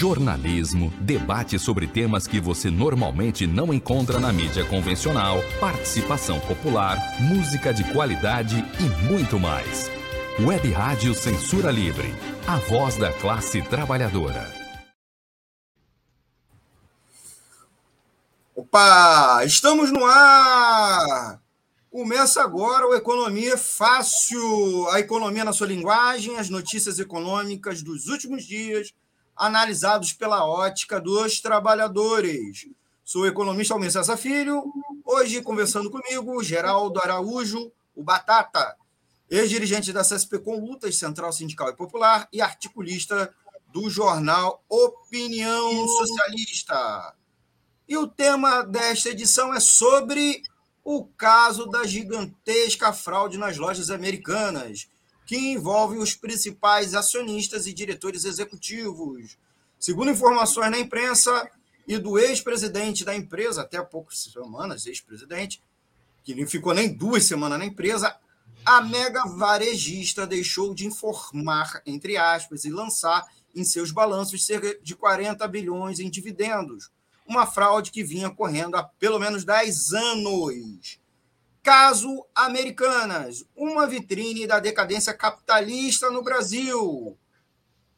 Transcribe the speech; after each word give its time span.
jornalismo, 0.00 0.90
debate 0.98 1.58
sobre 1.58 1.86
temas 1.86 2.26
que 2.26 2.40
você 2.40 2.70
normalmente 2.70 3.46
não 3.46 3.70
encontra 3.74 4.18
na 4.18 4.32
mídia 4.32 4.64
convencional, 4.64 5.42
participação 5.60 6.40
popular, 6.40 6.96
música 7.20 7.70
de 7.74 7.84
qualidade 7.92 8.64
e 8.80 9.12
muito 9.12 9.38
mais. 9.38 9.90
Web 10.40 10.70
Rádio 10.70 11.12
Censura 11.12 11.70
Livre, 11.70 12.14
a 12.46 12.56
voz 12.56 12.96
da 12.96 13.12
classe 13.12 13.60
trabalhadora. 13.60 14.50
Opa, 18.56 19.42
estamos 19.44 19.92
no 19.92 20.06
ar! 20.06 21.42
Começa 21.90 22.42
agora 22.42 22.88
o 22.88 22.94
Economia 22.94 23.58
Fácil, 23.58 24.88
a 24.92 24.98
economia 24.98 25.44
na 25.44 25.52
sua 25.52 25.66
linguagem, 25.66 26.38
as 26.38 26.48
notícias 26.48 26.98
econômicas 26.98 27.82
dos 27.82 28.06
últimos 28.06 28.46
dias, 28.46 28.94
analisados 29.40 30.12
pela 30.12 30.44
ótica 30.44 31.00
dos 31.00 31.40
trabalhadores. 31.40 32.68
Sou 33.02 33.22
o 33.22 33.26
economista 33.26 33.72
Almir 33.72 33.90
César 33.90 34.18
Filho, 34.18 34.62
hoje 35.02 35.40
conversando 35.40 35.90
comigo, 35.90 36.44
Geraldo 36.44 37.00
Araújo, 37.00 37.72
o 37.96 38.04
Batata, 38.04 38.76
ex-dirigente 39.30 39.94
da 39.94 40.02
CSP 40.02 40.40
com 40.40 40.60
Lutas, 40.60 40.96
Central 40.96 41.32
Sindical 41.32 41.70
e 41.70 41.74
Popular 41.74 42.28
e 42.30 42.42
articulista 42.42 43.34
do 43.72 43.88
jornal 43.88 44.62
Opinião 44.68 45.88
Socialista. 45.88 47.14
E 47.88 47.96
o 47.96 48.06
tema 48.06 48.62
desta 48.62 49.08
edição 49.08 49.54
é 49.54 49.58
sobre 49.58 50.42
o 50.84 51.06
caso 51.16 51.64
da 51.66 51.86
gigantesca 51.86 52.92
fraude 52.92 53.38
nas 53.38 53.56
lojas 53.56 53.90
americanas, 53.90 54.86
que 55.30 55.36
envolve 55.36 55.96
os 55.96 56.16
principais 56.16 56.92
acionistas 56.92 57.68
e 57.68 57.72
diretores 57.72 58.24
executivos. 58.24 59.38
Segundo 59.78 60.10
informações 60.10 60.72
na 60.72 60.80
imprensa 60.80 61.48
e 61.86 61.96
do 61.98 62.18
ex-presidente 62.18 63.04
da 63.04 63.14
empresa, 63.14 63.60
até 63.62 63.76
há 63.76 63.84
poucas 63.84 64.18
semanas, 64.18 64.86
ex-presidente, 64.86 65.62
que 66.24 66.34
não 66.34 66.48
ficou 66.48 66.74
nem 66.74 66.92
duas 66.92 67.22
semanas 67.22 67.60
na 67.60 67.64
empresa, 67.64 68.16
a 68.64 68.82
mega 68.82 69.24
varejista 69.24 70.26
deixou 70.26 70.74
de 70.74 70.84
informar, 70.84 71.80
entre 71.86 72.16
aspas, 72.16 72.64
e 72.64 72.68
lançar 72.68 73.24
em 73.54 73.62
seus 73.62 73.92
balanços 73.92 74.44
cerca 74.44 74.82
de 74.82 74.96
40 74.96 75.46
bilhões 75.46 76.00
em 76.00 76.10
dividendos 76.10 76.90
uma 77.30 77.46
fraude 77.46 77.92
que 77.92 78.02
vinha 78.02 78.28
correndo 78.28 78.74
há 78.74 78.82
pelo 78.82 79.20
menos 79.20 79.44
10 79.44 79.92
anos. 79.92 80.99
Caso 81.62 82.26
Americanas, 82.34 83.44
uma 83.54 83.86
vitrine 83.86 84.46
da 84.46 84.58
decadência 84.58 85.12
capitalista 85.12 86.10
no 86.10 86.22
Brasil. 86.22 87.18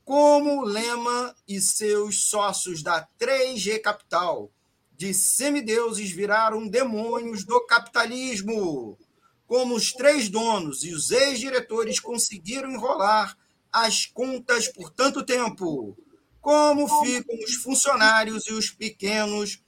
Como 0.05 0.65
Lema 0.65 1.35
e 1.47 1.61
seus 1.61 2.25
sócios 2.25 2.83
da 2.83 3.07
3G 3.19 3.81
Capital, 3.81 4.51
de 4.93 5.15
semideuses, 5.15 6.11
viraram 6.11 6.67
demônios 6.67 7.45
do 7.45 7.65
capitalismo. 7.67 8.99
Como 9.47 9.77
os 9.77 9.93
três 9.93 10.29
donos 10.29 10.83
e 10.85 10.93
os 10.93 11.11
ex-diretores 11.11 12.01
conseguiram 12.01 12.71
enrolar 12.71 13.37
as 13.73 14.07
contas 14.07 14.69
por 14.69 14.91
tanto 14.91 15.25
tempo 15.25 15.97
como 16.43 16.89
ficam 17.05 17.39
os 17.39 17.55
funcionários 17.55 18.49
e 18.49 18.53
os 18.53 18.69
pequenos 18.69 19.63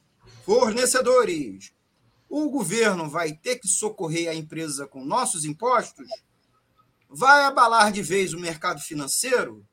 fornecedores? 0.44 1.72
O 2.36 2.50
governo 2.50 3.08
vai 3.08 3.32
ter 3.32 3.60
que 3.60 3.68
socorrer 3.68 4.28
a 4.28 4.34
empresa 4.34 4.88
com 4.88 5.04
nossos 5.04 5.44
impostos? 5.44 6.08
Vai 7.08 7.44
abalar 7.44 7.92
de 7.92 8.02
vez 8.02 8.34
o 8.34 8.40
mercado 8.40 8.80
financeiro? 8.80 9.64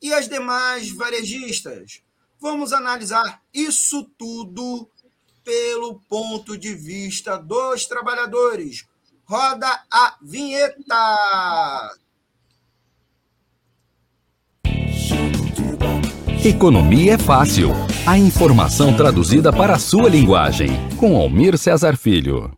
E 0.00 0.14
as 0.14 0.26
demais 0.26 0.90
varejistas? 0.90 2.00
Vamos 2.40 2.72
analisar 2.72 3.42
isso 3.52 4.02
tudo 4.16 4.88
pelo 5.44 6.00
ponto 6.08 6.56
de 6.56 6.74
vista 6.74 7.36
dos 7.36 7.84
trabalhadores. 7.84 8.86
Roda 9.26 9.84
a 9.92 10.16
vinheta! 10.22 11.98
Economia 16.46 17.14
é 17.14 17.18
fácil. 17.18 17.70
A 18.06 18.16
informação 18.16 18.96
traduzida 18.96 19.52
para 19.52 19.74
a 19.74 19.78
sua 19.80 20.08
linguagem. 20.08 20.68
Com 20.96 21.16
Almir 21.16 21.58
Cesar 21.58 21.96
Filho. 21.96 22.56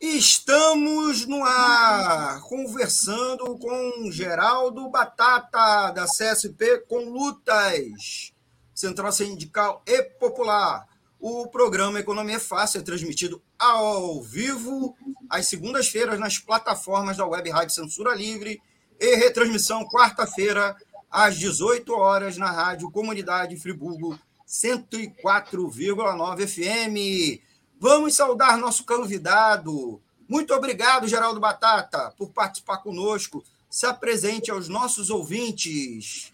Estamos 0.00 1.26
no 1.26 1.44
ar, 1.44 2.40
conversando 2.40 3.58
com 3.58 4.10
Geraldo 4.10 4.88
Batata, 4.88 5.90
da 5.90 6.06
CSP 6.06 6.86
com 6.88 7.04
Lutas, 7.04 8.32
Central 8.74 9.12
Sindical 9.12 9.82
e 9.86 10.02
Popular. 10.02 10.86
O 11.20 11.46
programa 11.48 12.00
Economia 12.00 12.36
é 12.36 12.40
Fácil 12.40 12.80
é 12.80 12.82
transmitido 12.82 13.42
ao 13.58 14.22
vivo 14.22 14.96
às 15.28 15.48
segundas-feiras 15.48 16.18
nas 16.18 16.38
plataformas 16.38 17.18
da 17.18 17.26
Web 17.26 17.50
Rádio 17.50 17.74
Censura 17.74 18.14
Livre 18.14 18.58
e 18.98 19.16
retransmissão 19.16 19.84
quarta-feira 19.84 20.74
às 21.16 21.38
18 21.38 21.94
horas 21.94 22.36
na 22.36 22.50
Rádio 22.50 22.90
Comunidade 22.90 23.56
Friburgo 23.56 24.18
104,9 24.46 26.46
FM. 26.46 27.40
Vamos 27.80 28.14
saudar 28.14 28.58
nosso 28.58 28.84
convidado. 28.84 29.98
Muito 30.28 30.52
obrigado, 30.52 31.08
Geraldo 31.08 31.40
Batata, 31.40 32.12
por 32.18 32.32
participar 32.32 32.82
conosco. 32.82 33.42
Se 33.70 33.86
apresente 33.86 34.50
aos 34.50 34.68
nossos 34.68 35.08
ouvintes. 35.08 36.30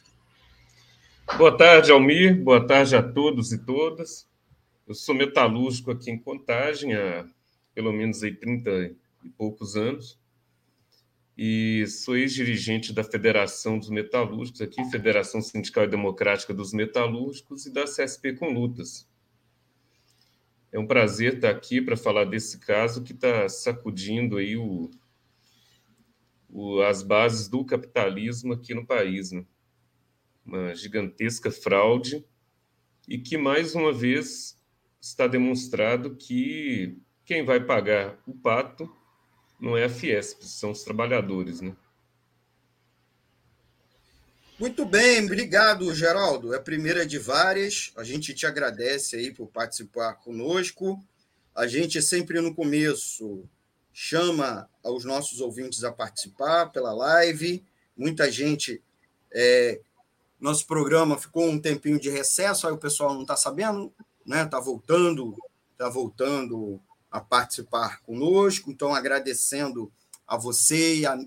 Boa 1.38 1.56
tarde, 1.56 1.93
Almir. 1.93 2.43
Boa 2.43 2.66
tarde 2.66 2.97
a 2.97 3.03
todos 3.04 3.53
e 3.53 3.59
todas. 3.59 4.26
Eu 4.88 4.97
sou 4.97 5.14
metalúrgico 5.14 5.93
aqui 5.93 6.10
em 6.10 6.19
Contagem 6.19 6.93
há 6.94 7.25
pelo 7.72 7.93
menos 7.93 8.20
aí 8.25 8.34
30 8.34 8.97
e 9.22 9.28
poucos 9.38 9.76
anos 9.76 10.19
e 11.37 11.87
sou 11.87 12.16
ex-dirigente 12.16 12.93
da 12.93 13.03
Federação 13.03 13.78
dos 13.78 13.88
Metalúrgicos, 13.88 14.60
aqui, 14.60 14.84
Federação 14.91 15.41
Sindical 15.41 15.84
e 15.84 15.88
Democrática 15.88 16.53
dos 16.53 16.72
Metalúrgicos, 16.72 17.66
e 17.66 17.72
da 17.72 17.84
CSP 17.84 18.34
com 18.34 18.53
Lutas. 18.53 19.09
É 20.70 20.78
um 20.78 20.87
prazer 20.87 21.34
estar 21.34 21.50
aqui 21.50 21.81
para 21.81 21.97
falar 21.97 22.25
desse 22.25 22.59
caso 22.59 23.03
que 23.03 23.12
está 23.12 23.48
sacudindo 23.48 24.38
aí 24.38 24.56
o, 24.56 24.91
o, 26.48 26.81
as 26.82 27.03
bases 27.03 27.49
do 27.49 27.64
capitalismo 27.64 28.53
aqui 28.53 28.75
no 28.75 28.87
país. 28.87 29.32
Né? 29.32 29.44
Uma 30.44 30.75
gigantesca 30.75 31.50
fraude 31.50 32.25
e 33.09 33.19
que, 33.19 33.37
mais 33.37 33.75
uma 33.75 33.93
vez, 33.93 34.59
está 35.00 35.26
demonstrado 35.26 36.16
que 36.16 36.99
quem 37.25 37.44
vai 37.44 37.64
pagar 37.64 38.19
o 38.26 38.34
pato 38.34 38.91
não 39.62 39.76
é 39.76 39.84
a 39.84 39.88
Fiesp, 39.88 40.42
são 40.42 40.72
os 40.72 40.82
trabalhadores, 40.82 41.60
né? 41.60 41.72
Muito 44.58 44.84
bem, 44.84 45.24
obrigado, 45.24 45.94
Geraldo. 45.94 46.52
É 46.52 46.56
a 46.56 46.60
primeira 46.60 47.06
de 47.06 47.16
várias. 47.16 47.92
A 47.96 48.02
gente 48.02 48.34
te 48.34 48.44
agradece 48.44 49.14
aí 49.14 49.32
por 49.32 49.46
participar 49.46 50.14
conosco. 50.14 51.00
A 51.54 51.68
gente 51.68 52.02
sempre 52.02 52.40
no 52.40 52.52
começo 52.52 53.44
chama 53.92 54.68
os 54.82 55.04
nossos 55.04 55.40
ouvintes 55.40 55.84
a 55.84 55.92
participar 55.92 56.66
pela 56.66 56.92
live. 56.92 57.64
Muita 57.96 58.30
gente. 58.32 58.82
É, 59.32 59.80
nosso 60.40 60.66
programa 60.66 61.16
ficou 61.16 61.48
um 61.48 61.60
tempinho 61.60 62.00
de 62.00 62.10
recesso, 62.10 62.66
aí 62.66 62.72
o 62.72 62.78
pessoal 62.78 63.14
não 63.14 63.22
está 63.22 63.36
sabendo, 63.36 63.92
né? 64.26 64.42
Está 64.42 64.58
voltando, 64.58 65.36
está 65.72 65.88
voltando 65.88 66.80
a 67.12 67.20
participar 67.20 68.00
conosco. 68.00 68.70
Então, 68.70 68.94
agradecendo 68.94 69.92
a 70.26 70.37
você, 70.37 71.04
a, 71.06 71.19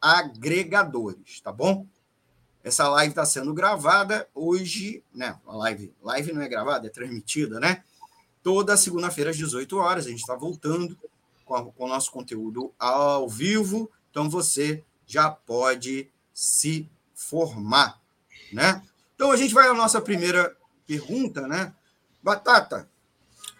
agregadores, 0.00 1.40
tá 1.40 1.52
bom? 1.52 1.86
Essa 2.62 2.86
live 2.88 3.12
está 3.12 3.24
sendo 3.24 3.54
gravada 3.54 4.28
hoje, 4.34 5.02
né? 5.14 5.38
A 5.46 5.56
live, 5.56 5.94
live 6.02 6.32
não 6.32 6.42
é 6.42 6.48
gravada, 6.48 6.88
é 6.88 6.90
transmitida, 6.90 7.58
né? 7.58 7.82
Toda 8.42 8.76
segunda-feira 8.76 9.30
às 9.30 9.36
18 9.36 9.76
horas. 9.76 10.06
A 10.06 10.10
gente 10.10 10.20
está 10.20 10.34
voltando 10.34 10.96
com, 11.44 11.54
a, 11.54 11.64
com 11.64 11.84
o 11.84 11.88
nosso 11.88 12.10
conteúdo 12.10 12.72
ao 12.78 13.28
vivo. 13.28 13.90
Então 14.10 14.28
você 14.30 14.84
já 15.06 15.30
pode 15.30 16.08
se 16.32 16.88
formar, 17.14 18.00
né? 18.52 18.82
Então 19.14 19.30
a 19.30 19.36
gente 19.36 19.52
vai 19.52 19.68
à 19.68 19.74
nossa 19.74 20.00
primeira 20.00 20.56
pergunta, 20.86 21.46
né? 21.46 21.74
Batata, 22.22 22.88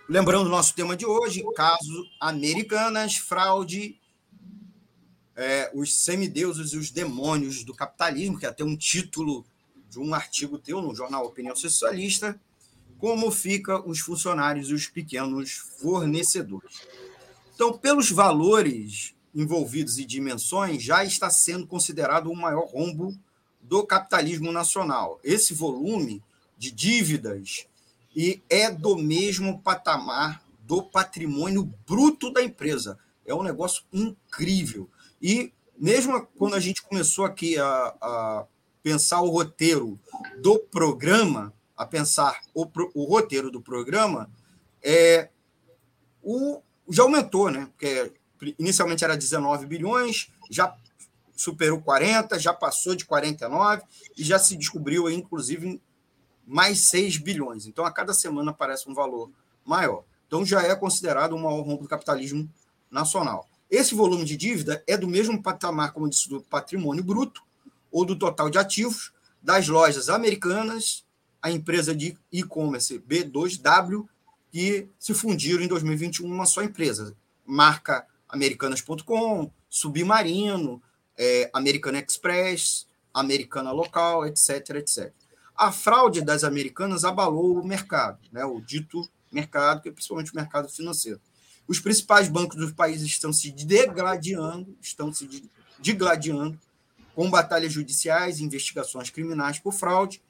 lembrando 0.09 0.47
o 0.47 0.50
nosso 0.50 0.75
tema 0.75 0.97
de 0.97 1.05
hoje, 1.05 1.44
caso 1.55 2.06
Americanas, 2.21 3.17
fraude 3.17 4.00
é, 5.37 5.71
os 5.75 5.97
semideuses 5.97 6.73
e 6.73 6.77
os 6.77 6.91
demônios 6.91 7.65
do 7.65 7.75
capitalismo, 7.75 8.38
que 8.38 8.44
é 8.44 8.49
até 8.49 8.62
um 8.62 8.77
título 8.77 9.44
de 9.88 9.99
um 9.99 10.15
artigo 10.15 10.59
teu 10.59 10.82
no 10.82 10.94
jornal 10.94 11.25
Opinião 11.25 11.56
Socialista, 11.56 12.38
como 13.00 13.31
fica 13.31 13.81
os 13.88 13.99
funcionários 14.00 14.69
e 14.69 14.75
os 14.75 14.87
pequenos 14.87 15.52
fornecedores. 15.81 16.82
Então, 17.55 17.73
pelos 17.76 18.11
valores 18.11 19.14
envolvidos 19.35 19.99
e 19.99 20.05
dimensões, 20.05 20.82
já 20.82 21.05
está 21.05 21.31
sendo 21.31 21.67
considerado 21.67 22.31
o 22.31 22.37
maior 22.37 22.67
rombo 22.67 23.17
do 23.61 23.87
capitalismo 23.87 24.52
nacional. 24.52 25.19
Esse 25.25 25.55
volume 25.55 26.23
de 26.58 26.70
dívidas 26.70 27.67
e 28.14 28.43
é 28.50 28.70
do 28.70 28.97
mesmo 28.97 29.61
patamar 29.61 30.43
do 30.67 30.82
patrimônio 30.82 31.73
bruto 31.87 32.32
da 32.32 32.43
empresa. 32.43 32.99
É 33.25 33.35
um 33.35 33.43
negócio 33.43 33.82
incrível. 33.93 34.88
E 35.23 35.53
mesmo 35.79 36.26
quando 36.37 36.55
a 36.55 36.61
gente 36.61 36.82
começou 36.82 37.25
aqui 37.25 37.58
a, 37.58 37.67
a 38.00 38.46
pensar 38.82 39.20
o 39.23 39.31
roteiro 39.31 39.99
do 40.38 40.58
programa, 40.58 41.53
a 41.81 41.87
pensar 41.87 42.38
o, 42.53 42.69
o 42.94 43.05
roteiro 43.05 43.50
do 43.50 43.59
programa, 43.59 44.31
é, 44.82 45.31
o, 46.23 46.61
já 46.91 47.05
aumentou, 47.05 47.50
né? 47.50 47.71
Porque 47.71 48.12
inicialmente 48.59 49.03
era 49.03 49.17
19 49.17 49.65
bilhões, 49.65 50.31
já 50.50 50.77
superou 51.35 51.81
40, 51.81 52.38
já 52.38 52.53
passou 52.53 52.94
de 52.94 53.06
49 53.06 53.82
e 54.15 54.23
já 54.23 54.38
se 54.38 54.59
descobriu, 54.59 55.11
inclusive, 55.11 55.81
mais 56.47 56.91
6 56.91 57.17
bilhões. 57.17 57.65
Então, 57.65 57.87
a 57.87 57.91
cada 57.91 58.12
semana 58.12 58.50
aparece 58.50 58.87
um 58.87 58.93
valor 58.93 59.31
maior. 59.65 60.05
Então, 60.27 60.44
já 60.44 60.61
é 60.61 60.77
considerado 60.77 61.32
o 61.32 61.38
maior 61.38 61.62
rombo 61.62 61.85
do 61.85 61.88
capitalismo 61.88 62.47
nacional. 62.91 63.49
Esse 63.71 63.94
volume 63.94 64.27
de 64.27 64.37
dívida 64.37 64.85
é 64.87 64.99
do 64.99 65.09
mesmo 65.09 65.43
patamar, 65.43 65.94
como 65.94 66.05
eu 66.05 66.11
disse, 66.11 66.29
do 66.29 66.43
patrimônio 66.43 67.03
bruto 67.03 67.43
ou 67.91 68.05
do 68.05 68.19
total 68.19 68.50
de 68.50 68.59
ativos 68.59 69.15
das 69.43 69.67
lojas 69.67 70.11
americanas, 70.11 71.06
a 71.42 71.50
empresa 71.50 71.94
de 71.94 72.16
e-commerce 72.31 72.98
B2W, 72.98 74.06
que 74.50 74.88
se 74.98 75.14
fundiram 75.14 75.62
em 75.62 75.69
2021 75.69 76.26
uma 76.26 76.46
só 76.46 76.62
empresa. 76.62 77.16
Marca 77.46 78.06
americanas.com, 78.28 79.50
Submarino, 79.69 80.82
é, 81.16 81.50
Americana 81.52 81.98
Express, 81.98 82.87
Americana 83.12 83.72
Local, 83.72 84.26
etc, 84.26 84.76
etc. 84.76 85.12
A 85.56 85.70
fraude 85.70 86.22
das 86.22 86.44
americanas 86.44 87.04
abalou 87.04 87.60
o 87.60 87.66
mercado, 87.66 88.19
né, 88.32 88.44
o 88.44 88.60
dito 88.60 89.08
mercado, 89.31 89.82
que 89.82 89.88
é 89.88 89.93
principalmente 89.93 90.32
o 90.32 90.36
mercado 90.36 90.69
financeiro. 90.69 91.20
Os 91.69 91.78
principais 91.78 92.28
bancos 92.28 92.56
dos 92.56 92.72
países 92.72 93.06
estão 93.06 93.32
se 93.32 93.50
degladiando, 93.52 94.76
estão 94.81 95.12
se 95.12 95.48
degladiando 95.78 96.58
com 97.14 97.31
batalhas 97.31 97.72
judiciais 97.72 98.38
e 98.38 98.44
investigações 98.44 99.10
criminais 99.10 99.58
por 99.58 99.72
fraude. 99.72 100.22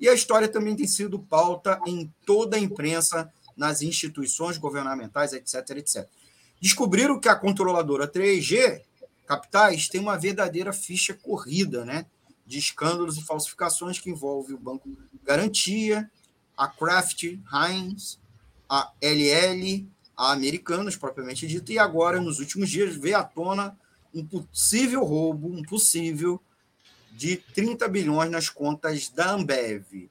E 0.00 0.08
a 0.08 0.14
história 0.14 0.48
também 0.48 0.76
tem 0.76 0.86
sido 0.86 1.18
pauta 1.18 1.80
em 1.86 2.12
toda 2.24 2.56
a 2.56 2.60
imprensa, 2.60 3.32
nas 3.56 3.82
instituições 3.82 4.56
governamentais, 4.56 5.32
etc, 5.32 5.70
etc. 5.78 6.08
Descobriram 6.60 7.18
que 7.18 7.28
a 7.28 7.34
controladora 7.34 8.06
3G 8.06 8.82
Capitais 9.26 9.88
tem 9.88 10.00
uma 10.00 10.16
verdadeira 10.16 10.72
ficha 10.72 11.12
corrida, 11.12 11.84
né? 11.84 12.06
De 12.46 12.58
escândalos 12.58 13.18
e 13.18 13.22
falsificações 13.22 13.98
que 13.98 14.08
envolve 14.08 14.54
o 14.54 14.58
Banco 14.58 14.88
Garantia, 15.22 16.10
a 16.56 16.66
Kraft 16.66 17.24
Heinz, 17.24 18.18
a 18.68 18.90
LL, 19.02 19.86
a 20.16 20.32
americanos, 20.32 20.96
propriamente 20.96 21.46
dito, 21.46 21.70
e 21.70 21.78
agora, 21.78 22.20
nos 22.20 22.38
últimos 22.38 22.70
dias, 22.70 22.96
veio 22.96 23.18
à 23.18 23.22
tona 23.22 23.76
um 24.14 24.24
possível 24.24 25.04
roubo, 25.04 25.48
um 25.48 25.62
possível 25.62 26.40
de 27.18 27.36
30 27.36 27.88
bilhões 27.88 28.30
nas 28.30 28.48
contas 28.48 29.08
da 29.08 29.32
Ambev. 29.32 30.08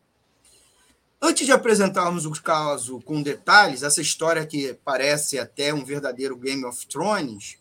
Antes 1.22 1.46
de 1.46 1.54
apresentarmos 1.54 2.26
o 2.26 2.32
caso 2.44 3.00
com 3.00 3.24
detalhes, 3.24 3.82
essa 3.82 4.02
história 4.02 4.46
que 4.46 4.74
parece 4.84 5.40
até 5.40 5.74
um 5.74 5.86
verdadeiro 5.86 6.36
Game 6.36 6.66
of 6.66 6.86
Thrones, 6.86 7.58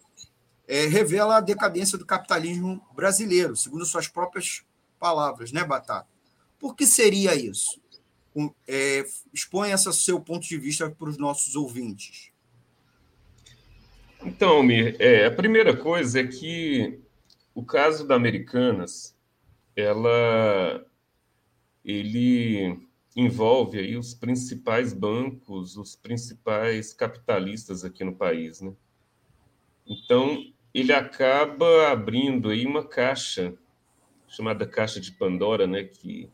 é, 0.66 0.86
revela 0.86 1.36
a 1.36 1.40
decadência 1.40 1.96
do 1.96 2.04
capitalismo 2.04 2.84
brasileiro, 2.92 3.54
segundo 3.54 3.86
suas 3.86 4.08
próprias 4.08 4.64
palavras, 4.98 5.52
né, 5.52 5.62
Batata? 5.62 6.08
Por 6.58 6.74
que 6.74 6.84
seria 6.84 7.32
isso? 7.36 7.80
É, 8.66 9.06
expõe 9.32 9.70
esse 9.70 9.92
seu 9.92 10.18
ponto 10.18 10.44
de 10.44 10.58
vista 10.58 10.90
para 10.90 11.08
os 11.08 11.16
nossos 11.16 11.54
ouvintes. 11.54 12.32
Então, 14.24 14.60
Mir, 14.64 14.96
é, 14.98 15.26
a 15.26 15.30
primeira 15.30 15.76
coisa 15.76 16.18
é 16.18 16.26
que 16.26 16.98
o 17.54 17.64
caso 17.64 18.06
da 18.06 18.16
Americanas, 18.16 19.15
ela, 19.76 20.84
ele 21.84 22.80
envolve 23.14 23.78
aí 23.78 23.96
os 23.96 24.14
principais 24.14 24.92
bancos, 24.92 25.76
os 25.76 25.94
principais 25.94 26.92
capitalistas 26.92 27.84
aqui 27.84 28.02
no 28.02 28.14
país, 28.14 28.60
né? 28.60 28.72
Então, 29.86 30.42
ele 30.74 30.92
acaba 30.92 31.88
abrindo 31.88 32.50
aí 32.50 32.66
uma 32.66 32.84
caixa 32.84 33.54
chamada 34.28 34.66
caixa 34.66 35.00
de 35.00 35.12
Pandora, 35.12 35.66
né, 35.66 35.84
que 35.84 36.28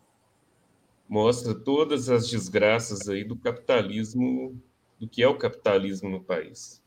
mostra 1.09 1.55
todas 1.55 2.09
as 2.09 2.29
desgraças 2.29 3.09
aí 3.09 3.23
do 3.23 3.37
capitalismo, 3.37 4.59
do 4.99 5.07
que 5.07 5.23
é 5.23 5.29
o 5.29 5.37
capitalismo 5.37 6.09
no 6.09 6.23
país. 6.23 6.83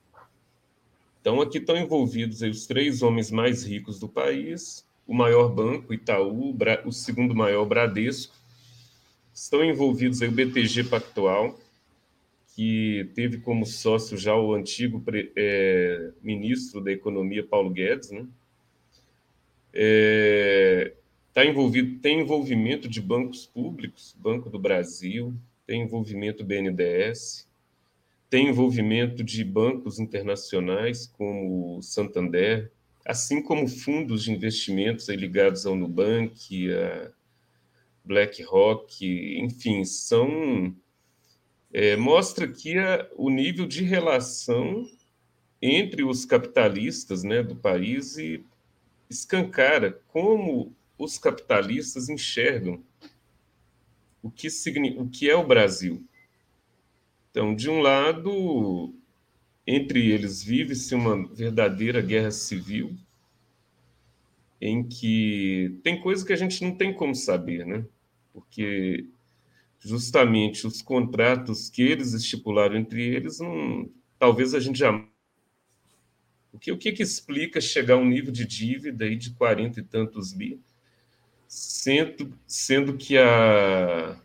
Então, 1.22 1.40
aqui 1.42 1.60
estão 1.60 1.78
envolvidos 1.78 2.42
os 2.42 2.66
três 2.66 3.02
homens 3.02 3.32
mais 3.32 3.64
ricos 3.64 4.00
do 4.00 4.10
país, 4.10 4.86
o 5.08 5.14
maior 5.14 5.50
banco, 5.50 5.94
Itaú, 5.94 6.56
o 6.86 6.92
segundo 6.92 7.36
maior, 7.36 7.66
Bradesco. 7.66 8.34
Estão 9.34 9.64
envolvidos 9.64 10.22
aí 10.22 10.30
o 10.30 10.32
BTG 10.32 10.86
Pactual, 10.86 11.60
que 12.56 13.10
teve 13.14 13.40
como 13.40 13.66
sócio 13.66 14.18
já 14.18 14.36
o 14.36 14.54
antigo 14.54 15.04
é, 15.36 16.12
ministro 16.22 16.82
da 16.82 16.92
Economia, 16.92 17.44
Paulo 17.44 17.70
Guedes, 17.70 18.12
né? 18.12 18.26
É, 19.74 20.94
tá 21.34 21.46
envolvido, 21.46 22.00
tem 22.00 22.22
envolvimento 22.22 22.88
de 22.88 23.02
bancos 23.02 23.46
públicos, 23.46 24.16
Banco 24.18 24.50
do 24.50 24.58
Brasil, 24.58 25.36
tem 25.68 25.82
envolvimento 25.82 26.46
BNDES, 26.46 27.46
tem 28.30 28.48
envolvimento 28.48 29.22
de 29.22 29.44
bancos 29.44 30.00
internacionais 30.00 31.08
como 31.08 31.82
Santander, 31.82 32.72
assim 33.06 33.42
como 33.42 33.68
fundos 33.68 34.24
de 34.24 34.32
investimentos 34.32 35.08
ligados 35.16 35.66
ao 35.66 35.76
Nubank, 35.76 36.74
a 36.74 37.12
BlackRock, 38.04 39.40
enfim, 39.40 39.86
são 39.86 40.76
é, 41.72 41.96
mostra 41.96 42.46
aqui 42.46 42.78
a, 42.78 43.08
o 43.16 43.30
nível 43.30 43.68
de 43.68 43.84
relação 43.84 44.90
entre 45.62 46.04
os 46.04 46.26
capitalistas 46.26 47.24
né, 47.24 47.44
do 47.44 47.56
país 47.56 48.18
e 48.18 48.44
escancara 49.10 50.02
como 50.08 50.76
os 50.98 51.18
capitalistas 51.18 52.10
enxergam 52.10 52.82
o 54.24 54.32
que, 54.32 54.48
o 54.98 55.08
que 55.08 55.30
é 55.30 55.36
o 55.36 55.46
Brasil. 55.46 56.04
Então, 57.30 57.54
de 57.54 57.70
um 57.70 57.82
lado, 57.82 58.96
entre 59.68 60.12
eles 60.12 60.44
vive-se 60.44 60.94
uma 60.96 61.28
verdadeira 61.34 62.02
guerra 62.02 62.32
civil, 62.32 62.96
em 64.62 64.84
que 64.84 65.80
tem 65.84 66.00
coisa 66.00 66.26
que 66.26 66.34
a 66.34 66.36
gente 66.36 66.64
não 66.64 66.76
tem 66.76 66.94
como 66.94 67.14
saber, 67.14 67.66
né? 67.66 67.86
Porque 68.34 69.08
justamente 69.80 70.66
os 70.66 70.82
contratos 70.82 71.70
que 71.70 71.82
eles 71.82 72.14
estipularam 72.14 72.76
entre 72.76 73.04
eles, 73.04 73.40
não, 73.40 73.90
talvez 74.18 74.54
a 74.54 74.60
gente 74.60 74.80
já. 74.80 74.92
O 76.52 76.58
que, 76.58 76.72
o 76.72 76.78
que, 76.78 76.92
que 76.92 77.04
explica 77.04 77.60
chegar 77.60 77.96
a 77.96 77.98
um 77.98 78.06
nível 78.06 78.32
de 78.32 78.46
dívida 78.46 79.06
aí 79.06 79.16
de 79.16 79.32
40 79.32 79.80
e 79.80 79.84
tantos 79.84 80.34
bi, 80.34 80.60
sendo, 81.48 82.34
sendo 82.48 82.98
que 82.98 83.18
a. 83.18 84.20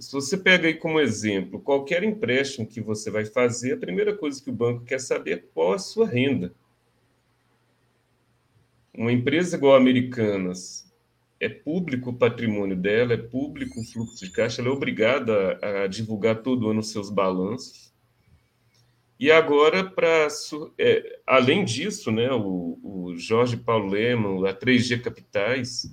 Se 0.00 0.12
você 0.12 0.36
pega 0.36 0.68
aí 0.68 0.74
como 0.74 1.00
exemplo, 1.00 1.60
qualquer 1.60 2.02
empréstimo 2.02 2.66
que 2.66 2.80
você 2.80 3.10
vai 3.10 3.24
fazer, 3.24 3.74
a 3.74 3.78
primeira 3.78 4.16
coisa 4.16 4.42
que 4.42 4.50
o 4.50 4.54
banco 4.54 4.84
quer 4.84 4.98
saber 4.98 5.32
é 5.32 5.44
qual 5.52 5.74
a 5.74 5.78
sua 5.78 6.06
renda. 6.06 6.54
Uma 8.94 9.12
empresa 9.12 9.56
igual 9.56 9.74
a 9.74 9.78
Americanas, 9.78 10.90
é 11.40 11.48
público 11.48 12.10
o 12.10 12.16
patrimônio 12.16 12.76
dela, 12.76 13.14
é 13.14 13.16
público 13.16 13.80
o 13.80 13.84
fluxo 13.84 14.24
de 14.24 14.30
caixa, 14.30 14.62
ela 14.62 14.70
é 14.70 14.72
obrigada 14.72 15.58
a, 15.60 15.82
a 15.82 15.86
divulgar 15.86 16.42
todo 16.42 16.68
ano 16.70 16.82
seus 16.82 17.10
balanços. 17.10 17.92
E 19.18 19.30
agora, 19.30 19.84
para 19.84 20.28
é, 20.78 21.20
além 21.26 21.64
disso, 21.64 22.10
né, 22.10 22.30
o, 22.32 22.78
o 22.82 23.16
Jorge 23.16 23.56
Paulo 23.56 23.88
Leman, 23.88 24.48
a 24.48 24.54
3G 24.54 25.00
Capitais, 25.00 25.90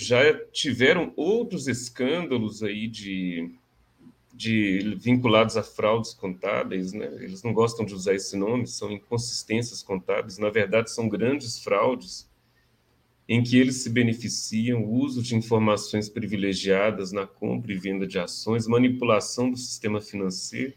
já 0.00 0.34
tiveram 0.50 1.12
outros 1.14 1.68
escândalos 1.68 2.62
aí 2.62 2.88
de, 2.88 3.54
de 4.32 4.96
vinculados 4.98 5.58
a 5.58 5.62
fraudes 5.62 6.14
contábeis, 6.14 6.94
né? 6.94 7.06
Eles 7.20 7.42
não 7.42 7.52
gostam 7.52 7.84
de 7.84 7.94
usar 7.94 8.14
esse 8.14 8.34
nome, 8.34 8.66
são 8.66 8.90
inconsistências 8.90 9.82
contábeis. 9.82 10.38
Na 10.38 10.48
verdade, 10.48 10.90
são 10.90 11.06
grandes 11.06 11.58
fraudes 11.58 12.28
em 13.28 13.42
que 13.42 13.58
eles 13.58 13.82
se 13.82 13.90
beneficiam, 13.90 14.84
uso 14.84 15.22
de 15.22 15.36
informações 15.36 16.08
privilegiadas 16.08 17.12
na 17.12 17.26
compra 17.26 17.72
e 17.72 17.78
venda 17.78 18.06
de 18.06 18.18
ações, 18.18 18.66
manipulação 18.66 19.50
do 19.50 19.56
sistema 19.56 20.00
financeiro. 20.00 20.72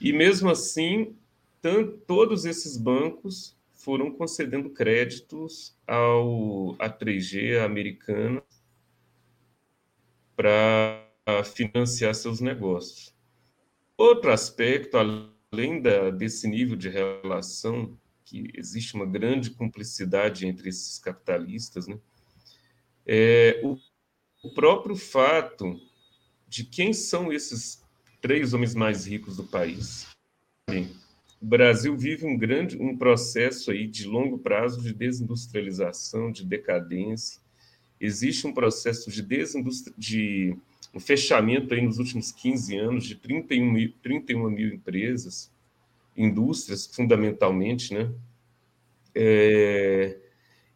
E 0.00 0.12
mesmo 0.12 0.50
assim, 0.50 1.14
tanto, 1.62 1.92
todos 2.06 2.44
esses 2.44 2.76
bancos 2.76 3.55
foram 3.86 4.10
concedendo 4.10 4.68
créditos 4.70 5.78
ao 5.86 6.74
a 6.80 6.90
3G 6.90 7.60
a 7.60 7.64
americana 7.64 8.42
para 10.34 11.08
financiar 11.44 12.12
seus 12.12 12.40
negócios. 12.40 13.14
Outro 13.96 14.32
aspecto, 14.32 14.96
além 14.96 15.80
da, 15.80 16.10
desse 16.10 16.48
nível 16.48 16.74
de 16.74 16.88
relação 16.88 17.96
que 18.24 18.50
existe 18.54 18.96
uma 18.96 19.06
grande 19.06 19.50
cumplicidade 19.50 20.48
entre 20.48 20.68
esses 20.68 20.98
capitalistas, 20.98 21.86
né? 21.86 21.96
É, 23.06 23.60
o, 23.62 23.78
o 24.42 24.52
próprio 24.52 24.96
fato 24.96 25.80
de 26.48 26.64
quem 26.64 26.92
são 26.92 27.32
esses 27.32 27.84
três 28.20 28.52
homens 28.52 28.74
mais 28.74 29.06
ricos 29.06 29.36
do 29.36 29.44
país. 29.44 30.08
O 31.40 31.46
Brasil 31.46 31.96
vive 31.96 32.26
um 32.26 32.36
grande 32.36 32.76
um 32.80 32.96
processo 32.96 33.70
aí 33.70 33.86
de 33.86 34.06
longo 34.06 34.38
prazo 34.38 34.80
de 34.80 34.92
desindustrialização, 34.92 36.30
de 36.30 36.44
decadência. 36.44 37.40
Existe 38.00 38.46
um 38.46 38.52
processo 38.52 39.10
de 39.10 39.22
de 39.96 40.56
um 40.94 41.00
fechamento 41.00 41.74
aí 41.74 41.82
nos 41.82 41.98
últimos 41.98 42.32
15 42.32 42.76
anos 42.76 43.04
de 43.04 43.14
31 43.16 43.70
mil, 43.70 43.92
31 44.02 44.50
mil 44.50 44.74
empresas 44.74 45.50
indústrias, 46.16 46.86
fundamentalmente, 46.86 47.92
né? 47.92 48.10
É, 49.14 50.16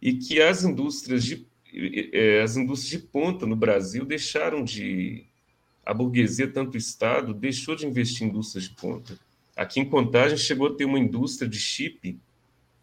e 0.00 0.14
que 0.14 0.40
as 0.40 0.64
indústrias 0.64 1.24
de 1.24 1.46
é, 2.12 2.42
as 2.42 2.56
indústrias 2.56 3.00
de 3.00 3.08
ponta 3.08 3.46
no 3.46 3.56
Brasil 3.56 4.04
deixaram 4.04 4.62
de 4.64 5.24
a 5.84 5.94
burguesia, 5.94 6.48
tanto 6.48 6.74
o 6.74 6.78
Estado, 6.78 7.32
deixou 7.32 7.74
de 7.74 7.86
investir 7.86 8.26
em 8.26 8.30
indústrias 8.30 8.64
de 8.64 8.74
ponta. 8.74 9.18
Aqui 9.60 9.78
em 9.78 9.84
Contagem 9.84 10.38
chegou 10.38 10.68
a 10.68 10.74
ter 10.74 10.86
uma 10.86 10.98
indústria 10.98 11.46
de 11.46 11.58
chip 11.58 12.18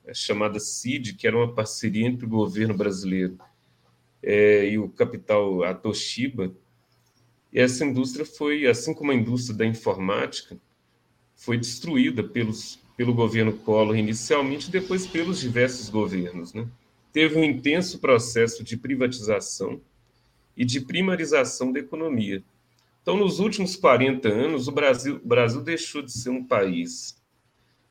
é, 0.06 0.14
chamada 0.14 0.60
CID, 0.60 1.16
que 1.16 1.26
era 1.26 1.36
uma 1.36 1.52
parceria 1.52 2.06
entre 2.06 2.28
o 2.28 2.30
governo 2.30 2.76
brasileiro 2.76 3.36
é, 4.22 4.70
e 4.70 4.78
o 4.78 4.88
capital 4.88 5.64
a 5.64 5.74
Toshiba. 5.74 6.54
E 7.52 7.60
essa 7.60 7.84
indústria 7.84 8.24
foi, 8.24 8.68
assim 8.68 8.94
como 8.94 9.12
a 9.12 9.16
indústria 9.16 9.58
da 9.58 9.66
informática, 9.66 10.56
foi 11.36 11.58
destruída 11.58 12.24
pelos, 12.24 12.80
pelo 12.96 13.12
governo 13.12 13.58
Collor 13.58 13.98
inicialmente, 13.98 14.70
depois 14.70 15.08
pelos 15.08 15.40
diversos 15.40 15.90
governos. 15.90 16.54
Né? 16.54 16.68
Teve 17.12 17.40
um 17.40 17.44
intenso 17.44 17.98
processo 17.98 18.64
de 18.64 18.78
privatização 18.78 19.82
e 20.56 20.64
de 20.64 20.80
primarização 20.82 21.72
da 21.72 21.80
economia. 21.80 22.44
Então, 23.08 23.16
nos 23.16 23.40
últimos 23.40 23.78
40 23.78 24.28
anos, 24.28 24.68
o 24.68 24.72
Brasil, 24.74 25.16
o 25.24 25.26
Brasil 25.26 25.62
deixou 25.62 26.02
de 26.02 26.12
ser 26.12 26.30
um 26.30 26.44
país 26.44 27.16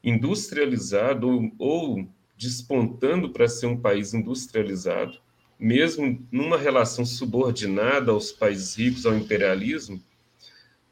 industrializado 0.04 1.26
ou, 1.26 1.50
ou 1.58 2.08
despontando 2.36 3.30
para 3.30 3.48
ser 3.48 3.64
um 3.64 3.80
país 3.80 4.12
industrializado, 4.12 5.18
mesmo 5.58 6.22
numa 6.30 6.58
relação 6.58 7.06
subordinada 7.06 8.12
aos 8.12 8.30
países 8.30 8.76
ricos, 8.76 9.06
ao 9.06 9.16
imperialismo, 9.16 10.02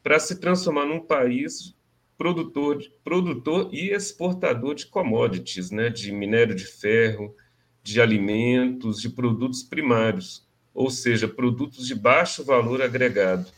para 0.01 0.17
se 0.17 0.39
transformar 0.39 0.87
num 0.87 1.01
país 1.01 1.75
produtor, 2.17 2.83
produtor 3.03 3.69
e 3.71 3.93
exportador 3.93 4.73
de 4.73 4.87
commodities, 4.87 5.69
né, 5.69 5.91
de 5.91 6.11
minério 6.11 6.55
de 6.55 6.65
ferro, 6.65 7.35
de 7.83 8.01
alimentos, 8.01 8.99
de 8.99 9.07
produtos 9.07 9.61
primários, 9.61 10.43
ou 10.73 10.89
seja, 10.89 11.27
produtos 11.27 11.85
de 11.85 11.93
baixo 11.93 12.43
valor 12.43 12.81
agregado. 12.81 13.53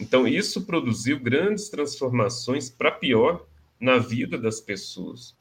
Então, 0.00 0.26
isso 0.26 0.64
produziu 0.64 1.20
grandes 1.20 1.68
transformações 1.68 2.70
para 2.70 2.90
pior 2.90 3.46
na 3.78 3.98
vida 3.98 4.38
das 4.38 4.58
pessoas. 4.58 5.36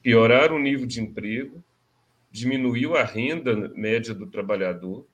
Pioraram 0.00 0.56
o 0.56 0.60
nível 0.60 0.86
de 0.86 1.00
emprego, 1.00 1.62
diminuiu 2.30 2.96
a 2.96 3.02
renda 3.02 3.68
média 3.74 4.14
do 4.14 4.26
trabalhador, 4.26 5.04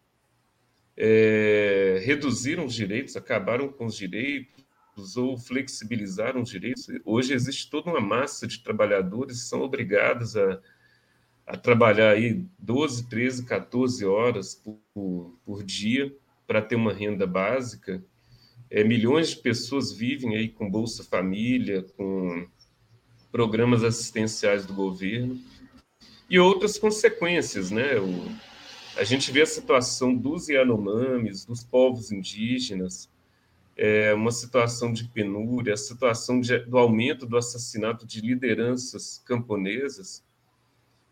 é, 0.94 2.02
reduziram 2.04 2.66
os 2.66 2.74
direitos, 2.74 3.16
acabaram 3.16 3.68
com 3.68 3.86
os 3.86 3.96
direitos, 3.96 5.16
ou 5.16 5.38
flexibilizaram 5.38 6.42
os 6.42 6.50
direitos. 6.50 6.86
Hoje 7.02 7.32
existe 7.32 7.70
toda 7.70 7.90
uma 7.90 8.00
massa 8.00 8.46
de 8.46 8.62
trabalhadores 8.62 9.40
que 9.40 9.48
são 9.48 9.62
obrigados 9.62 10.36
a, 10.36 10.60
a 11.46 11.56
trabalhar 11.56 12.10
aí 12.10 12.44
12, 12.58 13.08
13, 13.08 13.46
14 13.46 14.04
horas 14.04 14.54
por, 14.54 15.34
por 15.46 15.64
dia 15.64 16.14
para 16.46 16.60
ter 16.60 16.76
uma 16.76 16.92
renda 16.92 17.26
básica. 17.26 18.04
É, 18.74 18.82
milhões 18.82 19.28
de 19.28 19.36
pessoas 19.36 19.92
vivem 19.92 20.34
aí 20.34 20.48
com 20.48 20.70
Bolsa 20.70 21.04
Família, 21.04 21.84
com 21.94 22.48
programas 23.30 23.84
assistenciais 23.84 24.64
do 24.64 24.72
governo 24.72 25.38
e 26.28 26.38
outras 26.38 26.78
consequências, 26.78 27.70
né? 27.70 27.98
O, 27.98 28.34
a 28.96 29.04
gente 29.04 29.30
vê 29.30 29.42
a 29.42 29.46
situação 29.46 30.14
dos 30.14 30.48
Yanomamis, 30.48 31.44
dos 31.44 31.62
povos 31.62 32.10
indígenas, 32.10 33.10
é, 33.76 34.14
uma 34.14 34.32
situação 34.32 34.90
de 34.90 35.04
penúria, 35.04 35.74
a 35.74 35.76
situação 35.76 36.40
de, 36.40 36.58
do 36.60 36.78
aumento 36.78 37.26
do 37.26 37.36
assassinato 37.36 38.06
de 38.06 38.22
lideranças 38.22 39.22
camponesas, 39.26 40.24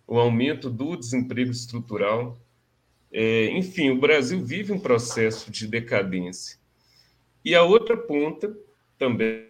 o 0.07 0.19
aumento 0.19 0.71
do 0.71 0.97
desemprego 0.97 1.50
estrutural. 1.50 2.40
É, 3.12 3.50
enfim, 3.50 3.90
o 3.90 4.00
Brasil 4.00 4.43
vive 4.43 4.73
um 4.73 4.81
processo 4.81 5.50
de 5.50 5.67
decadência. 5.67 6.60
E 7.44 7.54
a 7.54 7.62
outra 7.62 7.97
ponta, 7.97 8.56
também 8.99 9.49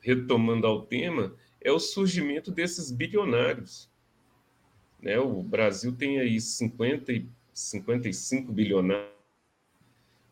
retomando 0.00 0.66
ao 0.66 0.82
tema, 0.82 1.34
é 1.60 1.70
o 1.70 1.78
surgimento 1.78 2.50
desses 2.50 2.90
bilionários. 2.90 3.88
Né? 5.00 5.18
O 5.18 5.42
Brasil 5.42 5.94
tem 5.94 6.18
aí 6.18 6.40
50 6.40 7.12
e 7.12 7.26
55 7.52 8.52
bilionários 8.52 9.12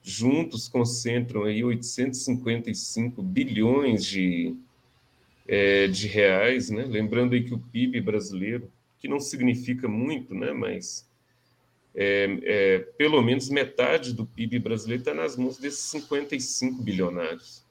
juntos 0.03 0.69
concentram 0.69 1.45
aí 1.45 1.63
855 1.63 3.23
bilhões 3.23 4.05
de, 4.05 4.57
é, 5.47 5.87
de 5.87 6.07
reais, 6.07 6.71
né? 6.71 6.85
Lembrando 6.85 7.35
aí 7.35 7.45
que 7.45 7.55
o 7.55 7.59
PIB 7.59 8.01
brasileiro, 8.01 8.71
que 8.99 9.09
não 9.09 9.21
significa 9.21 9.89
muito, 9.89 10.35
né? 10.35 10.53
Mas 10.53 11.09
é, 11.95 12.39
é, 12.43 12.79
pelo 12.79 13.21
menos 13.23 13.49
metade 13.49 14.13
do 14.13 14.25
PIB 14.25 14.59
brasileiro 14.59 15.01
está 15.03 15.15
nas 15.15 15.37
mãos 15.37 15.59
desses 15.59 15.81
55 15.81 16.83
bilionários. 16.83 17.65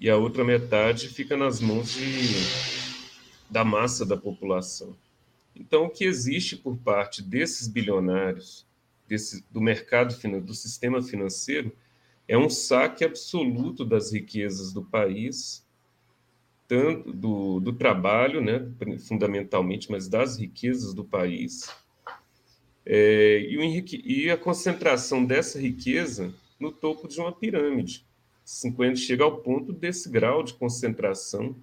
E 0.00 0.08
a 0.08 0.16
outra 0.16 0.44
metade 0.44 1.08
fica 1.08 1.36
nas 1.36 1.60
mãos 1.60 1.92
de, 1.92 2.08
da 3.50 3.64
massa 3.64 4.06
da 4.06 4.16
população. 4.16 4.96
Então, 5.54 5.84
o 5.84 5.90
que 5.90 6.04
existe 6.04 6.56
por 6.56 6.76
parte 6.78 7.20
desses 7.20 7.66
bilionários 7.66 8.66
desse, 9.08 9.44
do 9.50 9.60
mercado, 9.60 10.14
do 10.40 10.54
sistema 10.54 11.02
financeiro, 11.02 11.72
é 12.28 12.38
um 12.38 12.48
saque 12.48 13.04
absoluto 13.04 13.84
das 13.84 14.12
riquezas 14.12 14.72
do 14.72 14.84
país, 14.84 15.66
tanto 16.68 17.12
do, 17.12 17.58
do 17.58 17.72
trabalho, 17.72 18.40
né, 18.40 18.70
fundamentalmente, 19.00 19.90
mas 19.90 20.06
das 20.06 20.38
riquezas 20.38 20.92
do 20.92 21.02
país, 21.02 21.74
é, 22.90 23.40
e, 23.40 23.58
o 23.58 23.62
e 23.62 24.30
a 24.30 24.36
concentração 24.38 25.22
dessa 25.22 25.60
riqueza 25.60 26.32
no 26.58 26.72
topo 26.72 27.06
de 27.06 27.20
uma 27.20 27.30
pirâmide. 27.30 28.02
50 28.42 28.96
chega 28.96 29.24
ao 29.24 29.36
ponto 29.36 29.74
desse 29.74 30.08
grau 30.08 30.42
de 30.42 30.54
concentração 30.54 31.54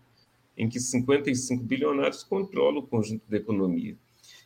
em 0.56 0.70
que 0.70 0.80
55 0.80 1.64
bilionários 1.64 2.24
controlam 2.24 2.78
o 2.78 2.88
conjunto 2.88 3.24
da 3.28 3.38
economia. 3.38 3.98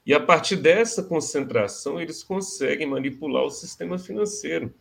E 0.05 0.13
a 0.13 0.21
partir 0.21 0.55
dessa 0.55 1.03
concentração, 1.03 2.00
eles 2.00 2.24
conseguem 2.24 2.88
manipular 2.88 3.43
o 3.43 3.51
sistema 3.51 4.00
financeiro, 4.00 4.74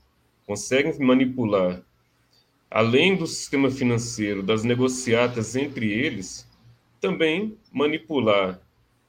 conseguem 0.47 0.97
manipular, 1.01 1.83
além 2.71 3.17
do 3.17 3.27
sistema 3.27 3.73
financeiro, 3.73 4.41
das 4.41 4.63
negociatas 4.63 5.57
entre 5.57 5.91
eles, 5.91 6.47
também 7.01 7.59
manipular 7.73 8.61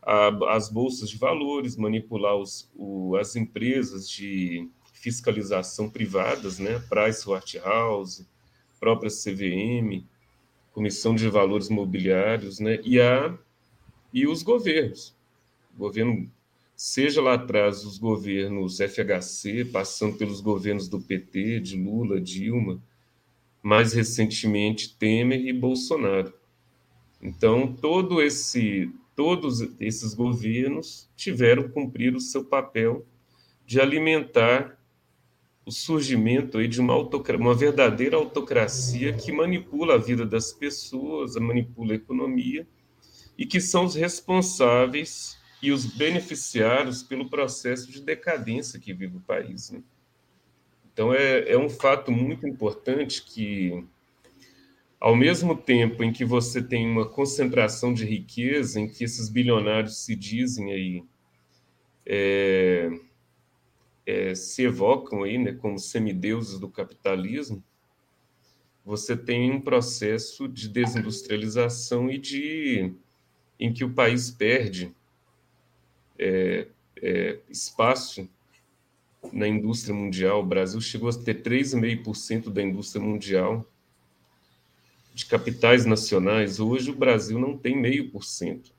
a, 0.10 0.56
as 0.56 0.70
bolsas 0.70 1.08
de 1.08 1.18
valores, 1.18 1.76
manipular 1.76 2.36
os, 2.36 2.68
o, 2.76 3.16
as 3.16 3.36
empresas 3.36 4.10
de 4.10 4.68
fiscalização 4.92 5.88
privadas, 5.88 6.58
né, 6.58 6.80
Pricewaterhouse, 6.90 8.28
própria 8.80 9.12
CVM, 9.12 10.04
Comissão 10.74 11.14
de 11.14 11.30
Valores 11.30 11.70
Mobiliários, 11.70 12.60
né, 12.60 12.80
e, 12.84 13.00
a, 13.00 13.38
e 14.12 14.28
os 14.28 14.42
governos. 14.42 15.16
Governo, 15.78 16.28
seja 16.76 17.22
lá 17.22 17.36
atrás 17.36 17.86
os 17.86 18.00
governos 18.00 18.80
FHC, 18.80 19.64
passando 19.66 20.18
pelos 20.18 20.42
governos 20.42 20.90
do 20.90 21.00
PT, 21.00 21.60
de 21.60 21.78
Lula, 21.78 22.20
Dilma, 22.20 22.82
mais 23.62 23.94
recentemente 23.94 24.98
Temer 24.98 25.40
e 25.40 25.54
Bolsonaro. 25.54 26.34
Então, 27.22 27.72
todo 27.72 28.22
esse 28.22 28.92
todos 29.20 29.60
esses 29.82 30.14
governos 30.14 31.12
tiveram 31.14 31.68
cumprir 31.68 32.16
o 32.16 32.22
seu 32.22 32.46
papel 32.46 33.06
de 33.66 33.82
alimentar 33.82 34.80
o 35.66 35.72
surgimento 35.74 36.58
aí 36.58 36.70
de 36.70 36.80
uma, 36.80 36.96
uma 36.96 37.54
verdadeira 37.54 38.16
autocracia 38.16 39.12
que 39.12 39.30
manipula 39.30 39.96
a 39.96 39.98
vida 39.98 40.26
das 40.26 40.54
pessoas, 40.54 41.36
manipula 41.36 41.92
a 41.92 41.96
economia 41.98 42.66
e 43.38 43.46
que 43.46 43.60
são 43.60 43.84
os 43.84 43.94
responsáveis 43.94 45.38
e 45.62 45.70
os 45.74 45.86
beneficiários 45.86 47.04
pelo 47.04 47.30
processo 47.30 47.92
de 47.92 48.02
decadência 48.02 48.80
que 48.80 48.94
vive 48.94 49.18
o 49.18 49.22
país. 49.22 49.70
Né? 49.70 49.84
Então, 50.94 51.14
é, 51.14 51.52
é 51.52 51.58
um 51.58 51.70
fato 51.70 52.10
muito 52.10 52.48
importante 52.48 53.22
que 53.22 53.84
ao 55.00 55.16
mesmo 55.16 55.56
tempo 55.56 56.04
em 56.04 56.12
que 56.12 56.26
você 56.26 56.62
tem 56.62 56.86
uma 56.86 57.08
concentração 57.08 57.94
de 57.94 58.06
riqueza, 58.06 58.80
em 58.80 58.88
que 58.88 59.04
esses 59.04 59.30
bilionários 59.30 60.04
se 60.04 60.16
dizem 60.16 60.74
aí, 60.74 61.04
é, 62.06 62.90
é, 64.06 64.36
se 64.36 64.64
evocam 64.64 65.24
aí, 65.24 65.38
né, 65.38 65.54
como 65.54 65.80
semideuses 65.80 66.60
do 66.60 66.70
capitalismo, 66.70 67.64
você 68.84 69.16
tem 69.16 69.52
um 69.52 69.62
processo 69.62 70.48
de 70.48 70.68
desindustrialização 70.68 72.10
e 72.10 72.18
de 72.18 72.94
em 73.60 73.72
que 73.72 73.84
o 73.84 73.94
país 73.94 74.32
perde 74.32 74.94
é, 76.18 76.68
é 77.02 77.40
espaço 77.50 78.28
na 79.32 79.48
indústria 79.48 79.94
mundial. 79.94 80.42
O 80.42 80.46
Brasil 80.46 80.82
chegou 80.82 81.10
a 81.10 81.14
ter 81.14 81.44
3,5% 81.44 82.50
da 82.50 82.64
indústria 82.64 83.04
mundial 83.04 83.66
de 85.20 85.26
capitais 85.26 85.86
nacionais, 85.86 86.62
hoje 86.62 86.92
o 86.92 86.96
Brasil 86.96 87.38
não 87.38 87.58
tem 87.58 87.76
meio 87.76 88.10
por 88.10 88.24
cento. 88.24 88.72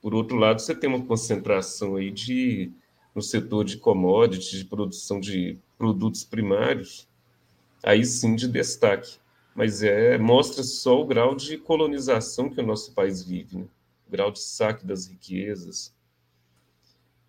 Por 0.00 0.14
outro 0.14 0.36
lado, 0.36 0.60
você 0.60 0.76
tem 0.76 0.88
uma 0.88 1.04
concentração 1.04 1.96
aí 1.96 2.10
de 2.12 2.70
no 3.12 3.20
setor 3.20 3.64
de 3.64 3.78
commodities, 3.78 4.60
de 4.60 4.64
produção 4.64 5.18
de 5.18 5.58
produtos 5.76 6.22
primários, 6.22 7.08
aí 7.82 8.04
sim 8.04 8.36
de 8.36 8.46
destaque. 8.46 9.18
Mas 9.56 9.82
é 9.82 10.16
mostra 10.16 10.62
só 10.62 11.02
o 11.02 11.06
grau 11.06 11.34
de 11.34 11.58
colonização 11.58 12.48
que 12.48 12.60
o 12.60 12.66
nosso 12.66 12.92
país 12.92 13.24
vive, 13.24 13.58
né? 13.58 13.64
o 14.06 14.10
grau 14.12 14.30
de 14.30 14.40
saque 14.40 14.86
das 14.86 15.08
riquezas. 15.08 15.92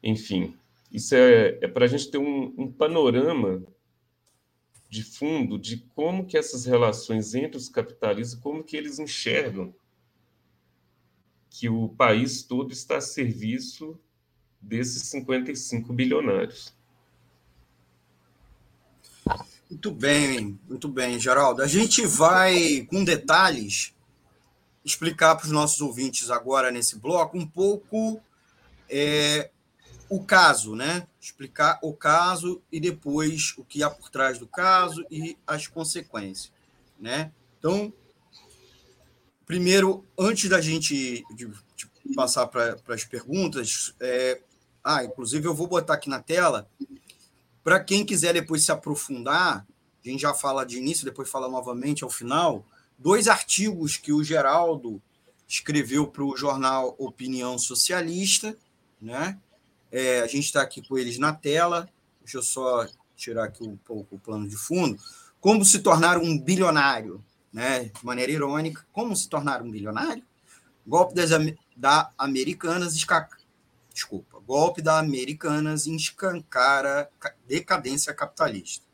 Enfim, 0.04 0.56
isso 0.92 1.16
é, 1.16 1.58
é 1.60 1.68
para 1.68 1.86
a 1.86 1.88
gente 1.88 2.12
ter 2.12 2.20
um, 2.20 2.54
um 2.56 2.72
panorama 2.72 3.64
de 4.90 5.04
fundo 5.04 5.60
de 5.60 5.78
como 5.96 6.26
que 6.26 6.38
essas 6.38 6.66
relações 6.66 7.36
entre 7.36 7.58
os 7.58 7.70
capitalistas, 7.70 8.40
como 8.40 8.64
que 8.64 8.76
eles 8.76 8.98
enxergam 8.98 9.74
que 11.50 11.70
o 11.70 11.90
país 11.90 12.42
todo 12.42 12.74
está 12.74 12.98
a 12.98 13.02
serviço 13.02 14.00
desses 14.60 15.04
55 15.04 15.94
bilionários. 15.94 16.74
Muito 19.70 19.92
bem, 19.92 20.60
muito 20.68 20.88
bem, 20.88 21.20
Geraldo. 21.20 21.62
A 21.62 21.68
gente 21.68 22.06
vai, 22.06 22.88
com 22.90 23.04
detalhes, 23.04 23.94
explicar 24.84 25.36
para 25.36 25.46
os 25.46 25.52
nossos 25.52 25.80
ouvintes 25.82 26.32
agora 26.32 26.72
nesse 26.72 26.98
bloco 26.98 27.38
um 27.38 27.46
pouco 27.46 28.20
é, 28.90 29.52
o 30.10 30.24
caso, 30.24 30.76
né? 30.76 31.08
Explicar 31.22 31.80
o 31.84 31.94
caso 31.94 32.62
e 32.72 32.80
depois 32.80 33.54
o 33.58 33.64
que 33.64 33.84
há 33.84 33.90
por 33.90 34.10
trás 34.10 34.40
do 34.40 34.48
caso 34.48 35.06
e 35.12 35.38
as 35.46 35.68
consequências, 35.68 36.52
né? 37.00 37.32
Então, 37.58 37.94
primeiro, 39.46 40.04
antes 40.18 40.50
da 40.50 40.60
gente 40.60 41.24
de, 41.36 41.48
de 41.48 42.16
passar 42.16 42.48
para 42.48 42.78
as 42.88 43.04
perguntas, 43.04 43.94
é, 44.00 44.42
ah, 44.84 45.04
inclusive 45.04 45.48
eu 45.48 45.54
vou 45.54 45.68
botar 45.68 45.94
aqui 45.94 46.10
na 46.10 46.22
tela 46.22 46.68
para 47.64 47.80
quem 47.80 48.06
quiser 48.06 48.34
depois 48.34 48.64
se 48.64 48.72
aprofundar. 48.72 49.68
A 50.04 50.10
gente 50.10 50.22
já 50.22 50.34
fala 50.34 50.66
de 50.66 50.78
início, 50.78 51.06
depois 51.06 51.30
fala 51.30 51.48
novamente 51.48 52.04
ao 52.04 52.10
final. 52.10 52.66
Dois 52.98 53.28
artigos 53.28 53.98
que 53.98 54.12
o 54.12 54.24
Geraldo 54.24 55.02
escreveu 55.48 56.08
para 56.08 56.24
o 56.24 56.36
jornal 56.36 56.96
Opinião 56.98 57.60
Socialista, 57.60 58.58
né? 59.02 59.38
É, 59.92 60.22
a 60.22 60.28
gente 60.28 60.46
está 60.46 60.62
aqui 60.62 60.82
com 60.88 60.98
eles 60.98 61.18
na 61.18 61.34
tela. 61.34 61.90
Deixa 62.22 62.38
eu 62.38 62.44
só 62.44 62.88
tirar 63.16 63.46
aqui 63.46 63.64
um 63.64 63.76
pouco 63.78 64.16
o 64.16 64.20
plano 64.20 64.48
de 64.48 64.56
fundo. 64.56 65.00
Como 65.42 65.64
se 65.66 65.80
tornar 65.80 66.18
um 66.18 66.38
bilionário, 66.38 67.24
né? 67.52 67.86
De 67.86 68.06
maneira 68.06 68.32
irônica, 68.32 68.86
como 68.92 69.16
se 69.16 69.28
tornar 69.28 69.62
um 69.62 69.72
bilionário? 69.72 70.24
Golpe 70.86 71.14
das, 71.16 71.30
da 71.76 72.12
Americanas, 72.18 72.96
esca... 72.96 73.28
desculpa, 73.94 74.40
golpe 74.40 74.82
da 74.82 75.00
Americanas 75.00 75.86
escancara 75.86 77.10
decadência 77.48 78.14
capitalista. 78.14 78.86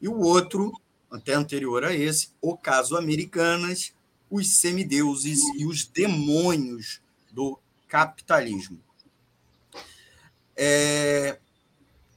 E 0.00 0.08
o 0.08 0.18
outro, 0.18 0.72
até 1.10 1.34
anterior 1.34 1.84
a 1.84 1.94
esse, 1.94 2.30
o 2.40 2.56
caso 2.56 2.96
Americanas, 2.96 3.92
os 4.30 4.60
semideuses 4.60 5.40
e 5.56 5.66
os 5.66 5.84
demônios 5.84 7.00
do 7.30 7.58
capitalismo. 7.88 8.80
É... 10.62 11.38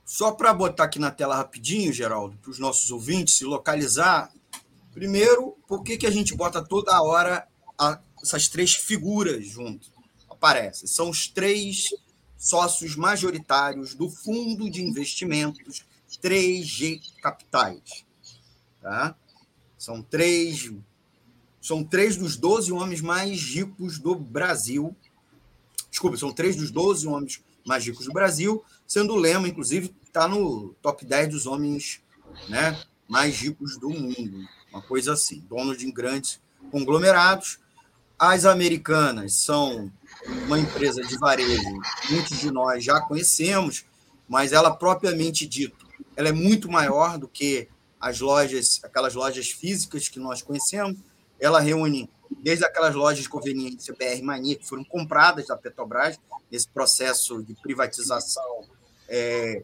Só 0.04 0.34
para 0.34 0.54
botar 0.54 0.84
aqui 0.84 1.00
na 1.00 1.10
tela 1.10 1.38
rapidinho, 1.38 1.94
Geraldo, 1.94 2.38
para 2.38 2.52
os 2.52 2.60
nossos 2.60 2.92
ouvintes 2.92 3.36
se 3.36 3.46
localizar. 3.46 4.30
Primeiro, 4.92 5.58
por 5.66 5.82
que, 5.82 5.96
que 5.96 6.06
a 6.06 6.12
gente 6.12 6.36
bota 6.36 6.62
toda 6.62 7.02
hora 7.02 7.48
a, 7.80 8.02
essas 8.22 8.50
três 8.50 8.74
figuras 8.74 9.48
junto? 9.48 9.88
Aparecem. 10.30 10.88
São 10.88 11.10
os 11.10 11.28
três 11.28 11.88
sócios 12.38 12.98
majoritários 12.98 13.96
do 13.96 14.10
Fundo 14.10 14.70
de 14.70 14.84
Investimentos 14.84 15.86
3G 16.22 17.02
Capitais. 17.22 18.06
Tá? 18.82 19.16
São 19.78 20.02
três 20.02 20.70
são 21.62 21.82
três 21.82 22.18
dos 22.18 22.36
12 22.36 22.74
homens 22.74 23.00
mais 23.00 23.42
ricos 23.42 23.98
do 23.98 24.16
Brasil. 24.16 24.94
Desculpa, 25.90 26.18
são 26.18 26.34
três 26.34 26.58
dos 26.58 26.70
12 26.70 27.08
homens 27.08 27.42
mais 27.66 27.86
ricos 27.86 28.06
do 28.06 28.14
Brasil, 28.14 28.64
sendo 28.86 29.14
o 29.14 29.18
Lema, 29.18 29.48
inclusive, 29.48 29.94
está 30.06 30.28
no 30.28 30.76
top 30.82 31.06
10 31.06 31.30
dos 31.30 31.46
homens 31.46 32.02
né, 32.50 32.80
mais 33.08 33.36
ricos 33.40 33.78
do 33.78 33.90
mundo. 33.90 34.48
Uma 34.72 34.82
coisa 34.82 35.14
assim, 35.14 35.44
dono 35.50 35.76
de 35.76 35.90
grandes 35.92 36.40
conglomerados. 36.72 37.60
As 38.18 38.46
americanas 38.46 39.34
são 39.34 39.92
uma 40.46 40.60
empresa 40.60 41.02
de 41.02 41.18
varejo, 41.18 41.82
muitos 42.10 42.40
de 42.40 42.52
nós 42.52 42.84
já 42.84 43.02
conhecemos, 43.02 43.86
mas 44.28 44.54
ela 44.54 44.72
propriamente 44.72 45.46
dito, 45.46 45.86
ela 46.16 46.30
é 46.30 46.32
muito 46.32 46.72
maior 46.72 47.18
do 47.18 47.28
que 47.28 47.68
as 48.00 48.20
lojas, 48.20 48.80
aquelas 48.84 49.14
lojas 49.16 49.50
físicas 49.50 50.08
que 50.08 50.20
nós 50.20 50.42
conhecemos. 50.42 50.98
Ela 51.40 51.60
reúne 51.60 52.10
desde 52.42 52.66
aquelas 52.66 52.96
lojas 52.96 53.24
de 53.24 53.30
conveniência 53.30 53.94
BR 53.94 54.24
Mania 54.24 54.56
que 54.56 54.68
foram 54.68 54.84
compradas 54.84 55.48
da 55.48 55.58
Petrobras 55.58 56.20
nesse 56.52 56.68
processo 56.68 57.44
de 57.44 57.54
privatização 57.56 58.64
é, 59.08 59.64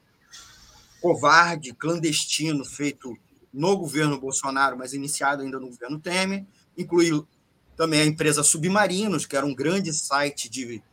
covarde, 1.01 1.73
clandestino, 1.73 2.65
feito 2.65 3.17
no 3.53 3.77
governo 3.77 4.19
Bolsonaro, 4.19 4.77
mas 4.77 4.93
iniciado 4.93 5.41
ainda 5.41 5.59
no 5.59 5.69
governo 5.69 5.99
Temer, 5.99 6.45
incluiu 6.77 7.27
também 7.75 8.01
a 8.01 8.05
empresa 8.05 8.43
Submarinos, 8.43 9.25
que 9.25 9.35
era 9.35 9.45
um 9.45 9.55
grande 9.55 9.93
site 9.93 10.49
de 10.49 10.83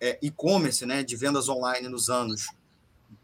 é, 0.00 0.18
e-commerce, 0.22 0.86
né, 0.86 1.02
de 1.02 1.16
vendas 1.16 1.48
online 1.48 1.88
nos 1.88 2.08
anos 2.08 2.48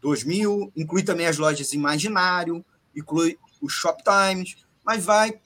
2000, 0.01 0.71
inclui 0.75 1.03
também 1.03 1.25
as 1.25 1.37
lojas 1.37 1.73
Imaginário, 1.73 2.63
inclui 2.95 3.37
o 3.61 3.67
Shoptimes, 3.67 4.55
mas 4.83 5.03
vai 5.03 5.39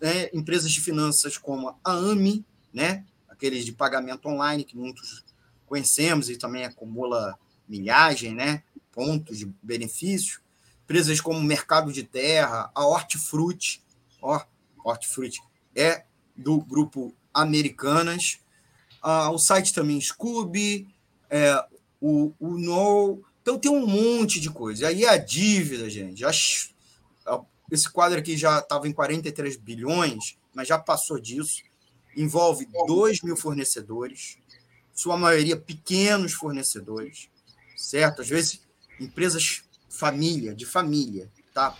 né, 0.00 0.28
empresas 0.32 0.70
de 0.70 0.80
finanças 0.80 1.36
como 1.36 1.68
a 1.84 1.92
AMI, 1.92 2.44
né, 2.72 3.04
aqueles 3.28 3.64
de 3.64 3.72
pagamento 3.72 4.28
online 4.28 4.64
que 4.64 4.76
muitos 4.76 5.24
conhecemos 5.66 6.30
e 6.30 6.36
também 6.36 6.64
acumula 6.64 7.38
milhagem, 7.68 8.34
né, 8.34 8.62
pontos 8.92 9.38
de 9.38 9.46
benefício, 9.62 10.40
empresas 10.84 11.20
como 11.20 11.42
Mercado 11.42 11.92
de 11.92 12.02
Terra, 12.02 12.70
a 12.74 12.86
Hortifruti, 12.86 13.82
ó, 14.22 14.40
Hortifruti 14.84 15.40
é 15.74 16.04
do 16.36 16.60
grupo 16.60 17.14
Americanas, 17.34 18.38
ah, 19.02 19.30
o 19.30 19.38
site 19.38 19.72
também 19.72 20.00
Scooby, 20.00 20.88
é, 21.30 21.64
o, 22.00 22.32
o 22.38 22.58
No. 22.58 23.22
Então 23.40 23.58
tem 23.58 23.70
um 23.70 23.86
monte 23.86 24.40
de 24.40 24.50
coisa. 24.50 24.88
Aí 24.88 25.06
a 25.06 25.16
dívida, 25.16 25.88
gente. 25.88 26.24
Esse 27.70 27.88
quadro 27.90 28.18
aqui 28.18 28.36
já 28.36 28.58
estava 28.58 28.86
em 28.88 28.92
43 28.92 29.56
bilhões, 29.56 30.38
mas 30.54 30.68
já 30.68 30.78
passou 30.78 31.20
disso. 31.20 31.62
Envolve 32.16 32.66
2 32.86 33.22
mil 33.22 33.36
fornecedores, 33.36 34.38
sua 34.94 35.18
maioria 35.18 35.56
pequenos 35.56 36.32
fornecedores, 36.32 37.28
certo? 37.76 38.22
Às 38.22 38.28
vezes, 38.28 38.62
empresas 38.98 39.62
família, 39.88 40.54
de 40.54 40.64
família, 40.64 41.30
tá 41.52 41.76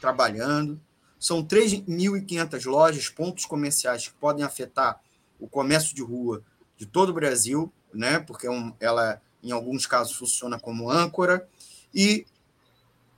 trabalhando. 0.00 0.80
São 1.18 1.44
3.500 1.44 2.66
lojas, 2.66 3.08
pontos 3.08 3.46
comerciais 3.46 4.08
que 4.08 4.14
podem 4.14 4.44
afetar 4.44 5.00
o 5.38 5.46
comércio 5.46 5.94
de 5.94 6.02
rua 6.02 6.42
de 6.76 6.86
todo 6.86 7.10
o 7.10 7.14
Brasil, 7.14 7.72
né? 7.94 8.18
porque 8.18 8.48
um, 8.48 8.74
ela, 8.80 9.22
em 9.42 9.52
alguns 9.52 9.86
casos, 9.86 10.16
funciona 10.16 10.58
como 10.58 10.90
âncora, 10.90 11.48
e 11.94 12.26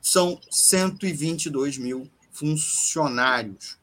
são 0.04 0.38
122 0.50 1.78
mil 1.78 2.10
funcionários. 2.30 3.78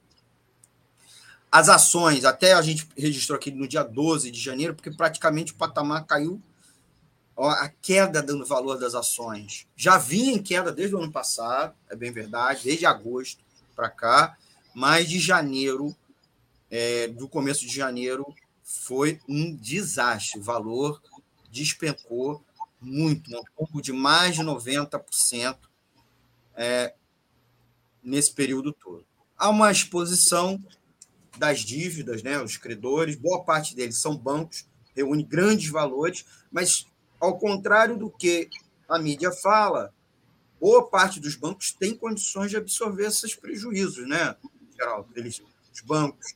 As 1.51 1.67
ações, 1.67 2.25
até 2.25 2.53
a 2.53 2.61
gente 2.61 2.87
registrou 2.95 3.35
aqui 3.35 3.49
no 3.49 3.67
dia 3.67 3.81
12 3.81 4.29
de 4.29 4.39
janeiro, 4.39 4.75
porque 4.75 4.91
praticamente 4.91 5.51
o 5.51 5.55
patamar 5.55 6.05
caiu, 6.05 6.39
ó, 7.35 7.49
a 7.49 7.67
queda 7.67 8.21
do 8.21 8.45
valor 8.45 8.77
das 8.77 8.93
ações. 8.93 9.67
Já 9.75 9.97
vinha 9.97 10.33
em 10.33 10.43
queda 10.43 10.71
desde 10.71 10.95
o 10.95 10.99
ano 10.99 11.11
passado, 11.11 11.73
é 11.89 11.95
bem 11.95 12.11
verdade, 12.11 12.65
desde 12.65 12.85
agosto 12.85 13.43
para 13.75 13.89
cá, 13.89 14.37
mas 14.75 15.09
de 15.09 15.19
janeiro, 15.19 15.95
é, 16.69 17.07
do 17.07 17.27
começo 17.27 17.65
de 17.65 17.75
janeiro, 17.75 18.27
foi 18.63 19.19
um 19.27 19.55
desastre. 19.55 20.39
O 20.39 20.43
valor 20.43 21.01
despencou 21.49 22.45
muito, 22.79 23.35
um 23.35 23.43
pouco 23.57 23.81
de 23.81 23.91
mais 23.91 24.35
de 24.35 24.43
90% 24.43 25.70
é, 26.55 26.93
nesse 28.03 28.33
período 28.33 28.73
todo. 28.73 29.05
Há 29.37 29.49
uma 29.49 29.71
exposição 29.71 30.63
das 31.37 31.61
dívidas, 31.61 32.21
né, 32.21 32.41
os 32.41 32.57
credores, 32.57 33.15
boa 33.15 33.43
parte 33.43 33.75
deles 33.75 33.97
são 33.97 34.15
bancos, 34.15 34.65
reúne 34.95 35.23
grandes 35.23 35.69
valores, 35.69 36.25
mas 36.51 36.85
ao 37.19 37.37
contrário 37.37 37.97
do 37.97 38.09
que 38.09 38.49
a 38.87 38.99
mídia 38.99 39.31
fala, 39.31 39.93
boa 40.59 40.87
parte 40.87 41.19
dos 41.19 41.35
bancos 41.35 41.71
tem 41.71 41.95
condições 41.95 42.51
de 42.51 42.57
absorver 42.57 43.07
esses 43.07 43.33
prejuízos, 43.33 44.07
né? 44.07 44.35
Geral, 44.77 45.07
eles, 45.15 45.41
os 45.73 45.81
bancos 45.81 46.35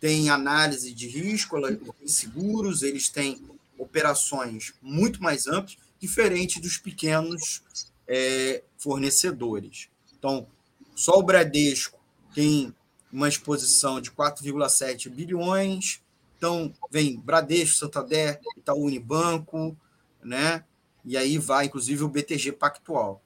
têm 0.00 0.30
análise 0.30 0.92
de 0.92 1.08
risco, 1.08 1.60
têm 1.60 2.08
seguros, 2.08 2.82
eles 2.82 3.08
têm 3.08 3.42
operações 3.78 4.74
muito 4.82 5.22
mais 5.22 5.46
amplas, 5.46 5.76
diferente 5.98 6.60
dos 6.60 6.76
pequenos 6.76 7.62
é, 8.08 8.62
fornecedores. 8.78 9.88
Então, 10.18 10.46
só 10.94 11.18
o 11.18 11.22
Bradesco 11.22 11.98
tem 12.34 12.74
uma 13.12 13.28
exposição 13.28 14.00
de 14.00 14.10
4,7 14.10 15.08
bilhões. 15.10 16.02
Então, 16.36 16.72
vem 16.90 17.20
Bradesco, 17.20 17.76
Santander, 17.76 18.40
Itaú 18.56 18.84
Unibanco, 18.84 19.76
né? 20.22 20.64
E 21.04 21.16
aí 21.16 21.38
vai, 21.38 21.66
inclusive, 21.66 22.02
o 22.02 22.08
BTG 22.08 22.52
Pactual. 22.52 23.22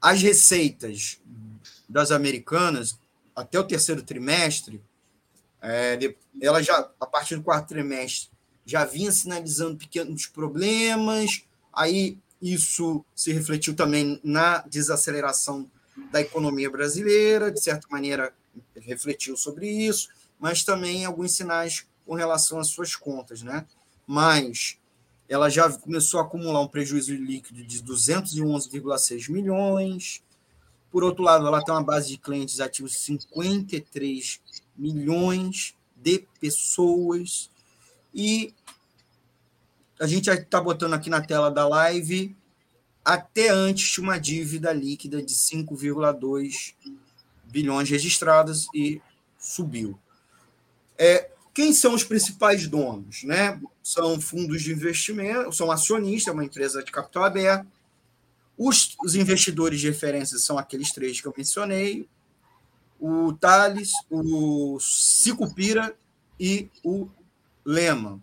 As 0.00 0.22
receitas 0.22 1.20
das 1.88 2.10
americanas, 2.10 2.98
até 3.34 3.58
o 3.58 3.64
terceiro 3.64 4.02
trimestre, 4.02 4.80
é, 5.60 5.98
ela 6.40 6.62
já, 6.62 6.90
a 7.00 7.06
partir 7.06 7.36
do 7.36 7.42
quarto 7.42 7.68
trimestre, 7.68 8.30
já 8.64 8.84
vinha 8.84 9.10
sinalizando 9.10 9.76
pequenos 9.76 10.26
problemas, 10.26 11.42
aí 11.72 12.18
isso 12.40 13.04
se 13.14 13.32
refletiu 13.32 13.74
também 13.74 14.20
na 14.22 14.58
desaceleração 14.62 15.70
da 16.12 16.20
economia 16.20 16.70
brasileira, 16.70 17.50
de 17.50 17.60
certa 17.60 17.86
maneira 17.90 18.32
refletiu 18.76 19.36
sobre 19.36 19.68
isso, 19.68 20.08
mas 20.38 20.64
também 20.64 21.04
alguns 21.04 21.32
sinais 21.32 21.86
com 22.06 22.14
relação 22.14 22.58
às 22.58 22.68
suas 22.68 22.94
contas, 22.94 23.42
né? 23.42 23.66
Mas 24.06 24.78
ela 25.28 25.50
já 25.50 25.70
começou 25.70 26.20
a 26.20 26.22
acumular 26.22 26.60
um 26.60 26.68
prejuízo 26.68 27.12
líquido 27.12 27.62
de 27.62 27.82
211,6 27.82 29.30
milhões. 29.30 30.22
Por 30.90 31.04
outro 31.04 31.22
lado, 31.22 31.46
ela 31.46 31.62
tem 31.62 31.74
uma 31.74 31.82
base 31.82 32.08
de 32.08 32.16
clientes 32.16 32.60
ativos 32.60 32.92
de 32.92 32.98
53 32.98 34.40
milhões 34.76 35.74
de 35.94 36.26
pessoas. 36.40 37.50
E 38.14 38.54
a 40.00 40.06
gente 40.06 40.30
está 40.30 40.60
botando 40.60 40.94
aqui 40.94 41.10
na 41.10 41.20
tela 41.20 41.50
da 41.50 41.66
live 41.66 42.36
até 43.04 43.48
antes 43.48 43.96
uma 43.98 44.18
dívida 44.18 44.72
líquida 44.72 45.22
de 45.22 45.34
5,2 45.34 46.74
bilhões 47.44 47.88
registradas 47.88 48.66
e 48.74 49.00
subiu. 49.38 49.98
É, 50.98 51.30
quem 51.54 51.72
são 51.72 51.94
os 51.94 52.04
principais 52.04 52.68
donos? 52.68 53.24
Né? 53.24 53.60
São 53.82 54.20
fundos 54.20 54.62
de 54.62 54.72
investimento, 54.72 55.52
são 55.52 55.70
acionistas, 55.70 56.34
uma 56.34 56.44
empresa 56.44 56.82
de 56.82 56.92
capital 56.92 57.24
aberto. 57.24 57.66
Os, 58.56 58.94
os 59.02 59.14
investidores 59.14 59.80
de 59.80 59.88
referência 59.88 60.36
são 60.36 60.58
aqueles 60.58 60.92
três 60.92 61.20
que 61.20 61.26
eu 61.26 61.34
mencionei: 61.36 62.06
o 63.00 63.32
Thales, 63.32 63.92
o 64.10 64.78
Sicupira 64.80 65.96
e 66.38 66.68
o 66.84 67.08
Lehman. 67.64 68.20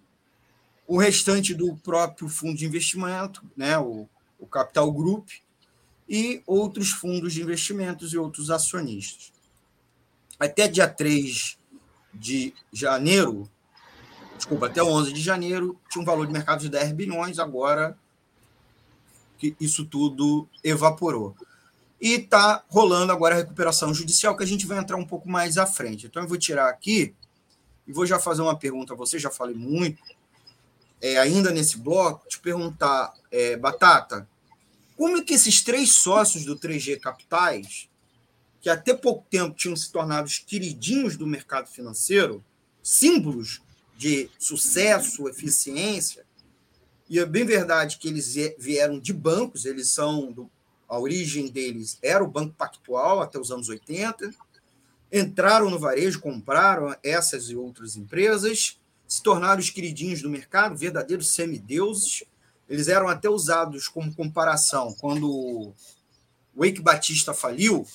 O 0.87 0.97
restante 0.97 1.53
do 1.53 1.75
próprio 1.77 2.29
fundo 2.29 2.57
de 2.57 2.65
investimento, 2.65 3.43
né, 3.55 3.77
o 3.77 4.07
o 4.39 4.47
Capital 4.47 4.91
Group, 4.91 5.29
e 6.07 6.41
outros 6.45 6.91
fundos 6.91 7.33
de 7.33 7.41
investimentos 7.41 8.13
e 8.13 8.17
outros 8.17 8.51
acionistas. 8.51 9.33
Até 10.39 10.67
dia 10.67 10.87
3 10.87 11.57
de 12.13 12.53
janeiro, 12.71 13.49
desculpa, 14.37 14.67
até 14.67 14.83
11 14.83 15.11
de 15.11 15.21
janeiro, 15.21 15.79
tinha 15.89 16.01
um 16.01 16.05
valor 16.05 16.27
de 16.27 16.33
mercado 16.33 16.61
de 16.61 16.69
10 16.69 16.91
bilhões, 16.91 17.39
agora 17.39 17.97
que 19.37 19.55
isso 19.59 19.85
tudo 19.85 20.47
evaporou. 20.63 21.35
E 21.99 22.13
está 22.13 22.63
rolando 22.69 23.11
agora 23.11 23.33
a 23.33 23.37
recuperação 23.39 23.93
judicial, 23.93 24.37
que 24.37 24.43
a 24.43 24.47
gente 24.47 24.67
vai 24.67 24.77
entrar 24.77 24.97
um 24.97 25.05
pouco 25.05 25.27
mais 25.27 25.57
à 25.57 25.65
frente. 25.65 26.05
Então, 26.05 26.21
eu 26.21 26.29
vou 26.29 26.37
tirar 26.37 26.69
aqui 26.69 27.15
e 27.87 27.91
vou 27.91 28.05
já 28.05 28.19
fazer 28.19 28.43
uma 28.43 28.57
pergunta 28.57 28.93
a 28.93 28.95
você, 28.95 29.17
já 29.17 29.31
falei 29.31 29.55
muito, 29.55 30.01
é, 31.05 31.19
ainda 31.19 31.51
nesse 31.51 31.77
bloco, 31.77 32.27
te 32.27 32.39
perguntar, 32.39 33.13
é, 33.29 33.55
Batata, 33.55 34.27
como 34.97 35.17
é 35.17 35.21
que 35.21 35.35
esses 35.35 35.61
três 35.61 35.91
sócios 35.91 36.45
do 36.45 36.57
3G 36.57 36.99
Capitais, 36.99 37.87
que 38.59 38.71
até 38.71 38.91
pouco 38.91 39.23
tempo 39.29 39.55
tinham 39.55 39.75
se 39.75 39.91
tornado 39.91 40.25
os 40.25 40.39
queridinhos 40.39 41.15
do 41.15 41.27
mercado 41.27 41.67
financeiro, 41.67 42.43
símbolos 42.81 43.61
de 43.95 44.31
sucesso, 44.39 45.29
eficiência, 45.29 46.25
e 47.07 47.19
é 47.19 47.25
bem 47.25 47.45
verdade 47.45 47.99
que 47.99 48.07
eles 48.07 48.33
vieram 48.57 48.99
de 48.99 49.13
bancos, 49.13 49.65
eles 49.65 49.91
são, 49.91 50.31
do, 50.31 50.49
a 50.89 50.97
origem 50.97 51.49
deles 51.49 51.99
era 52.01 52.23
o 52.23 52.27
Banco 52.27 52.55
Pactual 52.55 53.21
até 53.21 53.37
os 53.37 53.51
anos 53.51 53.69
80, 53.69 54.33
entraram 55.13 55.69
no 55.69 55.77
varejo, 55.77 56.19
compraram 56.19 56.95
essas 57.03 57.51
e 57.51 57.55
outras 57.55 57.95
empresas, 57.95 58.79
se 59.07 59.21
tornaram 59.21 59.59
os 59.59 59.69
queridinhos 59.69 60.21
do 60.21 60.29
mercado, 60.29 60.75
verdadeiros 60.75 61.33
semideuses, 61.33 62.23
eles 62.67 62.87
eram 62.87 63.07
até 63.07 63.29
usados 63.29 63.87
como 63.87 64.13
comparação. 64.15 64.93
Quando 64.99 65.73
o 66.55 66.65
Eike 66.65 66.81
Batista 66.81 67.33
faliu, 67.33 67.85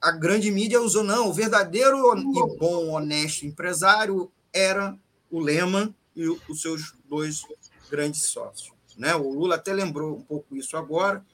a 0.00 0.12
grande 0.12 0.50
mídia 0.50 0.80
usou, 0.80 1.02
não, 1.02 1.28
o 1.28 1.32
verdadeiro 1.32 1.96
e 2.16 2.58
bom, 2.58 2.90
honesto 2.90 3.46
empresário 3.46 4.30
era 4.52 4.96
o 5.30 5.40
Lehman 5.40 5.94
e 6.14 6.28
os 6.28 6.60
seus 6.60 6.94
dois 7.08 7.42
grandes 7.90 8.26
sócios. 8.26 8.72
Né? 8.96 9.14
O 9.14 9.30
Lula 9.30 9.56
até 9.56 9.72
lembrou 9.72 10.16
um 10.16 10.22
pouco 10.22 10.54
isso 10.56 10.76
agora, 10.76 11.24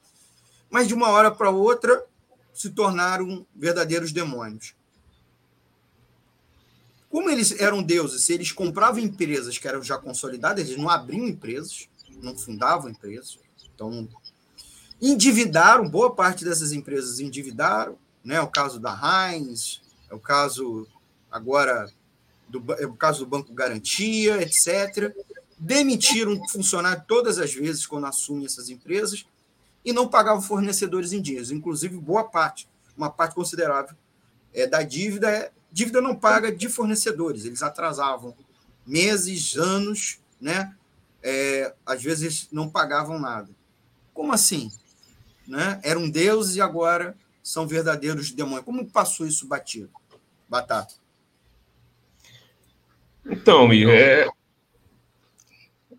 mas 0.69 0.87
de 0.87 0.93
uma 0.93 1.09
hora 1.09 1.29
para 1.29 1.51
outra 1.51 2.03
se 2.53 2.69
tornaram 2.71 3.45
verdadeiros 3.55 4.11
demônios. 4.11 4.73
Como 7.11 7.29
eles 7.29 7.59
eram 7.59 7.83
deuses, 7.83 8.23
se 8.23 8.33
eles 8.33 8.53
compravam 8.53 8.99
empresas 8.99 9.57
que 9.57 9.67
eram 9.67 9.83
já 9.83 9.97
consolidadas, 9.97 10.65
eles 10.65 10.81
não 10.81 10.89
abriam 10.89 11.27
empresas, 11.27 11.89
não 12.23 12.37
fundavam 12.37 12.89
empresas. 12.89 13.37
Então, 13.75 14.07
endividaram, 15.01 15.89
boa 15.89 16.15
parte 16.15 16.45
dessas 16.45 16.71
empresas 16.71 17.19
endividaram, 17.19 17.97
né? 18.23 18.39
O 18.39 18.47
caso 18.47 18.79
da 18.79 18.93
Heinz, 18.93 19.81
é 20.09 20.15
o 20.15 20.19
caso 20.19 20.87
agora 21.29 21.91
do, 22.47 22.73
é 22.75 22.85
o 22.85 22.93
caso 22.93 23.19
do 23.19 23.29
Banco 23.29 23.53
Garantia, 23.53 24.41
etc. 24.41 25.13
Demitiram 25.57 26.39
funcionário 26.47 27.03
todas 27.05 27.39
as 27.39 27.53
vezes 27.53 27.85
quando 27.85 28.05
assumem 28.05 28.45
essas 28.45 28.69
empresas 28.69 29.25
e 29.83 29.91
não 29.91 30.07
pagavam 30.07 30.41
fornecedores 30.41 31.11
em 31.11 31.21
dias. 31.21 31.51
Inclusive, 31.51 31.97
boa 31.97 32.23
parte, 32.23 32.69
uma 32.95 33.09
parte 33.09 33.35
considerável 33.35 33.95
é, 34.53 34.65
da 34.65 34.81
dívida 34.81 35.29
é 35.29 35.51
dívida 35.71 36.01
não 36.01 36.15
paga 36.15 36.51
de 36.51 36.67
fornecedores. 36.67 37.45
Eles 37.45 37.63
atrasavam 37.63 38.35
meses, 38.85 39.55
anos, 39.55 40.19
né? 40.39 40.75
É, 41.23 41.73
às 41.85 42.01
vezes 42.03 42.47
não 42.51 42.69
pagavam 42.69 43.19
nada. 43.19 43.49
Como 44.13 44.33
assim? 44.33 44.71
Né? 45.47 45.79
Eram 45.83 46.09
deuses 46.09 46.55
e 46.55 46.61
agora 46.61 47.15
são 47.43 47.67
verdadeiros 47.67 48.31
demônios. 48.31 48.65
Como 48.65 48.89
passou 48.89 49.25
isso 49.25 49.47
batido? 49.47 49.89
Batata. 50.49 50.95
Então, 53.25 53.67
Mir, 53.67 53.89
é... 53.89 54.27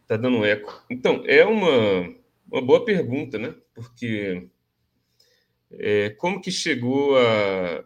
tá 0.07 0.17
dando 0.17 0.45
eco. 0.45 0.85
Então, 0.91 1.23
é 1.27 1.45
uma, 1.45 2.15
uma 2.51 2.61
boa 2.61 2.85
pergunta, 2.85 3.39
né? 3.39 3.55
Porque 3.75 4.49
é, 5.71 6.11
como 6.11 6.41
que 6.41 6.51
chegou 6.51 7.17
a, 7.17 7.85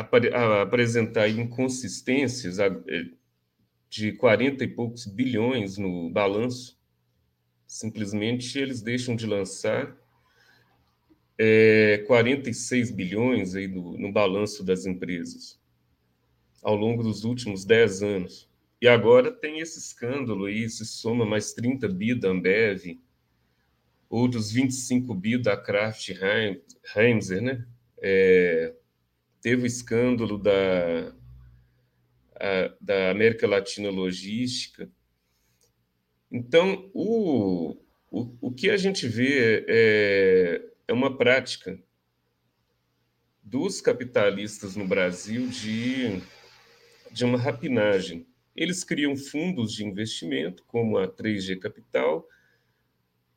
a, 0.00 0.36
a 0.36 0.62
apresentar 0.62 1.28
inconsistências 1.28 2.58
é, 2.58 2.70
de 3.88 4.12
40 4.12 4.64
e 4.64 4.68
poucos 4.68 5.06
bilhões 5.06 5.78
no 5.78 6.10
balanço? 6.10 6.78
Simplesmente 7.66 8.58
eles 8.58 8.80
deixam 8.80 9.14
de 9.14 9.26
lançar 9.26 9.96
é, 11.38 12.04
46 12.06 12.90
bilhões 12.90 13.54
aí 13.54 13.68
no, 13.68 13.96
no 13.98 14.12
balanço 14.12 14.64
das 14.64 14.86
empresas 14.86 15.58
ao 16.62 16.74
longo 16.74 17.02
dos 17.02 17.24
últimos 17.24 17.64
10 17.64 18.02
anos. 18.02 18.48
E 18.80 18.88
agora 18.88 19.32
tem 19.32 19.60
esse 19.60 19.78
escândalo 19.78 20.44
aí, 20.46 20.68
se 20.68 20.84
soma 20.84 21.24
mais 21.24 21.52
30 21.52 21.88
bi 21.88 22.14
da 22.14 22.28
Ambev, 22.28 23.00
outros 24.08 24.50
25 24.52 25.14
bi 25.14 25.38
da 25.38 25.56
Kraft 25.56 26.10
Heinzer, 26.94 27.42
né? 27.42 27.66
É, 28.00 28.74
teve 29.40 29.62
o 29.62 29.66
escândalo 29.66 30.38
da, 30.38 31.14
a, 32.36 32.74
da 32.80 33.10
América 33.10 33.46
Latina 33.46 33.90
Logística. 33.90 34.90
Então, 36.30 36.90
o, 36.92 37.76
o, 38.10 38.36
o 38.40 38.52
que 38.52 38.70
a 38.70 38.76
gente 38.76 39.06
vê 39.06 39.64
é, 39.68 40.62
é 40.88 40.92
uma 40.92 41.16
prática 41.16 41.78
dos 43.42 43.80
capitalistas 43.80 44.76
no 44.76 44.86
Brasil 44.86 45.46
de 45.48 46.22
de 47.10 47.24
uma 47.24 47.38
rapinagem. 47.38 48.26
Eles 48.54 48.84
criam 48.84 49.16
fundos 49.16 49.72
de 49.72 49.84
investimento, 49.84 50.64
como 50.66 50.98
a 50.98 51.08
3G 51.08 51.58
Capital, 51.58 52.26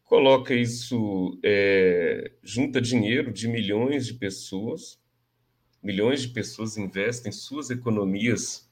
coloca 0.03 0.53
isso, 0.53 1.39
é, 1.43 2.31
junta 2.43 2.81
dinheiro 2.81 3.31
de 3.31 3.47
milhões 3.47 4.05
de 4.05 4.13
pessoas, 4.13 5.00
milhões 5.81 6.21
de 6.21 6.29
pessoas 6.29 6.77
investem 6.77 7.31
suas 7.31 7.69
economias 7.69 8.69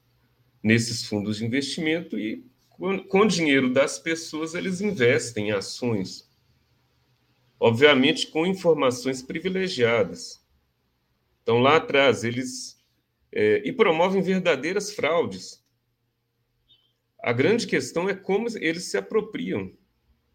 nesses 0.61 1.05
fundos 1.05 1.37
de 1.37 1.45
investimento 1.45 2.17
e, 2.17 2.45
com, 2.69 2.99
com 2.99 3.25
dinheiro 3.25 3.73
das 3.73 3.97
pessoas, 3.97 4.53
eles 4.53 4.81
investem 4.81 5.49
em 5.49 5.51
ações. 5.51 6.29
Obviamente, 7.59 8.27
com 8.27 8.45
informações 8.45 9.21
privilegiadas. 9.21 10.45
Então, 11.41 11.59
lá 11.59 11.77
atrás, 11.77 12.23
eles 12.23 12.79
é, 13.31 13.61
e 13.65 13.71
promovem 13.71 14.21
verdadeiras 14.21 14.93
fraudes. 14.93 15.63
A 17.21 17.33
grande 17.33 17.67
questão 17.67 18.07
é 18.07 18.13
como 18.13 18.47
eles 18.57 18.85
se 18.85 18.97
apropriam. 18.97 19.73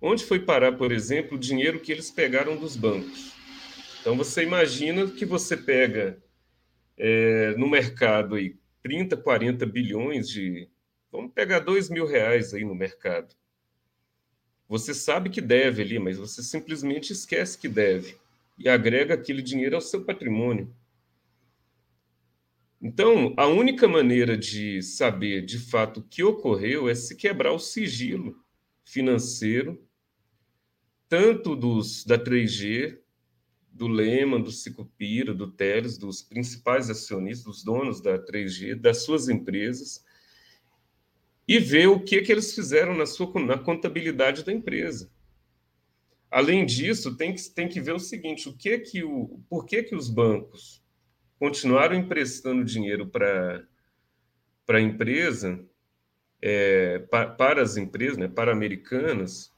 Onde 0.01 0.25
foi 0.25 0.41
parar, 0.41 0.73
por 0.73 0.93
exemplo, 0.93 1.37
o 1.37 1.41
dinheiro 1.41 1.81
que 1.81 1.91
eles 1.91 2.11
pegaram 2.11 2.57
dos 2.57 2.77
bancos? 2.77 3.33
Então, 4.01 4.17
você 4.17 4.43
imagina 4.43 5.07
que 5.07 5.25
você 5.25 5.57
pega 5.57 6.23
é, 6.97 7.55
no 7.57 7.69
mercado 7.69 8.35
aí 8.35 8.57
30, 8.83 9.17
40 9.17 9.65
bilhões 9.67 10.29
de. 10.29 10.69
Vamos 11.11 11.33
pegar 11.33 11.61
2 11.61 11.89
mil 11.89 12.07
reais 12.07 12.53
aí 12.53 12.65
no 12.65 12.75
mercado. 12.75 13.35
Você 14.69 14.93
sabe 14.93 15.31
que 15.31 15.41
deve 15.41 15.83
ali, 15.83 15.99
mas 15.99 16.19
você 16.19 16.43
simplesmente 16.43 17.13
esquece 17.13 17.59
que 17.59 17.69
deve 17.69 18.17
e 18.59 18.69
agrega 18.69 19.15
aquele 19.15 19.43
dinheiro 19.43 19.77
ao 19.77 19.81
seu 19.81 20.05
patrimônio. 20.05 20.75
Então, 22.81 23.33
a 23.37 23.47
única 23.47 23.89
maneira 23.89 24.37
de 24.37 24.83
saber 24.83 25.43
de 25.43 25.59
fato 25.59 26.01
o 26.01 26.03
que 26.03 26.23
ocorreu 26.23 26.89
é 26.89 26.95
se 26.95 27.17
quebrar 27.17 27.53
o 27.53 27.59
sigilo 27.59 28.39
financeiro, 28.85 29.83
tanto 31.09 31.57
dos 31.57 32.05
da 32.05 32.19
3G, 32.19 32.99
do 33.75 33.89
Lehman, 33.89 34.41
do 34.41 34.53
Sicupira, 34.53 35.35
do 35.35 35.51
Teles, 35.51 35.99
dos 35.99 36.23
principais 36.23 36.89
acionistas, 36.89 37.45
dos 37.45 37.65
donos 37.65 38.01
da 38.01 38.17
3G, 38.19 38.77
das 38.77 39.03
suas 39.03 39.29
empresas, 39.29 40.05
e 41.47 41.59
ver 41.59 41.89
o 41.89 42.01
que, 42.01 42.23
que 42.23 42.31
eles 42.31 42.55
fizeram 42.55 42.95
na 42.95 43.05
sua 43.05 43.29
na 43.41 43.59
contabilidade 43.59 44.45
da 44.45 44.53
empresa. 44.53 45.11
Além 46.31 46.65
disso, 46.65 47.17
tem 47.17 47.35
que, 47.35 47.43
tem 47.51 47.69
que 47.69 47.81
ver 47.81 47.95
o 47.95 47.99
seguinte: 47.99 48.49
o 48.49 48.57
que 48.57 48.79
que 48.79 49.03
o, 49.03 49.41
por 49.49 49.67
que, 49.67 49.83
que 49.83 49.95
os 49.95 50.09
bancos 50.09 50.83
continuaram 51.37 51.97
emprestando 51.97 52.65
dinheiro 52.65 53.09
para 53.09 53.67
a 54.69 54.81
empresa, 54.81 55.63
é, 56.41 57.01
pa, 57.11 57.27
para 57.27 57.61
as 57.61 57.77
empresas, 57.77 58.17
né, 58.17 58.29
para 58.29 58.53
americanas, 58.53 59.53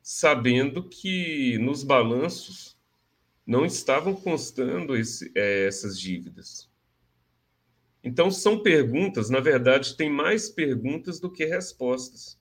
sabendo 0.00 0.88
que 0.88 1.58
nos 1.58 1.82
balanços 1.82 2.77
não 3.48 3.64
estavam 3.64 4.14
constando 4.14 4.94
esse, 4.94 5.32
é, 5.34 5.66
essas 5.66 5.98
dívidas. 5.98 6.70
Então, 8.04 8.30
são 8.30 8.62
perguntas, 8.62 9.30
na 9.30 9.40
verdade, 9.40 9.96
tem 9.96 10.10
mais 10.10 10.50
perguntas 10.50 11.18
do 11.18 11.32
que 11.32 11.46
respostas. 11.46 12.38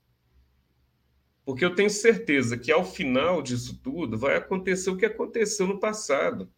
Porque 1.46 1.64
eu 1.64 1.74
tenho 1.74 1.90
certeza 1.90 2.58
que 2.58 2.74
ao 2.74 2.84
final 2.84 3.42
disso 3.42 3.80
tudo 3.82 4.18
vai 4.18 4.36
acontecer 4.36 4.90
o 4.90 4.98
que 4.98 5.06
aconteceu 5.06 5.66
no 5.66 5.80
passado. 5.80 6.52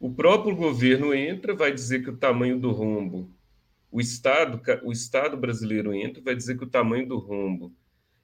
O 0.00 0.10
próprio 0.10 0.56
governo 0.56 1.12
entra, 1.12 1.54
vai 1.54 1.70
dizer 1.70 2.02
que 2.02 2.08
o 2.08 2.16
tamanho 2.16 2.58
do 2.58 2.70
rombo, 2.70 3.30
o 3.90 4.00
Estado, 4.00 4.58
o 4.82 4.90
Estado 4.90 5.36
brasileiro 5.36 5.92
entra, 5.92 6.22
vai 6.22 6.34
dizer 6.34 6.56
que 6.56 6.64
o 6.64 6.70
tamanho 6.70 7.06
do 7.06 7.18
rombo 7.18 7.74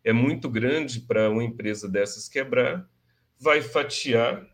é 0.03 0.15
muito 0.15 0.49
grande 0.49 1.01
para 1.01 1.29
uma 1.29 1.45
empresa 1.45 1.87
dessas 1.87 2.27
quebrar, 2.27 2.89
vai 3.39 3.61
fatiar 3.61 4.54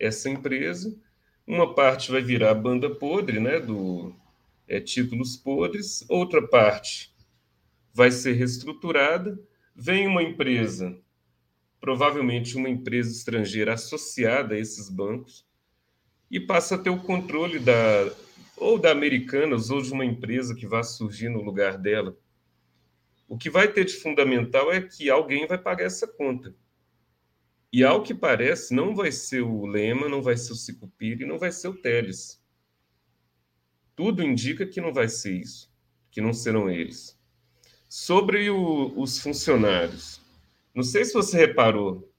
essa 0.00 0.30
empresa, 0.30 0.98
uma 1.46 1.74
parte 1.74 2.10
vai 2.10 2.22
virar 2.22 2.54
banda 2.54 2.88
podre, 2.88 3.38
né, 3.38 3.60
do 3.60 4.14
é, 4.66 4.80
títulos 4.80 5.36
podres, 5.36 6.04
outra 6.08 6.46
parte 6.46 7.14
vai 7.92 8.10
ser 8.10 8.32
reestruturada, 8.32 9.38
vem 9.76 10.06
uma 10.06 10.22
empresa, 10.22 10.98
provavelmente 11.80 12.56
uma 12.56 12.68
empresa 12.68 13.10
estrangeira 13.10 13.74
associada 13.74 14.54
a 14.54 14.58
esses 14.58 14.88
bancos, 14.88 15.46
e 16.30 16.38
passa 16.38 16.76
a 16.76 16.78
ter 16.78 16.90
o 16.90 17.02
controle 17.02 17.58
da 17.58 17.74
ou 18.56 18.78
da 18.78 18.92
Americanas 18.92 19.70
ou 19.70 19.80
de 19.80 19.90
uma 19.90 20.04
empresa 20.04 20.54
que 20.54 20.66
vai 20.66 20.84
surgir 20.84 21.30
no 21.30 21.42
lugar 21.42 21.78
dela. 21.78 22.16
O 23.26 23.38
que 23.38 23.48
vai 23.48 23.66
ter 23.72 23.84
de 23.84 23.94
fundamental 23.94 24.70
é 24.70 24.82
que 24.82 25.08
alguém 25.08 25.46
vai 25.46 25.56
pagar 25.56 25.86
essa 25.86 26.06
conta. 26.06 26.54
E 27.72 27.84
ao 27.84 28.02
que 28.02 28.14
parece, 28.14 28.74
não 28.74 28.94
vai 28.94 29.12
ser 29.12 29.42
o 29.42 29.64
Lema, 29.64 30.08
não 30.08 30.22
vai 30.22 30.36
ser 30.36 30.52
o 30.52 30.56
Sicupira 30.56 31.22
e 31.22 31.26
não 31.26 31.38
vai 31.38 31.52
ser 31.52 31.68
o 31.68 31.74
Teles. 31.74 32.42
Tudo 33.94 34.22
indica 34.22 34.66
que 34.66 34.80
não 34.80 34.92
vai 34.92 35.08
ser 35.08 35.36
isso, 35.36 35.72
que 36.10 36.20
não 36.20 36.32
serão 36.32 36.68
eles. 36.68 37.18
Sobre 37.88 38.50
o, 38.50 38.92
os 39.00 39.18
funcionários, 39.20 40.20
não 40.74 40.82
sei 40.82 41.04
se 41.04 41.12
você 41.12 41.36
reparou, 41.36 42.10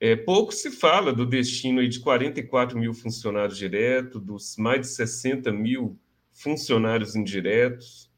é, 0.00 0.16
pouco 0.16 0.52
se 0.52 0.70
fala 0.70 1.12
do 1.12 1.24
destino 1.24 1.86
de 1.86 2.00
44 2.00 2.76
mil 2.76 2.92
funcionários 2.92 3.56
diretos, 3.56 4.20
dos 4.20 4.56
mais 4.56 4.80
de 4.80 4.86
60 4.88 5.52
mil 5.52 5.96
funcionários 6.32 7.14
indiretos. 7.14 8.10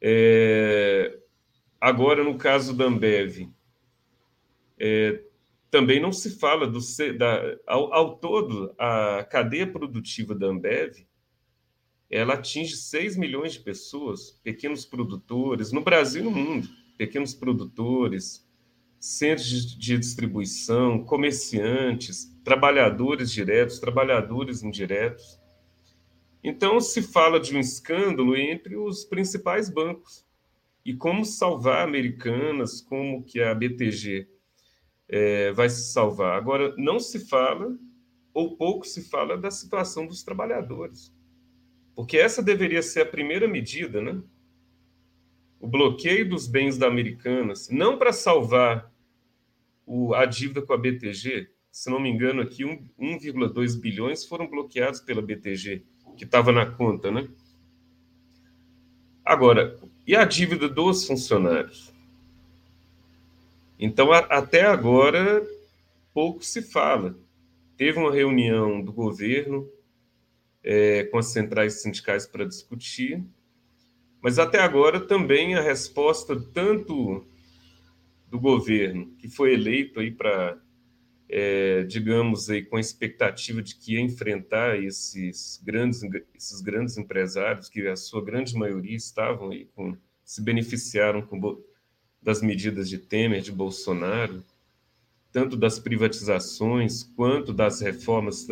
É, 0.00 1.16
agora, 1.80 2.24
no 2.24 2.36
caso 2.36 2.76
da 2.76 2.86
Ambev, 2.86 3.48
é, 4.80 5.22
também 5.70 6.00
não 6.00 6.12
se 6.12 6.38
fala 6.38 6.66
do 6.66 6.80
da, 7.16 7.56
ao, 7.66 7.92
ao, 7.92 8.16
todo 8.16 8.74
a 8.78 9.24
cadeia 9.24 9.66
produtiva 9.66 10.34
da 10.34 10.46
Ambev 10.46 11.06
ela 12.10 12.34
atinge 12.34 12.76
6 12.76 13.16
milhões 13.16 13.52
de 13.52 13.60
pessoas, 13.60 14.32
pequenos 14.42 14.84
produtores, 14.84 15.70
no 15.70 15.80
Brasil 15.80 16.22
e 16.22 16.24
no 16.24 16.30
mundo, 16.32 16.68
pequenos 16.98 17.32
produtores, 17.32 18.44
centros 18.98 19.76
de 19.76 19.96
distribuição, 19.96 21.04
comerciantes, 21.04 22.36
trabalhadores 22.44 23.30
diretos, 23.30 23.78
trabalhadores 23.78 24.64
indiretos. 24.64 25.40
Então, 26.42 26.80
se 26.80 27.00
fala 27.00 27.38
de 27.38 27.54
um 27.56 27.60
escândalo 27.60 28.36
entre 28.36 28.76
os 28.76 29.04
principais 29.04 29.70
bancos. 29.70 30.26
E 30.84 30.94
como 30.94 31.24
salvar 31.24 31.86
Americanas, 31.86 32.80
como 32.80 33.22
que 33.22 33.40
a 33.40 33.54
BTG 33.54 34.26
é, 35.10 35.52
vai 35.52 35.68
se 35.68 35.92
salvar. 35.92 36.38
Agora, 36.38 36.72
não 36.78 37.00
se 37.00 37.28
fala, 37.28 37.76
ou 38.32 38.56
pouco 38.56 38.86
se 38.86 39.02
fala, 39.10 39.36
da 39.36 39.50
situação 39.50 40.06
dos 40.06 40.22
trabalhadores. 40.22 41.12
Porque 41.96 42.16
essa 42.16 42.40
deveria 42.42 42.80
ser 42.80 43.00
a 43.00 43.06
primeira 43.06 43.48
medida, 43.48 44.00
né? 44.00 44.22
O 45.58 45.66
bloqueio 45.66 46.26
dos 46.28 46.46
bens 46.46 46.78
da 46.78 46.86
Americanas, 46.86 47.68
não 47.68 47.98
para 47.98 48.12
salvar 48.12 48.90
o, 49.84 50.14
a 50.14 50.24
dívida 50.24 50.62
com 50.62 50.72
a 50.72 50.78
BTG, 50.78 51.50
se 51.70 51.90
não 51.90 52.00
me 52.00 52.08
engano, 52.08 52.40
aqui 52.40 52.64
1,2 52.64 53.78
bilhões 53.80 54.24
foram 54.24 54.48
bloqueados 54.48 55.00
pela 55.00 55.20
BTG, 55.20 55.84
que 56.16 56.24
estava 56.24 56.52
na 56.52 56.66
conta, 56.66 57.10
né? 57.10 57.28
Agora, 59.24 59.76
e 60.06 60.16
a 60.16 60.24
dívida 60.24 60.68
dos 60.68 61.06
funcionários? 61.06 61.89
Então, 63.82 64.12
a, 64.12 64.18
até 64.18 64.66
agora, 64.66 65.42
pouco 66.12 66.44
se 66.44 66.60
fala. 66.60 67.18
Teve 67.78 67.98
uma 67.98 68.12
reunião 68.12 68.82
do 68.82 68.92
governo 68.92 69.66
é, 70.62 71.04
com 71.04 71.16
as 71.16 71.28
centrais 71.28 71.80
sindicais 71.80 72.26
para 72.26 72.44
discutir, 72.44 73.24
mas 74.20 74.38
até 74.38 74.58
agora 74.58 75.00
também 75.00 75.54
a 75.54 75.62
resposta 75.62 76.38
tanto 76.52 77.24
do 78.28 78.38
governo, 78.38 79.14
que 79.18 79.28
foi 79.28 79.54
eleito 79.54 79.98
aí 79.98 80.10
para, 80.10 80.60
é, 81.26 81.82
digamos, 81.84 82.50
aí, 82.50 82.62
com 82.62 82.76
a 82.76 82.80
expectativa 82.80 83.62
de 83.62 83.74
que 83.74 83.94
ia 83.94 84.00
enfrentar 84.00 84.78
esses 84.78 85.58
grandes, 85.64 86.02
esses 86.34 86.60
grandes 86.60 86.98
empresários, 86.98 87.70
que 87.70 87.88
a 87.88 87.96
sua 87.96 88.22
grande 88.22 88.54
maioria 88.54 88.94
estavam 88.94 89.50
aí 89.50 89.64
com, 89.74 89.96
se 90.22 90.42
beneficiaram 90.44 91.22
com, 91.22 91.40
das 92.22 92.42
medidas 92.42 92.88
de 92.88 92.98
Temer, 92.98 93.40
de 93.40 93.52
Bolsonaro, 93.52 94.44
tanto 95.32 95.56
das 95.56 95.78
privatizações 95.78 97.02
quanto 97.02 97.52
das 97.52 97.80
reformas 97.80 98.46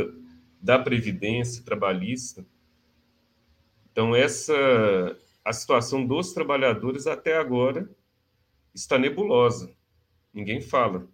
da 0.61 0.79
previdência 0.79 1.63
trabalhista. 1.63 2.45
Então 3.91 4.15
essa 4.15 4.55
a 5.45 5.53
situação 5.53 6.07
dos 6.07 6.33
trabalhadores 6.33 7.07
até 7.07 7.39
agora 7.39 7.89
está 8.75 8.99
nebulosa. 8.99 9.75
Ninguém 10.33 10.61
fala. 10.61 11.09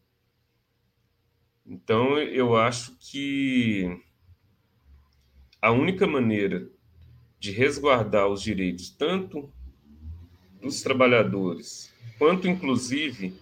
Então 1.64 2.18
eu 2.18 2.56
acho 2.56 2.96
que 2.98 4.02
a 5.62 5.70
única 5.70 6.06
maneira 6.06 6.68
de 7.38 7.52
resguardar 7.52 8.26
os 8.26 8.42
direitos 8.42 8.90
tanto 8.90 9.50
dos 10.60 10.82
trabalhadores 10.82 11.93
quanto 12.18 12.48
inclusive 12.48 13.34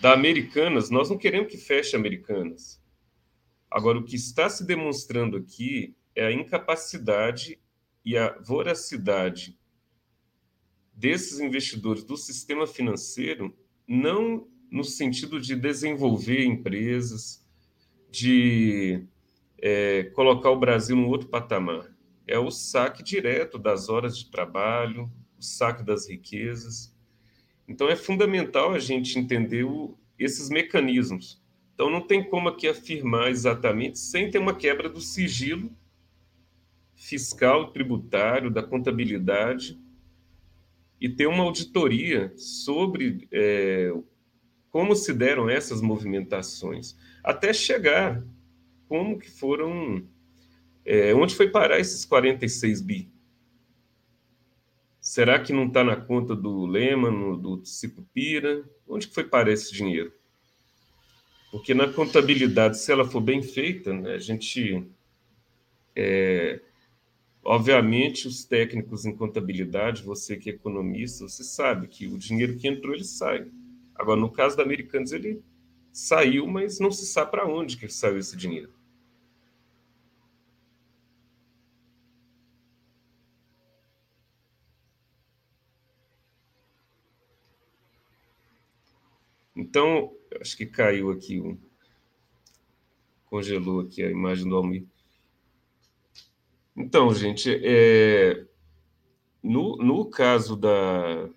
da 0.00 0.12
Americanas, 0.12 0.90
nós 0.90 1.08
não 1.10 1.16
queremos 1.18 1.50
que 1.50 1.56
feche 1.56 1.94
Americanas. 1.94 2.82
Agora, 3.70 3.98
o 3.98 4.04
que 4.04 4.16
está 4.16 4.48
se 4.48 4.66
demonstrando 4.66 5.36
aqui 5.36 5.96
é 6.14 6.26
a 6.26 6.32
incapacidade 6.32 7.58
e 8.04 8.18
a 8.18 8.36
voracidade 8.40 9.58
desses 10.92 11.40
investidores 11.40 12.04
do 12.04 12.16
sistema 12.16 12.66
financeiro, 12.66 13.56
não 13.86 14.46
no 14.70 14.84
sentido 14.84 15.40
de 15.40 15.54
desenvolver 15.54 16.44
empresas, 16.44 17.46
de 18.10 19.06
é, 19.58 20.04
colocar 20.14 20.50
o 20.50 20.58
Brasil 20.58 20.96
num 20.96 21.08
outro 21.08 21.28
patamar. 21.28 21.94
É 22.26 22.38
o 22.38 22.50
saque 22.50 23.02
direto 23.02 23.58
das 23.58 23.88
horas 23.88 24.18
de 24.18 24.30
trabalho, 24.30 25.10
o 25.38 25.42
saque 25.42 25.82
das 25.82 26.08
riquezas. 26.08 26.91
Então, 27.66 27.88
é 27.88 27.96
fundamental 27.96 28.72
a 28.72 28.78
gente 28.78 29.18
entender 29.18 29.64
o, 29.64 29.96
esses 30.18 30.48
mecanismos. 30.48 31.40
Então, 31.74 31.90
não 31.90 32.00
tem 32.00 32.22
como 32.22 32.48
aqui 32.48 32.68
afirmar 32.68 33.30
exatamente 33.30 33.98
sem 33.98 34.30
ter 34.30 34.38
uma 34.38 34.54
quebra 34.54 34.88
do 34.88 35.00
sigilo 35.00 35.70
fiscal, 36.94 37.72
tributário, 37.72 38.50
da 38.50 38.62
contabilidade 38.62 39.78
e 41.00 41.08
ter 41.08 41.26
uma 41.26 41.42
auditoria 41.42 42.32
sobre 42.36 43.26
é, 43.32 43.92
como 44.70 44.94
se 44.94 45.12
deram 45.12 45.50
essas 45.50 45.82
movimentações, 45.82 46.96
até 47.22 47.52
chegar 47.52 48.24
como 48.88 49.18
que 49.18 49.30
foram, 49.30 50.06
é, 50.84 51.14
onde 51.14 51.34
foi 51.34 51.50
parar 51.50 51.80
esses 51.80 52.04
46 52.04 52.80
bi. 52.80 53.11
Será 55.02 55.40
que 55.40 55.52
não 55.52 55.66
está 55.66 55.82
na 55.82 55.96
conta 55.96 56.36
do 56.36 56.64
Lehman, 56.64 57.36
do 57.36 57.66
Cipupira? 57.66 58.64
Onde 58.86 59.08
que 59.08 59.14
foi 59.14 59.24
parar 59.24 59.50
esse 59.50 59.72
dinheiro? 59.74 60.12
Porque 61.50 61.74
na 61.74 61.92
contabilidade, 61.92 62.78
se 62.78 62.92
ela 62.92 63.04
for 63.04 63.20
bem 63.20 63.42
feita, 63.42 63.92
né, 63.92 64.14
a 64.14 64.18
gente. 64.18 64.86
É, 65.96 66.60
obviamente, 67.44 68.28
os 68.28 68.44
técnicos 68.44 69.04
em 69.04 69.14
contabilidade, 69.14 70.04
você 70.04 70.36
que 70.36 70.48
é 70.48 70.54
economista, 70.54 71.28
você 71.28 71.42
sabe 71.42 71.88
que 71.88 72.06
o 72.06 72.16
dinheiro 72.16 72.56
que 72.56 72.68
entrou, 72.68 72.94
ele 72.94 73.04
sai. 73.04 73.50
Agora, 73.96 74.20
no 74.20 74.30
caso 74.30 74.56
da 74.56 74.62
Americanos, 74.62 75.10
ele 75.10 75.42
saiu, 75.92 76.46
mas 76.46 76.78
não 76.78 76.92
se 76.92 77.06
sabe 77.06 77.32
para 77.32 77.46
onde 77.46 77.76
que 77.76 77.88
saiu 77.88 78.18
esse 78.18 78.36
dinheiro. 78.36 78.72
Então, 89.62 90.12
acho 90.40 90.56
que 90.56 90.66
caiu 90.66 91.12
aqui, 91.12 91.40
um, 91.40 91.56
congelou 93.26 93.78
aqui 93.78 94.02
a 94.02 94.10
imagem 94.10 94.48
do 94.48 94.56
Almir. 94.56 94.84
Então, 96.76 97.14
gente, 97.14 97.48
é, 97.62 98.44
no, 99.40 99.76
no 99.76 100.04
caso 100.06 100.56
da, 100.56 101.28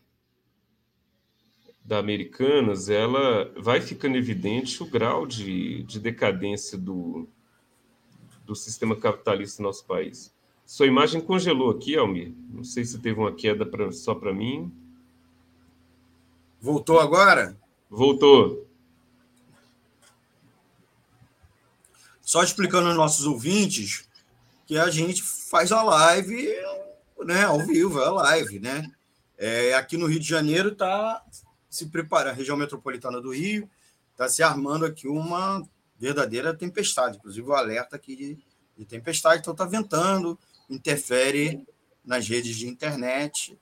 da 1.84 2.00
Americanas, 2.00 2.90
ela 2.90 3.54
vai 3.62 3.80
ficando 3.80 4.18
evidente 4.18 4.82
o 4.82 4.90
grau 4.90 5.28
de, 5.28 5.84
de 5.84 6.00
decadência 6.00 6.80
do, 6.80 7.30
do 8.44 8.56
sistema 8.56 8.96
capitalista 8.96 9.62
no 9.62 9.70
nosso 9.70 9.86
país. 9.86 10.34
Sua 10.66 10.88
imagem 10.88 11.22
congelou 11.22 11.70
aqui, 11.70 11.96
Almir. 11.96 12.34
Não 12.50 12.64
sei 12.64 12.86
se 12.86 13.00
teve 13.00 13.20
uma 13.20 13.36
queda 13.36 13.68
pra, 13.68 13.92
só 13.92 14.16
para 14.16 14.34
mim. 14.34 14.74
Voltou 16.60 17.00
agora? 17.00 17.56
Voltou. 17.96 18.68
Só 22.22 22.44
explicando 22.44 22.90
aos 22.90 22.98
nossos 22.98 23.26
ouvintes 23.26 24.10
que 24.68 24.78
a 24.78 24.90
gente 24.90 25.24
faz 25.24 25.72
a 25.72 25.82
live 25.82 26.54
né, 27.24 27.46
ao 27.46 27.66
vivo, 27.66 28.02
é 28.02 28.06
a 28.06 28.12
live, 28.12 28.60
né? 28.60 28.92
É, 29.38 29.74
aqui 29.76 29.96
no 29.96 30.08
Rio 30.08 30.20
de 30.20 30.28
Janeiro 30.28 30.74
está 30.74 31.24
se 31.70 31.86
preparando, 31.86 32.34
a 32.34 32.36
região 32.36 32.58
metropolitana 32.58 33.22
do 33.22 33.34
Rio 33.34 33.70
está 34.12 34.28
se 34.28 34.44
armando 34.44 34.86
aqui 34.86 35.08
uma 35.08 35.66
verdadeira 35.98 36.54
tempestade, 36.54 37.16
inclusive 37.16 37.48
o 37.48 37.54
alerta 37.54 37.96
aqui 37.96 38.18
de, 38.18 38.38
de 38.78 38.84
tempestade, 38.84 39.40
então 39.40 39.54
está 39.54 39.64
ventando, 39.64 40.38
interfere 40.70 41.66
nas 42.04 42.28
redes 42.28 42.58
de 42.58 42.68
internet, 42.68 43.58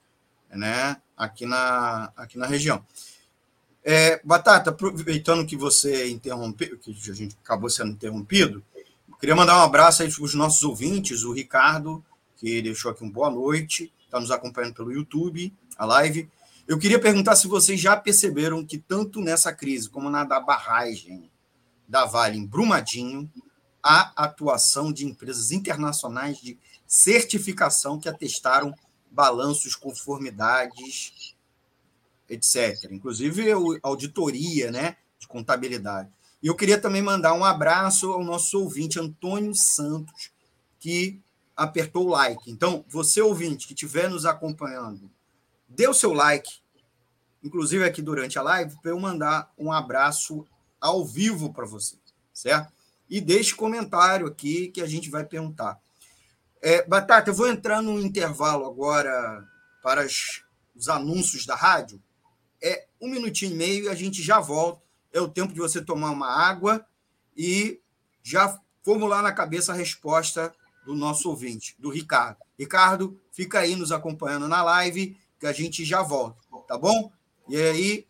né, 0.50 1.00
aqui 1.16 1.46
na, 1.46 2.12
aqui 2.16 2.36
na 2.36 2.46
região. 2.46 2.84
É, 3.86 4.18
Batata, 4.24 4.70
aproveitando 4.70 5.46
que 5.46 5.58
você 5.58 6.08
interrompeu, 6.08 6.78
que 6.78 6.90
a 6.90 7.14
gente 7.14 7.36
acabou 7.44 7.68
sendo 7.68 7.90
interrompido, 7.90 8.64
queria 9.20 9.36
mandar 9.36 9.58
um 9.58 9.62
abraço 9.62 10.02
aí 10.02 10.10
para 10.10 10.24
os 10.24 10.34
nossos 10.34 10.62
ouvintes, 10.62 11.22
o 11.22 11.32
Ricardo, 11.32 12.02
que 12.36 12.62
deixou 12.62 12.90
aqui 12.90 13.04
um 13.04 13.10
boa 13.10 13.30
noite, 13.30 13.92
está 14.06 14.18
nos 14.18 14.30
acompanhando 14.30 14.74
pelo 14.74 14.90
YouTube, 14.90 15.52
a 15.76 15.84
live. 15.84 16.30
Eu 16.66 16.78
queria 16.78 16.98
perguntar 16.98 17.36
se 17.36 17.46
vocês 17.46 17.78
já 17.78 17.94
perceberam 17.94 18.64
que 18.64 18.78
tanto 18.78 19.20
nessa 19.20 19.52
crise 19.52 19.90
como 19.90 20.08
na 20.08 20.24
da 20.24 20.40
barragem 20.40 21.30
da 21.86 22.06
Vale 22.06 22.38
em 22.38 22.46
Brumadinho, 22.46 23.30
há 23.82 24.12
atuação 24.16 24.90
de 24.90 25.04
empresas 25.04 25.50
internacionais 25.50 26.38
de 26.38 26.58
certificação 26.86 28.00
que 28.00 28.08
atestaram 28.08 28.74
balanços, 29.10 29.76
conformidades 29.76 31.33
etc. 32.28 32.90
Inclusive 32.90 33.46
auditoria, 33.82 34.70
né, 34.70 34.96
de 35.18 35.26
contabilidade. 35.28 36.10
E 36.42 36.46
eu 36.46 36.54
queria 36.54 36.78
também 36.78 37.00
mandar 37.00 37.32
um 37.34 37.44
abraço 37.44 38.12
ao 38.12 38.22
nosso 38.22 38.60
ouvinte 38.60 39.00
Antônio 39.00 39.54
Santos, 39.54 40.30
que 40.78 41.20
apertou 41.56 42.06
o 42.06 42.10
like. 42.10 42.50
Então, 42.50 42.84
você 42.88 43.22
ouvinte 43.22 43.66
que 43.66 43.72
estiver 43.72 44.10
nos 44.10 44.26
acompanhando, 44.26 45.10
dê 45.68 45.88
o 45.88 45.94
seu 45.94 46.12
like, 46.12 46.50
inclusive 47.42 47.84
aqui 47.84 48.02
durante 48.02 48.38
a 48.38 48.42
live, 48.42 48.76
para 48.82 48.90
eu 48.90 49.00
mandar 49.00 49.50
um 49.56 49.72
abraço 49.72 50.46
ao 50.80 51.04
vivo 51.04 51.52
para 51.52 51.64
você, 51.64 51.96
certo? 52.32 52.72
E 53.08 53.20
deixe 53.20 53.54
comentário 53.54 54.26
aqui 54.26 54.68
que 54.68 54.82
a 54.82 54.86
gente 54.86 55.08
vai 55.08 55.24
perguntar. 55.24 55.78
É, 56.60 56.86
Batata, 56.86 57.30
eu 57.30 57.34
vou 57.34 57.46
entrar 57.46 57.82
no 57.82 58.00
intervalo 58.00 58.66
agora 58.66 59.46
para 59.82 60.02
as, 60.02 60.42
os 60.74 60.88
anúncios 60.88 61.46
da 61.46 61.54
rádio. 61.54 62.02
Um 63.04 63.10
minutinho 63.10 63.52
e 63.52 63.54
meio 63.54 63.84
e 63.84 63.88
a 63.90 63.94
gente 63.94 64.22
já 64.22 64.40
volta. 64.40 64.82
É 65.12 65.20
o 65.20 65.28
tempo 65.28 65.52
de 65.52 65.60
você 65.60 65.84
tomar 65.84 66.10
uma 66.10 66.26
água 66.26 66.84
e 67.36 67.78
já 68.22 68.58
formular 68.82 69.20
na 69.20 69.30
cabeça 69.30 69.72
a 69.72 69.76
resposta 69.76 70.54
do 70.86 70.94
nosso 70.94 71.28
ouvinte, 71.28 71.76
do 71.78 71.90
Ricardo. 71.90 72.38
Ricardo, 72.58 73.20
fica 73.30 73.58
aí 73.60 73.76
nos 73.76 73.92
acompanhando 73.92 74.48
na 74.48 74.62
live, 74.62 75.16
que 75.38 75.46
a 75.46 75.52
gente 75.52 75.84
já 75.84 76.02
volta, 76.02 76.40
tá 76.66 76.78
bom? 76.78 77.12
E 77.46 77.56
aí, 77.56 78.06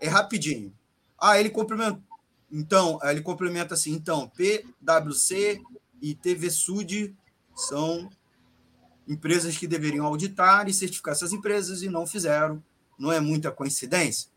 é 0.00 0.06
rapidinho. 0.06 0.72
Ah, 1.18 1.40
ele 1.40 1.50
complementa. 1.50 2.00
Então, 2.50 3.00
ele 3.02 3.22
complementa 3.22 3.74
assim, 3.74 3.92
então, 3.92 4.30
PwC 4.30 5.60
e 6.00 6.14
TV 6.14 6.50
Sud 6.50 7.16
são 7.52 8.08
empresas 9.08 9.58
que 9.58 9.66
deveriam 9.66 10.06
auditar 10.06 10.68
e 10.68 10.74
certificar 10.74 11.14
essas 11.14 11.32
empresas 11.32 11.82
e 11.82 11.88
não 11.88 12.06
fizeram. 12.06 12.62
Não 12.96 13.10
é 13.10 13.18
muita 13.18 13.50
coincidência? 13.50 14.30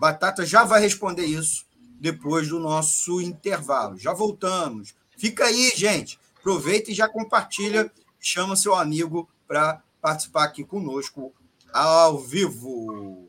Batata 0.00 0.46
já 0.46 0.64
vai 0.64 0.80
responder 0.80 1.26
isso 1.26 1.66
depois 2.00 2.48
do 2.48 2.58
nosso 2.58 3.20
intervalo. 3.20 3.98
Já 3.98 4.14
voltamos. 4.14 4.94
Fica 5.14 5.44
aí, 5.44 5.70
gente. 5.76 6.18
Aproveita 6.38 6.90
e 6.90 6.94
já 6.94 7.06
compartilha. 7.06 7.92
Chama 8.18 8.56
seu 8.56 8.74
amigo 8.74 9.28
para 9.46 9.82
participar 10.00 10.44
aqui 10.44 10.64
conosco 10.64 11.34
ao 11.70 12.18
vivo. 12.18 13.28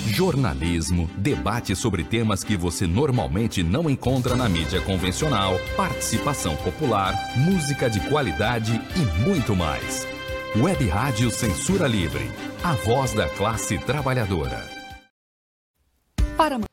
Jornalismo, 0.00 1.08
debate 1.16 1.74
sobre 1.74 2.04
temas 2.04 2.44
que 2.44 2.58
você 2.58 2.86
normalmente 2.86 3.62
não 3.62 3.88
encontra 3.88 4.36
na 4.36 4.50
mídia 4.50 4.82
convencional, 4.82 5.54
participação 5.78 6.56
popular, 6.56 7.14
música 7.38 7.88
de 7.88 8.06
qualidade 8.10 8.72
e 8.96 9.24
muito 9.26 9.56
mais. 9.56 10.06
Web 10.56 10.86
Rádio 10.88 11.30
Censura 11.30 11.86
Livre, 11.86 12.30
a 12.62 12.74
voz 12.74 13.14
da 13.14 13.28
classe 13.30 13.78
trabalhadora. 13.78 14.79
Para 16.50 16.66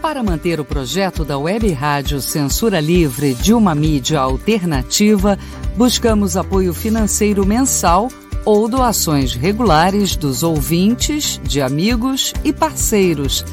Para 0.00 0.22
manter 0.22 0.60
o 0.60 0.64
projeto 0.64 1.24
da 1.24 1.36
Web 1.36 1.72
Rádio 1.72 2.20
Censura 2.20 2.78
Livre 2.78 3.34
de 3.34 3.52
uma 3.52 3.74
mídia 3.74 4.20
alternativa, 4.20 5.36
buscamos 5.76 6.36
apoio 6.36 6.72
financeiro 6.72 7.44
mensal 7.44 8.08
ou 8.44 8.68
doações 8.68 9.34
regulares 9.34 10.14
dos 10.14 10.44
ouvintes, 10.44 11.40
de 11.42 11.60
amigos 11.60 12.32
e 12.44 12.52
parceiros, 12.52 13.44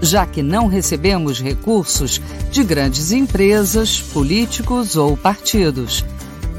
já 0.00 0.24
que 0.24 0.42
não 0.42 0.68
recebemos 0.68 1.40
recursos 1.40 2.20
de 2.50 2.64
grandes 2.64 3.12
empresas, 3.12 4.00
políticos 4.00 4.96
ou 4.96 5.16
partidos. 5.16 6.02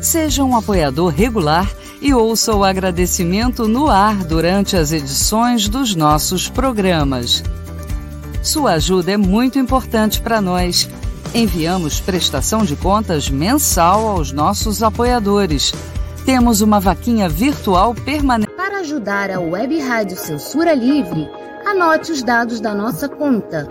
Seja 0.01 0.43
um 0.43 0.55
apoiador 0.55 1.11
regular 1.11 1.67
e 2.01 2.13
ouça 2.13 2.55
o 2.55 2.63
agradecimento 2.63 3.67
no 3.67 3.89
ar 3.89 4.23
durante 4.23 4.77
as 4.77 4.91
edições 4.91 5.67
dos 5.67 5.95
nossos 5.95 6.47
programas. 6.47 7.43
Sua 8.43 8.73
ajuda 8.73 9.11
é 9.11 9.17
muito 9.17 9.57
importante 9.57 10.21
para 10.21 10.39
nós. 10.39 10.87
Enviamos 11.33 11.99
prestação 11.99 12.63
de 12.63 12.75
contas 12.75 13.27
mensal 13.29 14.07
aos 14.07 14.31
nossos 14.31 14.83
apoiadores. 14.83 15.73
Temos 16.25 16.61
uma 16.61 16.79
vaquinha 16.79 17.27
virtual 17.27 17.93
permanente. 17.93 18.49
Para 18.55 18.79
ajudar 18.79 19.29
a 19.31 19.39
Web 19.39 19.79
Rádio 19.79 20.15
Censura 20.15 20.73
Livre, 20.73 21.27
anote 21.65 22.11
os 22.11 22.23
dados 22.23 22.61
da 22.61 22.73
nossa 22.73 23.09
conta. 23.09 23.67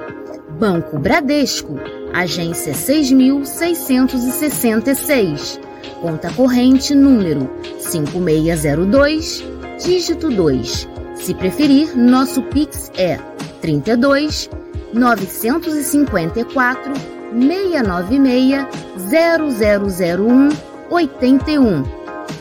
Banco 0.58 0.98
Bradesco, 0.98 1.78
agência 2.12 2.74
6666. 2.74 5.65
Conta 6.01 6.32
corrente 6.32 6.95
número 6.95 7.51
5602, 7.80 9.45
dígito 9.82 10.30
2. 10.30 10.89
Se 11.16 11.34
preferir, 11.34 11.97
nosso 11.97 12.43
Pix 12.43 12.93
é 12.97 13.18
32 13.61 14.49
954 14.93 16.93
696 17.32 18.66
0001 19.11 20.49
81. 20.91 21.84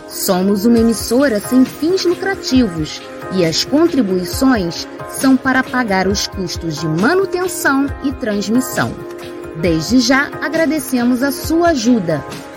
Somos 0.08 0.66
uma 0.66 0.80
emissora 0.80 1.40
sem 1.40 1.66
fins 1.66 2.06
lucrativos 2.06 3.02
e 3.34 3.44
as 3.44 3.66
contribuições 3.66 4.88
são 5.10 5.36
para 5.36 5.64
pagar 5.64 6.08
os 6.08 6.28
custos 6.28 6.80
de 6.80 6.88
manutenção 6.88 7.88
e 8.04 8.12
transmissão. 8.14 8.94
Desde 9.62 10.00
já 10.00 10.30
agradecemos 10.42 11.24
a 11.24 11.32
sua 11.32 11.70
ajuda. 11.70 12.24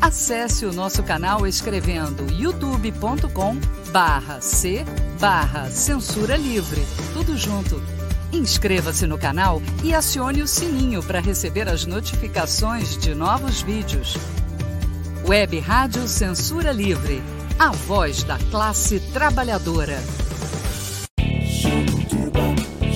Acesse 0.00 0.64
o 0.64 0.72
nosso 0.72 1.02
canal 1.02 1.46
escrevendo 1.46 2.32
youtube.com 2.32 3.56
barra 3.92 4.40
C 4.40 4.82
barra 5.20 5.70
Censura 5.70 6.36
Livre. 6.36 6.82
Tudo 7.12 7.36
junto. 7.36 7.80
Inscreva-se 8.32 9.06
no 9.06 9.18
canal 9.18 9.60
e 9.84 9.92
acione 9.92 10.40
o 10.40 10.48
sininho 10.48 11.02
para 11.02 11.20
receber 11.20 11.68
as 11.68 11.84
notificações 11.84 12.96
de 12.96 13.14
novos 13.14 13.60
vídeos. 13.60 14.16
Web 15.28 15.58
Rádio 15.60 16.08
Censura 16.08 16.72
Livre. 16.72 17.22
A 17.58 17.70
voz 17.70 18.22
da 18.22 18.38
classe 18.50 19.00
trabalhadora. 19.12 19.98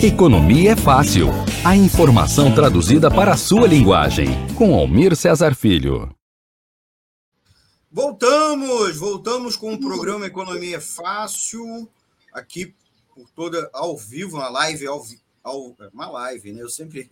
Economia 0.03 0.73
é 0.73 0.77
fácil. 0.77 1.29
A 1.63 1.77
informação 1.77 2.53
traduzida 2.53 3.11
para 3.11 3.33
a 3.33 3.37
sua 3.37 3.67
linguagem. 3.67 4.29
Com 4.55 4.75
Almir 4.75 5.15
Cesar 5.15 5.55
Filho. 5.55 6.09
Voltamos, 7.95 8.97
voltamos 8.97 9.57
com 9.57 9.73
o 9.73 9.79
programa 9.79 10.27
Economia 10.27 10.81
Fácil, 10.81 11.89
aqui 12.33 12.75
por 13.15 13.31
toda 13.31 13.71
ao 13.73 13.97
vivo, 13.97 14.37
uma 14.37 14.49
live, 14.49 14.85
ao, 14.89 15.07
ao, 15.45 15.77
uma 15.93 16.11
live, 16.11 16.53
né? 16.53 16.61
Eu 16.61 16.69
sempre, 16.69 17.09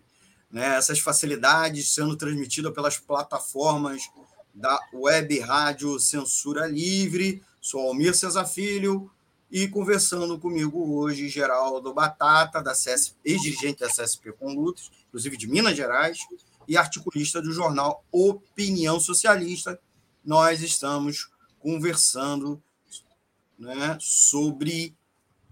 né, 0.50 0.74
essas 0.74 0.98
facilidades 0.98 1.94
sendo 1.94 2.16
transmitidas 2.16 2.74
pelas 2.74 2.98
plataformas 2.98 4.10
da 4.52 4.76
Web 4.92 5.38
Rádio 5.38 6.00
Censura 6.00 6.66
Livre. 6.66 7.40
Sou 7.60 7.86
Almir 7.86 8.12
Cesar 8.12 8.48
Filho 8.48 9.08
e 9.52 9.68
conversando 9.68 10.36
comigo 10.36 10.96
hoje 10.96 11.28
Geraldo 11.28 11.94
Batata, 11.94 12.60
da 12.60 12.74
CS, 12.74 13.14
ex-dirigente 13.24 13.78
da 13.78 13.88
CSP 13.88 14.32
com 14.32 14.52
Lutas, 14.52 14.90
inclusive 15.06 15.36
de 15.36 15.46
Minas 15.46 15.76
Gerais, 15.76 16.18
e 16.66 16.76
articulista 16.76 17.40
do 17.40 17.52
jornal 17.52 18.04
Opinião 18.10 18.98
Socialista, 18.98 19.78
nós 20.24 20.62
estamos 20.62 21.30
conversando 21.58 22.62
né, 23.58 23.96
sobre 24.00 24.94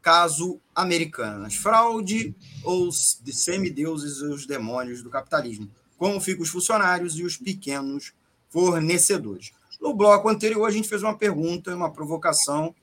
caso 0.02 0.60
Americanas, 0.74 1.54
fraude 1.54 2.34
ou 2.64 2.90
semideuses 2.92 4.18
e 4.18 4.24
os 4.24 4.46
demônios 4.46 5.02
do 5.02 5.10
capitalismo, 5.10 5.70
como 5.98 6.20
ficam 6.20 6.42
os 6.42 6.48
funcionários 6.48 7.18
e 7.18 7.22
os 7.22 7.36
pequenos 7.36 8.12
fornecedores. 8.48 9.52
No 9.80 9.94
bloco 9.94 10.28
anterior, 10.28 10.66
a 10.66 10.70
gente 10.70 10.88
fez 10.88 11.02
uma 11.02 11.16
pergunta, 11.16 11.74
uma 11.74 11.92
provocação 11.92 12.74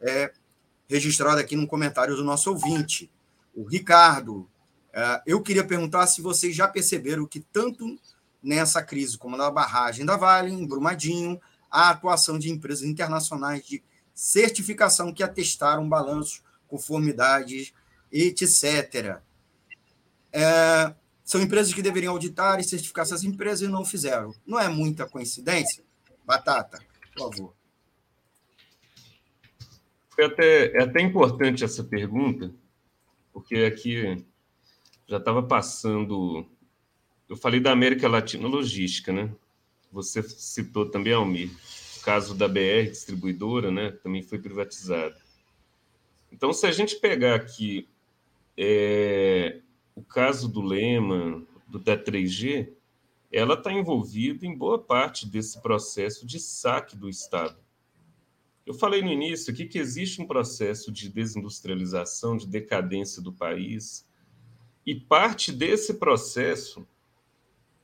é, 0.00 0.32
registrada 0.88 1.40
aqui 1.40 1.56
no 1.56 1.66
comentário 1.66 2.16
do 2.16 2.24
nosso 2.24 2.50
ouvinte, 2.50 3.10
o 3.54 3.64
Ricardo. 3.64 4.48
É, 4.92 5.22
eu 5.26 5.40
queria 5.40 5.64
perguntar 5.64 6.06
se 6.06 6.20
vocês 6.20 6.54
já 6.54 6.66
perceberam 6.68 7.26
que 7.26 7.40
tanto 7.40 7.98
nessa 8.42 8.82
crise, 8.82 9.16
como 9.16 9.36
na 9.36 9.50
barragem 9.50 10.04
da 10.04 10.16
Vale, 10.16 10.52
em 10.52 10.66
Brumadinho, 10.66 11.40
a 11.70 11.90
atuação 11.90 12.38
de 12.38 12.50
empresas 12.50 12.84
internacionais 12.84 13.64
de 13.64 13.82
certificação 14.14 15.12
que 15.12 15.22
atestaram 15.22 15.88
balanços, 15.88 16.42
conformidades, 16.68 17.72
etc. 18.10 19.20
É, 20.32 20.94
são 21.24 21.40
empresas 21.40 21.72
que 21.72 21.82
deveriam 21.82 22.12
auditar 22.12 22.60
e 22.60 22.64
certificar 22.64 23.04
essas 23.04 23.24
empresas 23.24 23.68
e 23.68 23.72
não 23.72 23.84
fizeram. 23.84 24.34
Não 24.46 24.58
é 24.58 24.68
muita 24.68 25.06
coincidência? 25.06 25.84
Batata, 26.24 26.78
por 27.14 27.30
favor. 27.30 27.54
Foi 30.10 30.24
até, 30.26 30.76
é 30.76 30.82
até 30.82 31.00
importante 31.00 31.64
essa 31.64 31.82
pergunta, 31.82 32.52
porque 33.32 33.56
aqui 33.56 34.24
já 35.06 35.16
estava 35.16 35.42
passando. 35.42 36.46
Eu 37.32 37.36
falei 37.38 37.60
da 37.60 37.72
América 37.72 38.06
Latina 38.08 38.46
Logística, 38.46 39.10
né? 39.10 39.34
Você 39.90 40.22
citou 40.22 40.90
também, 40.90 41.14
Almir, 41.14 41.50
o 41.98 42.04
caso 42.04 42.34
da 42.34 42.46
BR 42.46 42.90
Distribuidora, 42.90 43.70
né? 43.70 43.90
Também 43.90 44.22
foi 44.22 44.38
privatizada. 44.38 45.16
Então, 46.30 46.52
se 46.52 46.66
a 46.66 46.70
gente 46.70 46.96
pegar 46.96 47.34
aqui 47.34 47.88
é, 48.54 49.60
o 49.94 50.02
caso 50.02 50.46
do 50.46 50.60
Lema, 50.60 51.42
do, 51.66 51.78
da 51.78 51.96
3G, 51.96 52.68
ela 53.32 53.54
está 53.54 53.72
envolvida 53.72 54.44
em 54.44 54.54
boa 54.54 54.78
parte 54.78 55.26
desse 55.26 55.58
processo 55.62 56.26
de 56.26 56.38
saque 56.38 56.94
do 56.94 57.08
Estado. 57.08 57.56
Eu 58.66 58.74
falei 58.74 59.00
no 59.00 59.10
início 59.10 59.54
aqui 59.54 59.64
que 59.64 59.78
existe 59.78 60.20
um 60.20 60.26
processo 60.26 60.92
de 60.92 61.08
desindustrialização, 61.08 62.36
de 62.36 62.46
decadência 62.46 63.22
do 63.22 63.32
país, 63.32 64.06
e 64.84 64.94
parte 64.94 65.50
desse 65.50 65.94
processo 65.94 66.86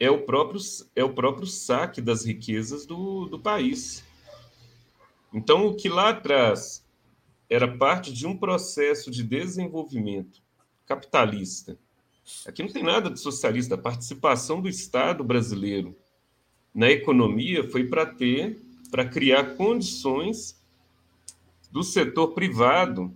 é 0.01 0.11
o 0.11 0.23
próprio, 0.23 0.61
é 0.95 1.03
o 1.03 1.13
próprio 1.13 1.47
saque 1.47 2.01
das 2.01 2.25
riquezas 2.25 2.87
do, 2.87 3.27
do 3.27 3.39
país. 3.39 4.05
Então, 5.33 5.67
o 5.67 5.75
que 5.75 5.89
lá 5.89 6.11
atrás 6.11 6.87
era 7.51 7.67
parte 7.67 8.13
de 8.13 8.27
um 8.27 8.37
processo 8.37 9.11
de 9.11 9.23
desenvolvimento 9.23 10.41
capitalista, 10.87 11.79
aqui 12.47 12.63
não 12.63 12.71
tem 12.71 12.83
nada 12.83 13.11
de 13.11 13.21
socialista, 13.21 13.75
a 13.75 13.79
participação 13.79 14.61
do 14.61 14.69
Estado 14.69 15.23
brasileiro 15.25 15.97
na 16.75 16.91
economia 16.91 17.69
foi 17.69 17.85
para 17.85 18.07
ter, 18.07 18.59
para 18.91 19.05
criar 19.05 19.57
condições 19.57 20.59
do 21.71 21.83
setor 21.83 22.29
privado 22.29 23.13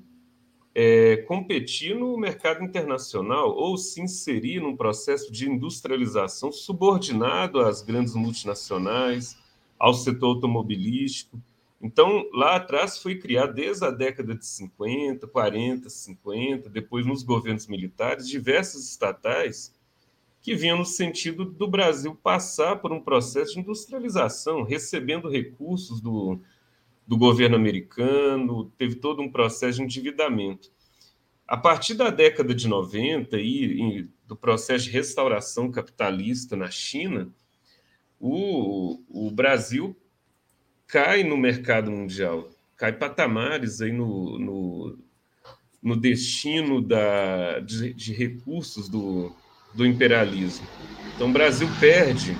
é, 0.75 1.19
competir 1.29 1.95
no 1.95 2.17
mercado 2.17 2.65
internacional 2.65 3.55
ou 3.55 3.77
se 3.77 4.01
inserir 4.01 4.61
num 4.61 4.77
processo 4.77 5.31
de 5.31 5.49
industrialização 5.49 6.51
subordinado 6.51 7.61
às 7.61 7.83
grandes 7.83 8.15
multinacionais, 8.15 9.37
ao 9.79 9.93
setor 9.93 10.37
automobilístico. 10.37 11.39
Então, 11.81 12.25
lá 12.33 12.57
atrás 12.57 12.99
foi 12.99 13.19
criado, 13.19 13.55
desde 13.55 13.85
a 13.85 13.91
década 13.91 14.35
de 14.35 14.47
50, 14.47 15.27
40, 15.27 15.91
50, 15.91 16.71
depois 16.71 17.05
nos 17.05 17.23
governos 17.23 17.67
militares, 17.67 18.29
diversas 18.29 18.89
estatais 18.89 19.75
que 20.41 20.55
vinham 20.55 20.79
no 20.79 20.85
sentido 20.85 21.45
do 21.45 21.69
Brasil 21.69 22.17
passar 22.21 22.77
por 22.77 22.93
um 22.93 23.01
processo 23.01 23.55
de 23.55 23.61
industrialização, 23.61 24.63
recebendo 24.63 25.29
recursos 25.29 26.01
do, 26.01 26.41
do 27.07 27.17
governo 27.17 27.57
americano, 27.57 28.71
teve 28.77 28.97
todo 28.97 29.23
um 29.23 29.31
processo 29.31 29.79
de 29.79 29.85
endividamento. 29.85 30.71
A 31.47 31.57
partir 31.57 31.95
da 31.95 32.11
década 32.11 32.55
de 32.55 32.69
90 32.69 33.39
e, 33.39 34.09
do 34.27 34.37
processo 34.37 34.85
de 34.85 34.91
restauração 34.91 35.71
capitalista 35.71 36.57
na 36.57 36.71
China, 36.71 37.31
o, 38.19 39.03
o 39.09 39.31
Brasil 39.31 39.97
cai 40.87 41.23
no 41.23 41.37
mercado 41.37 41.91
mundial, 41.91 42.49
cai 42.77 42.93
patamares 42.93 43.81
aí 43.81 43.93
no, 43.93 44.39
no, 44.39 44.99
no 45.83 45.97
destino 45.97 46.81
da, 46.81 47.59
de, 47.61 47.93
de 47.93 48.13
recursos 48.15 48.89
do, 48.89 49.35
do 49.75 49.85
imperialismo. 49.85 50.67
Então, 51.15 51.29
o 51.29 51.33
Brasil 51.33 51.69
perde 51.81 52.39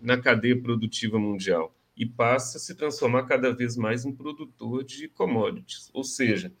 na 0.00 0.16
cadeia 0.16 0.60
produtiva 0.60 1.18
mundial 1.18 1.74
e 1.96 2.04
passa 2.04 2.58
a 2.58 2.60
se 2.60 2.74
transformar 2.74 3.24
cada 3.24 3.52
vez 3.52 3.76
mais 3.76 4.04
em 4.04 4.12
produtor 4.12 4.84
de 4.84 5.08
commodities. 5.08 5.90
Ou 5.92 6.02
seja, 6.02 6.52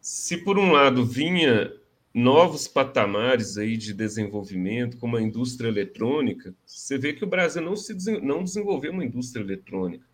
se 0.00 0.38
por 0.38 0.58
um 0.58 0.72
lado 0.72 1.04
vinha 1.04 1.72
novos 2.12 2.68
patamares 2.68 3.58
aí 3.58 3.76
de 3.76 3.92
desenvolvimento, 3.92 4.98
como 4.98 5.16
a 5.16 5.22
indústria 5.22 5.68
eletrônica, 5.68 6.54
você 6.64 6.96
vê 6.96 7.12
que 7.12 7.24
o 7.24 7.28
Brasil 7.28 7.62
não, 7.62 7.76
se, 7.76 7.94
não 8.20 8.44
desenvolveu 8.44 8.92
uma 8.92 9.04
indústria 9.04 9.42
eletrônica. 9.42 10.06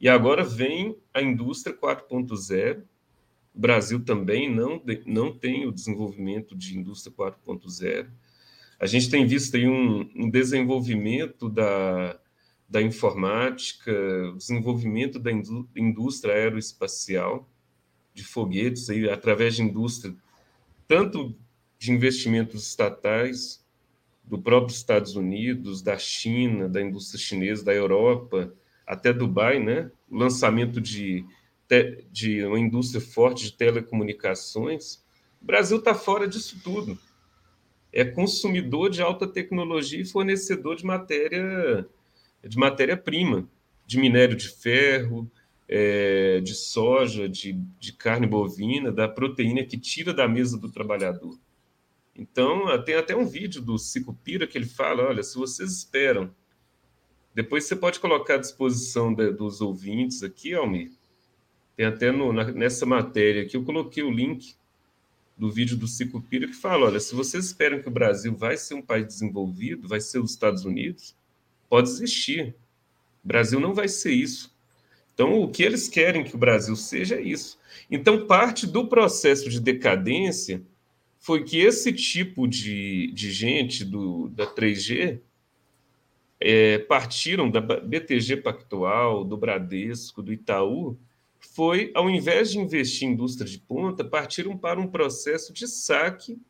E 0.00 0.08
agora 0.08 0.44
vem 0.44 0.96
a 1.12 1.22
indústria 1.22 1.74
4.0. 1.74 2.82
O 3.54 3.58
Brasil 3.58 4.04
também 4.04 4.52
não, 4.52 4.82
não 5.06 5.36
tem 5.36 5.66
o 5.66 5.72
desenvolvimento 5.72 6.56
de 6.56 6.78
indústria 6.78 7.14
4.0. 7.14 8.08
A 8.78 8.86
gente 8.86 9.10
tem 9.10 9.26
visto 9.26 9.56
aí 9.56 9.66
um, 9.66 10.08
um 10.14 10.30
desenvolvimento 10.30 11.48
da, 11.48 12.20
da 12.68 12.82
informática, 12.82 13.92
desenvolvimento 14.36 15.18
da 15.18 15.30
indústria 15.74 16.34
aeroespacial, 16.34 17.48
de 18.12 18.24
foguetes, 18.24 18.90
aí, 18.90 19.08
através 19.08 19.56
de 19.56 19.62
indústria, 19.62 20.14
tanto 20.86 21.34
de 21.78 21.92
investimentos 21.92 22.66
estatais, 22.66 23.64
do 24.28 24.38
próprio 24.38 24.74
Estados 24.74 25.16
Unidos, 25.16 25.80
da 25.80 25.96
China, 25.96 26.68
da 26.68 26.82
indústria 26.82 27.18
chinesa, 27.18 27.64
da 27.64 27.72
Europa, 27.72 28.52
até 28.86 29.12
Dubai, 29.12 29.58
né? 29.58 29.90
lançamento 30.10 30.80
de, 30.80 31.24
de 32.10 32.44
uma 32.44 32.58
indústria 32.58 33.00
forte 33.00 33.44
de 33.44 33.52
telecomunicações. 33.52 34.96
O 35.40 35.46
Brasil 35.46 35.78
está 35.78 35.94
fora 35.94 36.28
disso 36.28 36.60
tudo. 36.62 36.98
É 37.90 38.04
consumidor 38.04 38.90
de 38.90 39.00
alta 39.00 39.26
tecnologia 39.26 40.00
e 40.00 40.04
fornecedor 40.04 40.76
de 40.76 40.84
matéria 40.84 41.88
de 42.42 42.56
matéria-prima, 42.58 43.48
de 43.86 43.98
minério 43.98 44.36
de 44.36 44.48
ferro, 44.48 45.30
é, 45.68 46.40
de 46.40 46.54
soja, 46.54 47.28
de, 47.28 47.52
de 47.78 47.92
carne 47.92 48.26
bovina, 48.26 48.90
da 48.90 49.06
proteína 49.06 49.64
que 49.64 49.78
tira 49.78 50.14
da 50.14 50.26
mesa 50.26 50.58
do 50.58 50.70
trabalhador. 50.70 51.38
Então, 52.16 52.66
tem 52.82 52.96
até 52.96 53.14
um 53.14 53.26
vídeo 53.26 53.62
do 53.62 53.78
Cicupira 53.78 54.46
que 54.46 54.58
ele 54.58 54.66
fala: 54.66 55.04
olha, 55.04 55.22
se 55.22 55.36
vocês 55.36 55.70
esperam, 55.70 56.34
depois 57.34 57.64
você 57.64 57.76
pode 57.76 58.00
colocar 58.00 58.34
à 58.34 58.38
disposição 58.38 59.14
de, 59.14 59.30
dos 59.30 59.60
ouvintes 59.60 60.22
aqui, 60.22 60.54
Almir. 60.54 60.90
Tem 61.76 61.86
até 61.86 62.10
no, 62.10 62.32
na, 62.32 62.50
nessa 62.50 62.84
matéria 62.84 63.42
aqui, 63.42 63.56
eu 63.56 63.64
coloquei 63.64 64.02
o 64.02 64.10
link 64.10 64.56
do 65.36 65.48
vídeo 65.48 65.76
do 65.76 65.86
Cicupira 65.86 66.48
que 66.48 66.54
fala: 66.54 66.86
olha, 66.86 66.98
se 66.98 67.14
vocês 67.14 67.44
esperam 67.44 67.80
que 67.80 67.86
o 67.86 67.92
Brasil 67.92 68.34
vai 68.34 68.56
ser 68.56 68.74
um 68.74 68.82
país 68.82 69.06
desenvolvido, 69.06 69.86
vai 69.86 70.00
ser 70.00 70.18
os 70.18 70.32
Estados 70.32 70.64
Unidos, 70.64 71.14
pode 71.68 71.88
existir. 71.88 72.54
O 73.24 73.28
Brasil 73.28 73.60
não 73.60 73.74
vai 73.74 73.88
ser 73.88 74.12
isso. 74.12 74.56
Então, 75.14 75.40
o 75.40 75.48
que 75.48 75.62
eles 75.62 75.88
querem 75.88 76.22
que 76.22 76.34
o 76.34 76.38
Brasil 76.38 76.76
seja 76.76 77.16
é 77.16 77.20
isso. 77.20 77.58
Então, 77.90 78.26
parte 78.26 78.66
do 78.66 78.86
processo 78.86 79.50
de 79.50 79.60
decadência 79.60 80.62
foi 81.18 81.42
que 81.42 81.58
esse 81.58 81.92
tipo 81.92 82.46
de, 82.46 83.10
de 83.12 83.32
gente 83.32 83.84
do, 83.84 84.28
da 84.28 84.46
3G 84.46 85.20
é, 86.40 86.78
partiram 86.78 87.50
da 87.50 87.60
BTG 87.60 88.36
Pactual, 88.38 89.24
do 89.24 89.36
Bradesco, 89.36 90.22
do 90.22 90.32
Itaú, 90.32 90.96
foi, 91.40 91.90
ao 91.94 92.08
invés 92.08 92.50
de 92.52 92.58
investir 92.58 93.08
em 93.08 93.12
indústria 93.12 93.48
de 93.48 93.58
ponta, 93.58 94.04
partiram 94.04 94.56
para 94.56 94.80
um 94.80 94.86
processo 94.86 95.52
de 95.52 95.66
saque 95.66 96.40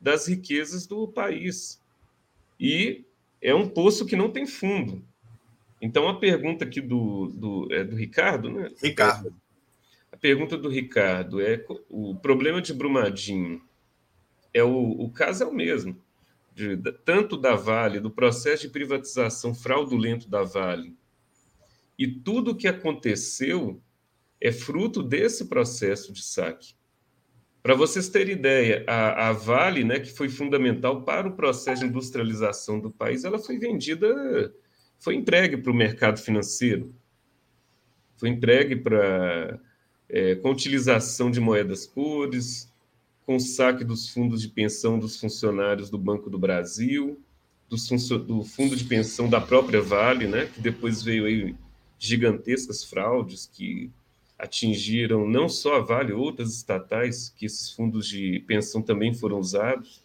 das 0.00 0.26
riquezas 0.26 0.86
do 0.86 1.06
país. 1.06 1.80
E 2.58 3.04
é 3.40 3.54
um 3.54 3.68
poço 3.68 4.06
que 4.06 4.16
não 4.16 4.30
tem 4.30 4.46
fundo. 4.46 5.04
Então, 5.80 6.08
a 6.08 6.18
pergunta 6.18 6.64
aqui 6.64 6.80
do, 6.80 7.28
do, 7.28 7.68
é 7.72 7.84
do 7.84 7.94
Ricardo, 7.94 8.50
né? 8.50 8.68
Ricardo. 8.82 9.34
A 10.10 10.16
pergunta 10.16 10.56
do 10.56 10.68
Ricardo 10.68 11.40
é: 11.40 11.64
o 11.88 12.16
problema 12.16 12.60
de 12.60 12.74
Brumadinho 12.74 13.62
é 14.52 14.62
o, 14.64 14.90
o 14.90 15.10
caso 15.10 15.44
é 15.44 15.46
o 15.46 15.54
mesmo, 15.54 15.96
de, 16.54 16.76
tanto 17.04 17.36
da 17.36 17.54
Vale, 17.54 18.00
do 18.00 18.10
processo 18.10 18.62
de 18.62 18.72
privatização 18.72 19.54
fraudulento 19.54 20.28
da 20.28 20.42
Vale, 20.42 20.96
e 21.98 22.08
tudo 22.08 22.52
o 22.52 22.56
que 22.56 22.66
aconteceu 22.66 23.80
é 24.40 24.50
fruto 24.52 25.02
desse 25.02 25.46
processo 25.46 26.12
de 26.12 26.22
saque. 26.22 26.74
Para 27.68 27.76
vocês 27.76 28.08
terem 28.08 28.34
ideia, 28.34 28.82
a, 28.86 29.28
a, 29.28 29.32
Vale, 29.34 29.84
né, 29.84 30.00
que 30.00 30.10
foi 30.10 30.30
fundamental 30.30 31.02
para 31.02 31.28
o 31.28 31.32
processo 31.32 31.82
de 31.82 31.88
industrialização 31.88 32.80
do 32.80 32.90
país, 32.90 33.24
ela 33.24 33.38
foi 33.38 33.58
vendida, 33.58 34.54
foi 34.98 35.16
entregue 35.16 35.58
para 35.58 35.70
o 35.70 35.74
mercado 35.74 36.18
financeiro, 36.18 36.94
foi 38.16 38.30
entregue 38.30 38.74
para 38.74 39.60
é, 40.08 40.34
com 40.36 40.50
utilização 40.50 41.30
de 41.30 41.40
moedas 41.40 41.84
cores, 41.84 42.72
com 43.26 43.38
saque 43.38 43.84
dos 43.84 44.08
fundos 44.08 44.40
de 44.40 44.48
pensão 44.48 44.98
dos 44.98 45.20
funcionários 45.20 45.90
do 45.90 45.98
Banco 45.98 46.30
do 46.30 46.38
Brasil, 46.38 47.20
do, 47.68 47.76
do 48.20 48.44
fundo 48.44 48.76
de 48.76 48.84
pensão 48.84 49.28
da 49.28 49.42
própria 49.42 49.82
Vale, 49.82 50.26
né, 50.26 50.46
que 50.46 50.62
depois 50.62 51.02
veio 51.02 51.26
aí 51.26 51.54
gigantescas 51.98 52.82
fraudes 52.82 53.46
que 53.52 53.90
atingiram 54.38 55.28
não 55.28 55.48
só 55.48 55.76
a 55.76 55.80
Vale, 55.80 56.12
outras 56.12 56.54
estatais, 56.54 57.28
que 57.36 57.46
esses 57.46 57.72
fundos 57.72 58.06
de 58.06 58.40
pensão 58.46 58.80
também 58.80 59.12
foram 59.12 59.38
usados. 59.38 60.02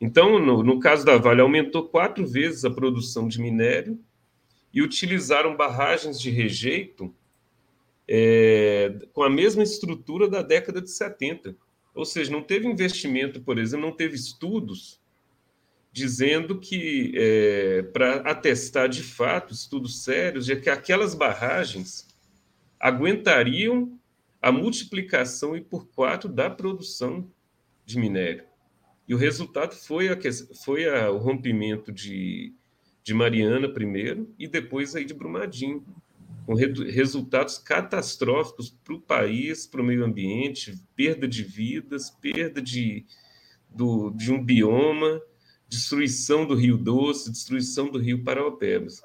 Então, 0.00 0.38
no, 0.38 0.62
no 0.62 0.80
caso 0.80 1.04
da 1.04 1.18
Vale, 1.18 1.40
aumentou 1.40 1.88
quatro 1.88 2.26
vezes 2.26 2.64
a 2.64 2.70
produção 2.70 3.28
de 3.28 3.40
minério 3.40 3.98
e 4.72 4.80
utilizaram 4.80 5.56
barragens 5.56 6.20
de 6.20 6.30
rejeito 6.30 7.14
é, 8.08 8.94
com 9.12 9.22
a 9.22 9.28
mesma 9.28 9.62
estrutura 9.62 10.28
da 10.28 10.40
década 10.40 10.80
de 10.80 10.90
70. 10.90 11.54
Ou 11.94 12.04
seja, 12.04 12.30
não 12.30 12.42
teve 12.42 12.66
investimento, 12.66 13.40
por 13.42 13.58
exemplo, 13.58 13.86
não 13.86 13.94
teve 13.94 14.14
estudos 14.14 14.98
dizendo 15.92 16.58
que, 16.58 17.12
é, 17.16 17.82
para 17.82 18.16
atestar 18.20 18.88
de 18.88 19.02
fato, 19.02 19.52
estudos 19.52 20.04
sérios, 20.04 20.46
de 20.46 20.54
que 20.56 20.70
aquelas 20.70 21.14
barragens 21.14 22.07
aguentariam 22.78 23.98
a 24.40 24.52
multiplicação 24.52 25.56
e 25.56 25.60
por 25.60 25.88
quatro 25.88 26.28
da 26.28 26.48
produção 26.48 27.28
de 27.84 27.98
minério. 27.98 28.44
E 29.08 29.14
o 29.14 29.18
resultado 29.18 29.74
foi, 29.74 30.08
a, 30.08 30.18
foi 30.64 30.88
a, 30.88 31.10
o 31.10 31.16
rompimento 31.16 31.90
de, 31.90 32.52
de 33.02 33.14
Mariana 33.14 33.68
primeiro 33.68 34.32
e 34.38 34.46
depois 34.46 34.94
aí 34.94 35.04
de 35.04 35.14
Brumadinho, 35.14 35.84
com 36.44 36.54
re, 36.54 36.66
resultados 36.90 37.58
catastróficos 37.58 38.70
para 38.84 38.94
o 38.94 39.00
país, 39.00 39.66
para 39.66 39.80
o 39.80 39.84
meio 39.84 40.04
ambiente, 40.04 40.78
perda 40.94 41.26
de 41.26 41.42
vidas, 41.42 42.10
perda 42.10 42.60
de, 42.60 43.06
do, 43.68 44.10
de 44.10 44.32
um 44.32 44.42
bioma, 44.42 45.20
destruição 45.68 46.46
do 46.46 46.54
Rio 46.54 46.76
Doce, 46.76 47.30
destruição 47.30 47.90
do 47.90 47.98
Rio 47.98 48.22
Paraopebas. 48.22 49.02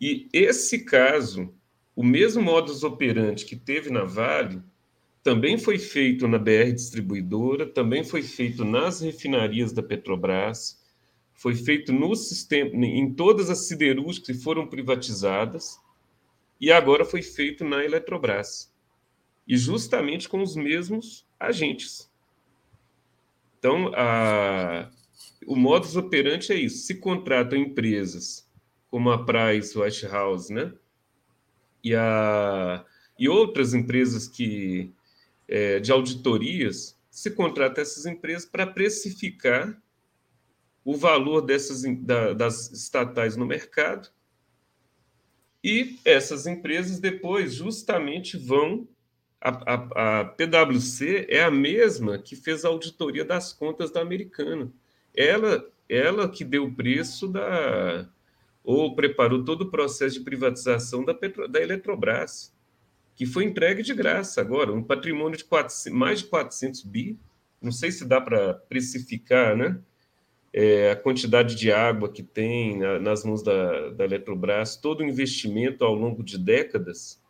E 0.00 0.28
esse 0.32 0.84
caso, 0.84 1.54
o 1.96 2.04
mesmo 2.04 2.42
modus 2.42 2.84
operandi 2.84 3.46
que 3.46 3.56
teve 3.56 3.88
na 3.88 4.04
Vale, 4.04 4.62
também 5.22 5.56
foi 5.56 5.78
feito 5.78 6.28
na 6.28 6.38
BR 6.38 6.70
Distribuidora, 6.72 7.66
também 7.66 8.04
foi 8.04 8.22
feito 8.22 8.64
nas 8.64 9.00
refinarias 9.00 9.72
da 9.72 9.82
Petrobras, 9.82 10.80
foi 11.32 11.54
feito 11.54 11.92
no 11.92 12.14
sistema, 12.14 12.70
em 12.86 13.12
todas 13.12 13.48
as 13.48 13.66
siderúrgicas 13.66 14.36
que 14.36 14.42
foram 14.42 14.66
privatizadas, 14.66 15.80
e 16.60 16.70
agora 16.70 17.04
foi 17.04 17.22
feito 17.22 17.64
na 17.64 17.82
Eletrobras. 17.82 18.72
E 19.48 19.56
justamente 19.56 20.28
com 20.28 20.42
os 20.42 20.54
mesmos 20.54 21.26
agentes. 21.38 22.10
Então, 23.58 23.90
a, 23.94 24.90
o 25.46 25.56
modus 25.56 25.96
operandi 25.96 26.52
é 26.52 26.56
isso. 26.56 26.86
Se 26.86 26.96
contratam 26.96 27.58
empresas 27.58 28.48
como 28.90 29.10
a 29.10 29.24
Price 29.24 29.76
Waterhouse, 29.76 30.52
né? 30.52 30.72
E, 31.86 31.94
a, 31.94 32.84
e 33.16 33.28
outras 33.28 33.72
empresas 33.72 34.26
que 34.26 34.92
é, 35.46 35.78
de 35.78 35.92
auditorias, 35.92 36.98
se 37.08 37.30
contrata 37.30 37.80
essas 37.80 38.06
empresas 38.06 38.44
para 38.44 38.66
precificar 38.66 39.80
o 40.84 40.96
valor 40.96 41.42
dessas 41.42 41.82
da, 42.00 42.32
das 42.32 42.72
estatais 42.72 43.36
no 43.36 43.46
mercado. 43.46 44.08
E 45.62 46.00
essas 46.04 46.46
empresas 46.48 46.98
depois 46.98 47.54
justamente 47.54 48.36
vão 48.36 48.88
a, 49.40 49.50
a, 49.50 50.20
a, 50.20 50.24
PwC 50.24 51.26
é 51.28 51.44
a 51.44 51.50
mesma 51.52 52.18
que 52.18 52.34
fez 52.34 52.64
a 52.64 52.68
auditoria 52.68 53.24
das 53.24 53.52
contas 53.52 53.92
da 53.92 54.00
Americana. 54.00 54.72
Ela, 55.16 55.64
ela 55.88 56.28
que 56.28 56.44
deu 56.44 56.64
o 56.64 56.74
preço 56.74 57.28
da 57.28 58.08
ou 58.66 58.96
preparou 58.96 59.44
todo 59.44 59.62
o 59.62 59.70
processo 59.70 60.18
de 60.18 60.24
privatização 60.24 61.04
da, 61.04 61.14
Petro, 61.14 61.46
da 61.46 61.62
Eletrobras, 61.62 62.52
que 63.14 63.24
foi 63.24 63.44
entregue 63.44 63.80
de 63.80 63.94
graça 63.94 64.40
agora, 64.40 64.72
um 64.72 64.82
patrimônio 64.82 65.38
de 65.38 65.44
400, 65.44 65.96
mais 65.96 66.18
de 66.18 66.26
400 66.26 66.82
bi. 66.82 67.16
Não 67.62 67.70
sei 67.70 67.92
se 67.92 68.04
dá 68.04 68.20
para 68.20 68.54
precificar, 68.54 69.56
né? 69.56 69.78
É, 70.52 70.90
a 70.90 70.96
quantidade 70.96 71.54
de 71.54 71.70
água 71.70 72.08
que 72.08 72.24
tem 72.24 72.78
na, 72.78 72.98
nas 72.98 73.24
mãos 73.24 73.40
da, 73.40 73.90
da 73.90 74.04
Eletrobras, 74.04 74.76
todo 74.76 75.00
o 75.00 75.04
investimento 75.04 75.84
ao 75.84 75.94
longo 75.94 76.24
de 76.24 76.36
décadas, 76.36 77.22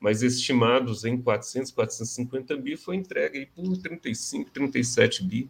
mas 0.00 0.22
estimados 0.22 1.04
em 1.04 1.20
400, 1.20 1.70
450 1.70 2.56
bi, 2.56 2.76
foi 2.76 2.96
entregue 2.96 3.46
por 3.54 3.76
35, 3.76 4.50
37 4.50 5.22
bi. 5.22 5.48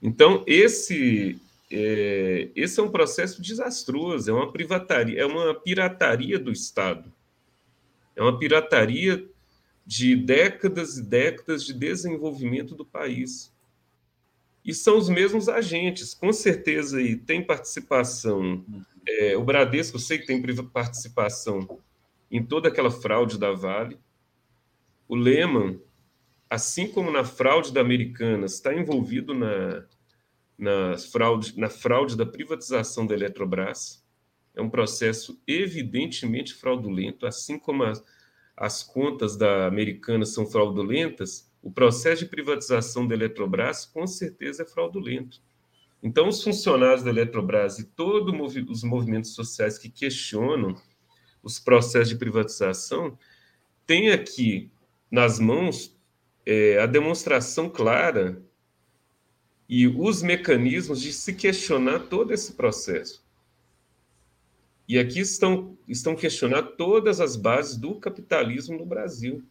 Então, 0.00 0.42
esse 0.46 1.38
é, 1.76 2.50
esse 2.54 2.78
é 2.78 2.82
um 2.82 2.88
processo 2.88 3.42
desastroso, 3.42 4.30
é 4.30 4.32
uma 4.32 4.52
privataria, 4.52 5.20
é 5.20 5.26
uma 5.26 5.52
pirataria 5.52 6.38
do 6.38 6.52
Estado. 6.52 7.12
É 8.14 8.22
uma 8.22 8.38
pirataria 8.38 9.28
de 9.84 10.14
décadas 10.14 10.98
e 10.98 11.02
décadas 11.02 11.64
de 11.64 11.74
desenvolvimento 11.74 12.76
do 12.76 12.84
país. 12.84 13.52
E 14.64 14.72
são 14.72 14.96
os 14.96 15.08
mesmos 15.08 15.48
agentes, 15.48 16.14
com 16.14 16.32
certeza 16.32 16.98
aí 16.98 17.16
tem 17.16 17.42
participação. 17.42 18.64
É, 19.06 19.36
o 19.36 19.42
Bradesco, 19.42 19.96
eu 19.96 20.00
sei 20.00 20.18
que 20.18 20.26
tem 20.26 20.40
participação 20.62 21.80
em 22.30 22.42
toda 22.42 22.68
aquela 22.68 22.90
fraude 22.90 23.36
da 23.36 23.50
Vale. 23.50 23.98
O 25.08 25.16
Lehman, 25.16 25.80
assim 26.48 26.86
como 26.86 27.10
na 27.10 27.24
fraude 27.24 27.72
da 27.72 27.80
Americanas, 27.80 28.54
está 28.54 28.72
envolvido 28.72 29.34
na, 29.34 29.84
na, 30.58 30.96
fraude, 30.96 31.58
na 31.58 31.68
fraude 31.68 32.16
da 32.16 32.26
privatização 32.26 33.06
da 33.06 33.14
Eletrobras. 33.14 34.04
É 34.54 34.62
um 34.62 34.70
processo 34.70 35.40
evidentemente 35.46 36.54
fraudulento, 36.54 37.26
assim 37.26 37.58
como 37.58 37.82
as, 37.82 38.02
as 38.56 38.82
contas 38.82 39.36
da 39.36 39.66
Americana 39.66 40.24
são 40.24 40.46
fraudulentas, 40.46 41.52
o 41.62 41.70
processo 41.70 42.24
de 42.24 42.30
privatização 42.30 43.06
da 43.06 43.14
Eletrobras 43.14 43.86
com 43.86 44.06
certeza 44.06 44.62
é 44.62 44.66
fraudulento. 44.66 45.42
Então, 46.02 46.28
os 46.28 46.44
funcionários 46.44 47.02
da 47.02 47.10
Eletrobras 47.10 47.78
e 47.78 47.84
todos 47.84 48.34
os 48.68 48.84
movimentos 48.84 49.34
sociais 49.34 49.78
que 49.78 49.88
questionam 49.88 50.76
os 51.42 51.58
processos 51.58 52.10
de 52.10 52.16
privatização 52.16 53.18
têm 53.86 54.10
aqui 54.10 54.70
nas 55.10 55.38
mãos 55.40 55.98
é, 56.44 56.78
a 56.78 56.86
demonstração 56.86 57.70
clara 57.70 58.42
e 59.68 59.86
os 59.86 60.22
mecanismos 60.22 61.00
de 61.00 61.12
se 61.12 61.32
questionar 61.32 62.00
todo 62.00 62.32
esse 62.32 62.52
processo. 62.52 63.24
E 64.86 64.98
aqui 64.98 65.20
estão, 65.20 65.76
estão 65.88 66.14
questionando 66.14 66.72
todas 66.72 67.20
as 67.20 67.36
bases 67.36 67.76
do 67.76 67.94
capitalismo 67.94 68.78
no 68.78 68.84
Brasil. 68.84 69.42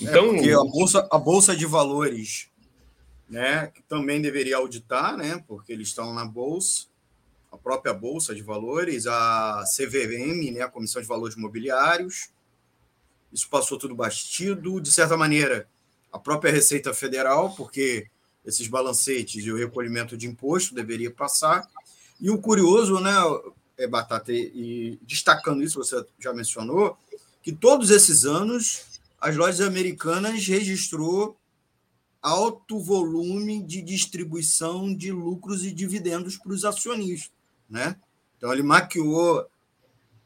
É, 0.00 0.04
então, 0.04 0.34
é 0.34 0.52
a, 0.52 0.64
bolsa, 0.64 1.08
a 1.10 1.18
Bolsa 1.18 1.54
de 1.54 1.66
Valores, 1.66 2.50
né, 3.28 3.68
que 3.68 3.82
também 3.82 4.20
deveria 4.20 4.56
auditar, 4.56 5.16
né, 5.16 5.42
porque 5.46 5.72
eles 5.72 5.88
estão 5.88 6.12
na 6.12 6.24
Bolsa, 6.24 6.86
a 7.52 7.56
própria 7.56 7.94
Bolsa 7.94 8.34
de 8.34 8.42
Valores, 8.42 9.06
a 9.06 9.64
CVM, 9.76 10.52
né, 10.52 10.62
a 10.62 10.68
Comissão 10.68 11.00
de 11.00 11.06
Valores 11.08 11.36
Imobiliários, 11.36 12.30
isso 13.32 13.48
passou 13.48 13.78
tudo 13.78 13.94
bastido, 13.94 14.80
de 14.80 14.90
certa 14.90 15.16
maneira, 15.16 15.68
a 16.12 16.18
própria 16.18 16.52
Receita 16.52 16.92
Federal, 16.92 17.54
porque 17.54 18.08
esses 18.44 18.66
balancetes 18.66 19.44
e 19.44 19.50
o 19.50 19.56
recolhimento 19.56 20.16
de 20.16 20.26
imposto 20.26 20.74
deveria 20.74 21.10
passar. 21.10 21.68
E 22.20 22.30
o 22.30 22.38
curioso, 22.38 23.00
né, 23.00 23.14
é, 23.78 23.86
Batata, 23.86 24.32
e 24.32 24.98
destacando 25.02 25.62
isso, 25.62 25.78
você 25.78 26.04
já 26.18 26.32
mencionou, 26.32 26.96
que 27.42 27.52
todos 27.52 27.90
esses 27.90 28.24
anos 28.24 28.84
as 29.20 29.36
lojas 29.36 29.60
americanas 29.60 30.46
registrou 30.46 31.36
alto 32.22 32.78
volume 32.78 33.62
de 33.62 33.80
distribuição 33.80 34.94
de 34.94 35.10
lucros 35.10 35.64
e 35.64 35.72
dividendos 35.72 36.36
para 36.36 36.52
os 36.52 36.64
acionistas, 36.64 37.32
né? 37.68 37.96
Então 38.36 38.52
ele 38.52 38.62
maquiou 38.62 39.46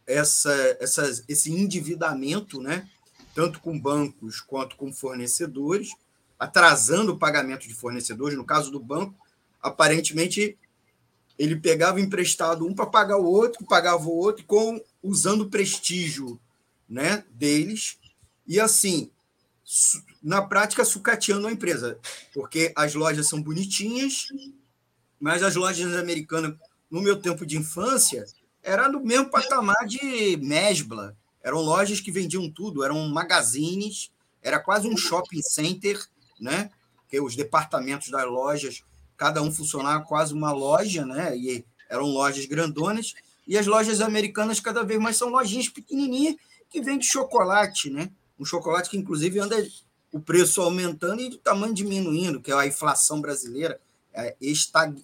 essa, 0.06 0.52
essa, 0.80 1.24
esse 1.28 1.52
endividamento, 1.52 2.60
né? 2.60 2.88
Tanto 3.34 3.60
com 3.60 3.78
bancos 3.78 4.40
quanto 4.40 4.76
com 4.76 4.92
fornecedores, 4.92 5.90
atrasando 6.44 7.12
o 7.12 7.18
pagamento 7.18 7.66
de 7.66 7.74
fornecedores. 7.74 8.36
No 8.36 8.44
caso 8.44 8.70
do 8.70 8.78
banco, 8.78 9.14
aparentemente 9.62 10.58
ele 11.38 11.56
pegava 11.56 12.00
emprestado 12.00 12.66
um 12.66 12.74
para 12.74 12.86
pagar 12.86 13.16
o 13.16 13.24
outro, 13.24 13.66
pagava 13.66 14.04
o 14.04 14.14
outro, 14.14 14.44
com 14.44 14.80
usando 15.02 15.42
o 15.42 15.50
prestígio 15.50 16.38
né, 16.88 17.24
deles. 17.30 17.98
E 18.46 18.60
assim, 18.60 19.10
na 20.22 20.42
prática, 20.42 20.84
sucateando 20.84 21.46
a 21.46 21.52
empresa, 21.52 21.98
porque 22.32 22.72
as 22.76 22.94
lojas 22.94 23.26
são 23.26 23.42
bonitinhas, 23.42 24.28
mas 25.18 25.42
as 25.42 25.56
lojas 25.56 25.96
americanas, 25.96 26.54
no 26.90 27.00
meu 27.00 27.16
tempo 27.16 27.46
de 27.46 27.56
infância, 27.56 28.24
era 28.62 28.88
no 28.88 29.00
mesmo 29.00 29.30
patamar 29.30 29.86
de 29.86 30.36
Mesbla. 30.36 31.16
Eram 31.42 31.60
lojas 31.60 32.00
que 32.00 32.12
vendiam 32.12 32.50
tudo, 32.50 32.84
eram 32.84 33.08
magazines, 33.08 34.10
era 34.42 34.60
quase 34.60 34.86
um 34.86 34.96
shopping 34.96 35.42
center 35.42 35.98
né? 36.40 36.70
Os 37.22 37.36
departamentos 37.36 38.10
das 38.10 38.26
lojas, 38.26 38.82
cada 39.16 39.40
um 39.40 39.52
funcionava 39.52 40.04
quase 40.04 40.34
uma 40.34 40.50
loja, 40.50 41.06
né? 41.06 41.36
E 41.36 41.64
eram 41.88 42.06
lojas 42.06 42.44
grandonas. 42.46 43.14
E 43.46 43.56
as 43.56 43.66
lojas 43.66 44.00
americanas 44.00 44.58
cada 44.58 44.82
vez 44.82 45.00
mais 45.00 45.16
são 45.16 45.28
lojinhas 45.28 45.68
pequenininhas 45.68 46.34
que 46.68 46.80
vendem 46.80 47.02
chocolate, 47.02 47.88
né? 47.88 48.10
Um 48.38 48.44
chocolate 48.44 48.90
que, 48.90 48.96
inclusive, 48.96 49.38
anda 49.38 49.56
o 50.10 50.18
preço 50.18 50.60
aumentando 50.60 51.20
e 51.20 51.28
o 51.28 51.38
tamanho 51.38 51.72
diminuindo, 51.72 52.40
que 52.40 52.50
é 52.50 52.54
a 52.54 52.66
inflação 52.66 53.20
brasileira, 53.20 53.80
é, 54.12 54.36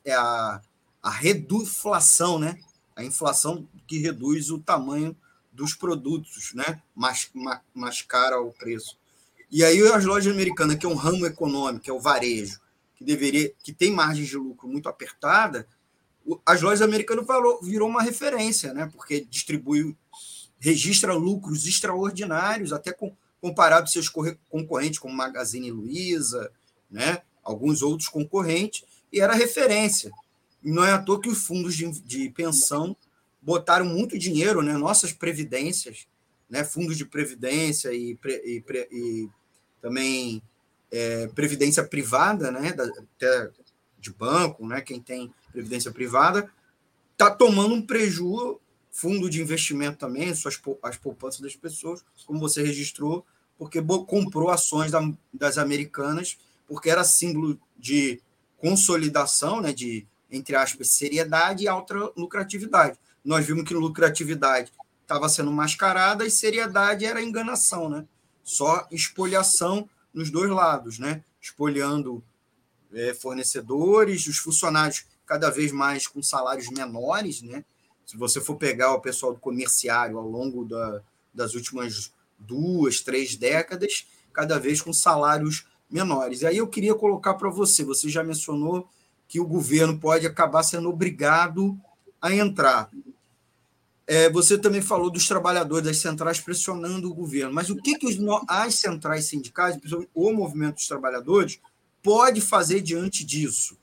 é 0.04 0.12
a, 0.12 0.60
a 1.02 1.10
reduflação, 1.10 2.38
né? 2.38 2.58
A 2.96 3.04
inflação 3.04 3.68
que 3.86 3.98
reduz 3.98 4.50
o 4.50 4.58
tamanho 4.58 5.16
dos 5.52 5.74
produtos, 5.74 6.54
né? 6.54 6.80
mais, 6.94 7.30
mais 7.74 8.02
cara 8.02 8.40
o 8.40 8.52
preço. 8.52 8.99
E 9.50 9.64
aí 9.64 9.80
as 9.88 10.04
lojas 10.04 10.32
americanas, 10.32 10.76
que 10.76 10.86
é 10.86 10.88
um 10.88 10.94
ramo 10.94 11.26
econômico, 11.26 11.84
que 11.84 11.90
é 11.90 11.92
o 11.92 12.00
varejo, 12.00 12.60
que 12.94 13.04
deveria, 13.04 13.52
que 13.64 13.72
tem 13.72 13.92
margens 13.92 14.28
de 14.28 14.36
lucro 14.36 14.68
muito 14.68 14.88
apertada, 14.88 15.66
as 16.46 16.60
lojas 16.60 16.82
americanas 16.82 17.26
falou, 17.26 17.60
virou 17.62 17.88
uma 17.88 18.02
referência, 18.02 18.72
né? 18.72 18.88
Porque 18.92 19.26
distribui, 19.28 19.96
registra 20.58 21.14
lucros 21.14 21.66
extraordinários, 21.66 22.72
até 22.72 22.92
com, 22.92 23.14
comparado 23.40 23.86
com 23.86 23.92
seus 23.92 24.08
concorrentes, 24.48 24.98
como 24.98 25.14
Magazine 25.14 25.70
Luiza, 25.70 26.52
né? 26.90 27.22
Alguns 27.42 27.82
outros 27.82 28.08
concorrentes, 28.08 28.84
e 29.12 29.20
era 29.20 29.32
referência. 29.34 30.12
E 30.62 30.70
não 30.70 30.84
é 30.84 30.92
à 30.92 30.98
toa 30.98 31.20
que 31.20 31.28
os 31.28 31.44
fundos 31.44 31.74
de, 31.74 31.90
de 32.02 32.30
pensão 32.30 32.96
botaram 33.42 33.86
muito 33.86 34.18
dinheiro, 34.18 34.62
né? 34.62 34.74
Nossas 34.74 35.12
previdências, 35.12 36.06
né? 36.48 36.62
Fundos 36.62 36.96
de 36.96 37.06
previdência 37.06 37.92
e, 37.92 38.16
e, 38.44 38.62
e 38.92 39.28
também 39.80 40.42
é, 40.90 41.26
previdência 41.28 41.84
privada, 41.84 42.50
né? 42.50 42.72
Da, 42.72 42.84
até 42.84 43.50
de 43.98 44.12
banco, 44.12 44.66
né? 44.66 44.80
Quem 44.80 45.00
tem 45.00 45.32
previdência 45.52 45.90
privada 45.90 46.50
está 47.12 47.30
tomando 47.30 47.74
um 47.74 47.82
prejuízo, 47.82 48.60
fundo 48.90 49.28
de 49.30 49.40
investimento 49.40 49.98
também, 49.98 50.34
suas, 50.34 50.60
as 50.82 50.96
poupanças 50.96 51.40
das 51.40 51.54
pessoas, 51.54 52.02
como 52.26 52.40
você 52.40 52.62
registrou, 52.62 53.24
porque 53.58 53.80
comprou 54.06 54.50
ações 54.50 54.90
da, 54.90 55.00
das 55.32 55.58
americanas, 55.58 56.38
porque 56.66 56.88
era 56.88 57.04
símbolo 57.04 57.60
de 57.78 58.20
consolidação, 58.56 59.60
né, 59.60 59.72
de, 59.72 60.06
entre 60.30 60.56
aspas, 60.56 60.92
seriedade 60.92 61.64
e 61.64 61.68
alta 61.68 61.94
lucratividade. 62.16 62.98
Nós 63.24 63.44
vimos 63.44 63.64
que 63.64 63.74
lucratividade 63.74 64.72
estava 65.02 65.28
sendo 65.28 65.52
mascarada 65.52 66.26
e 66.26 66.30
seriedade 66.30 67.04
era 67.04 67.22
enganação, 67.22 67.88
né? 67.88 68.06
Só 68.50 68.84
espoliação 68.90 69.88
nos 70.12 70.28
dois 70.28 70.50
lados, 70.50 70.98
né? 70.98 71.22
Espoliando 71.40 72.20
é, 72.92 73.14
fornecedores, 73.14 74.26
os 74.26 74.38
funcionários 74.38 75.06
cada 75.24 75.50
vez 75.50 75.70
mais 75.70 76.08
com 76.08 76.20
salários 76.20 76.68
menores, 76.68 77.42
né? 77.42 77.64
Se 78.04 78.16
você 78.16 78.40
for 78.40 78.56
pegar 78.56 78.92
o 78.92 79.00
pessoal 79.00 79.32
do 79.32 79.38
comerciário 79.38 80.18
ao 80.18 80.28
longo 80.28 80.64
da, 80.64 81.00
das 81.32 81.54
últimas 81.54 82.12
duas, 82.36 83.00
três 83.00 83.36
décadas, 83.36 84.08
cada 84.32 84.58
vez 84.58 84.82
com 84.82 84.92
salários 84.92 85.68
menores. 85.88 86.42
E 86.42 86.46
aí 86.48 86.56
eu 86.56 86.66
queria 86.66 86.96
colocar 86.96 87.34
para 87.34 87.50
você, 87.50 87.84
você 87.84 88.08
já 88.08 88.24
mencionou 88.24 88.88
que 89.28 89.38
o 89.38 89.46
governo 89.46 89.96
pode 89.96 90.26
acabar 90.26 90.64
sendo 90.64 90.88
obrigado 90.88 91.80
a 92.20 92.34
entrar. 92.34 92.90
É, 94.12 94.28
você 94.28 94.58
também 94.58 94.82
falou 94.82 95.08
dos 95.08 95.28
trabalhadores 95.28 95.84
das 95.84 95.98
centrais 95.98 96.40
pressionando 96.40 97.08
o 97.08 97.14
governo, 97.14 97.54
mas 97.54 97.70
o 97.70 97.76
que, 97.76 97.96
que 97.96 98.08
os, 98.08 98.16
as 98.48 98.74
centrais 98.74 99.26
sindicais, 99.26 99.78
o 100.12 100.32
movimento 100.32 100.74
dos 100.74 100.88
trabalhadores, 100.88 101.60
pode 102.02 102.40
fazer 102.40 102.80
diante 102.80 103.24
disso? 103.24 103.78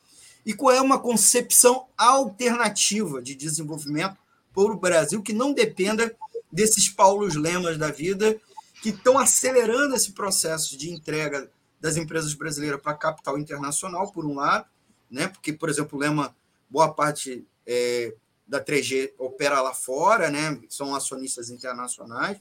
E 0.46 0.54
qual 0.54 0.76
é 0.76 0.82
uma 0.82 1.00
concepção 1.00 1.88
alternativa 1.98 3.22
de 3.22 3.36
desenvolvimento 3.36 4.18
para 4.54 4.64
o 4.64 4.78
Brasil 4.78 5.24
que 5.24 5.32
não 5.32 5.54
dependa 5.54 6.14
desses 6.52 6.90
Paulos 6.90 7.36
Lemas 7.36 7.78
da 7.78 7.90
vida 7.90 8.38
que 8.82 8.90
estão 8.90 9.18
acelerando 9.18 9.96
esse 9.96 10.12
processo 10.12 10.78
de 10.78 10.90
entrega 10.90 11.50
das 11.80 11.96
empresas 11.96 12.34
brasileiras 12.34 12.82
para 12.82 12.94
capital 12.96 13.38
internacional, 13.38 14.12
por 14.12 14.26
um 14.26 14.36
lado, 14.36 14.66
né? 15.10 15.30
porque, 15.30 15.54
por 15.54 15.70
exemplo, 15.70 15.98
o 15.98 16.02
Lema, 16.02 16.36
boa 16.70 16.94
parte 16.94 17.48
é, 17.66 18.14
da 18.48 18.64
3G 18.64 19.14
opera 19.18 19.62
lá 19.62 19.74
fora, 19.74 20.30
né? 20.30 20.60
são 20.70 20.96
acionistas 20.96 21.50
internacionais. 21.50 22.40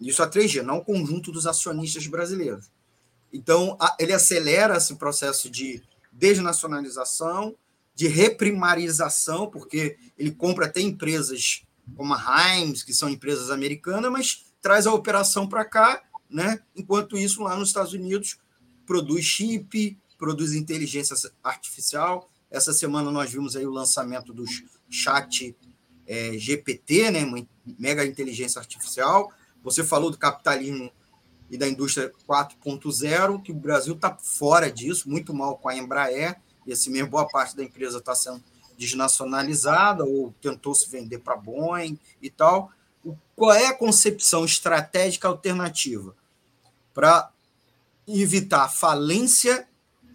Isso 0.00 0.22
a 0.22 0.28
3G, 0.28 0.62
não 0.62 0.78
o 0.78 0.84
conjunto 0.84 1.30
dos 1.30 1.46
acionistas 1.46 2.06
brasileiros. 2.06 2.70
Então, 3.32 3.76
ele 3.98 4.12
acelera 4.12 4.76
esse 4.76 4.96
processo 4.96 5.48
de 5.48 5.82
desnacionalização, 6.12 7.56
de 7.94 8.08
reprimarização, 8.08 9.48
porque 9.48 9.96
ele 10.18 10.32
compra 10.32 10.66
até 10.66 10.80
empresas 10.80 11.64
como 11.96 12.14
a 12.14 12.56
Heinz, 12.56 12.82
que 12.82 12.94
são 12.94 13.08
empresas 13.08 13.50
americanas, 13.50 14.10
mas 14.10 14.46
traz 14.60 14.86
a 14.86 14.92
operação 14.92 15.48
para 15.48 15.64
cá, 15.64 16.02
né? 16.28 16.60
enquanto 16.74 17.16
isso, 17.16 17.42
lá 17.42 17.56
nos 17.56 17.68
Estados 17.68 17.92
Unidos, 17.92 18.38
produz 18.86 19.24
chip, 19.24 19.98
produz 20.18 20.54
inteligência 20.54 21.14
artificial, 21.42 22.30
essa 22.54 22.72
semana 22.72 23.10
nós 23.10 23.32
vimos 23.32 23.56
aí 23.56 23.66
o 23.66 23.70
lançamento 23.70 24.32
dos 24.32 24.62
chat 24.88 25.56
é, 26.06 26.38
GPT, 26.38 27.10
né, 27.10 27.46
mega 27.76 28.06
inteligência 28.06 28.60
artificial. 28.60 29.32
Você 29.64 29.82
falou 29.82 30.08
do 30.08 30.16
capitalismo 30.16 30.92
e 31.50 31.58
da 31.58 31.66
indústria 31.66 32.12
4.0, 32.28 33.42
que 33.42 33.50
o 33.50 33.56
Brasil 33.56 33.94
está 33.94 34.16
fora 34.16 34.70
disso, 34.70 35.10
muito 35.10 35.34
mal 35.34 35.58
com 35.58 35.68
a 35.68 35.76
Embraer, 35.76 36.40
e 36.64 36.72
assim 36.72 36.90
mesmo 36.90 37.10
boa 37.10 37.26
parte 37.26 37.56
da 37.56 37.64
empresa 37.64 37.98
está 37.98 38.14
sendo 38.14 38.42
desnacionalizada 38.78 40.04
ou 40.04 40.32
tentou 40.40 40.76
se 40.76 40.88
vender 40.88 41.18
para 41.18 41.34
a 41.34 41.38
Boeing 41.38 41.98
e 42.22 42.30
tal. 42.30 42.70
Qual 43.34 43.52
é 43.52 43.66
a 43.66 43.76
concepção 43.76 44.44
estratégica 44.44 45.26
alternativa 45.26 46.14
para 46.94 47.32
evitar 48.06 48.68
falência 48.68 49.66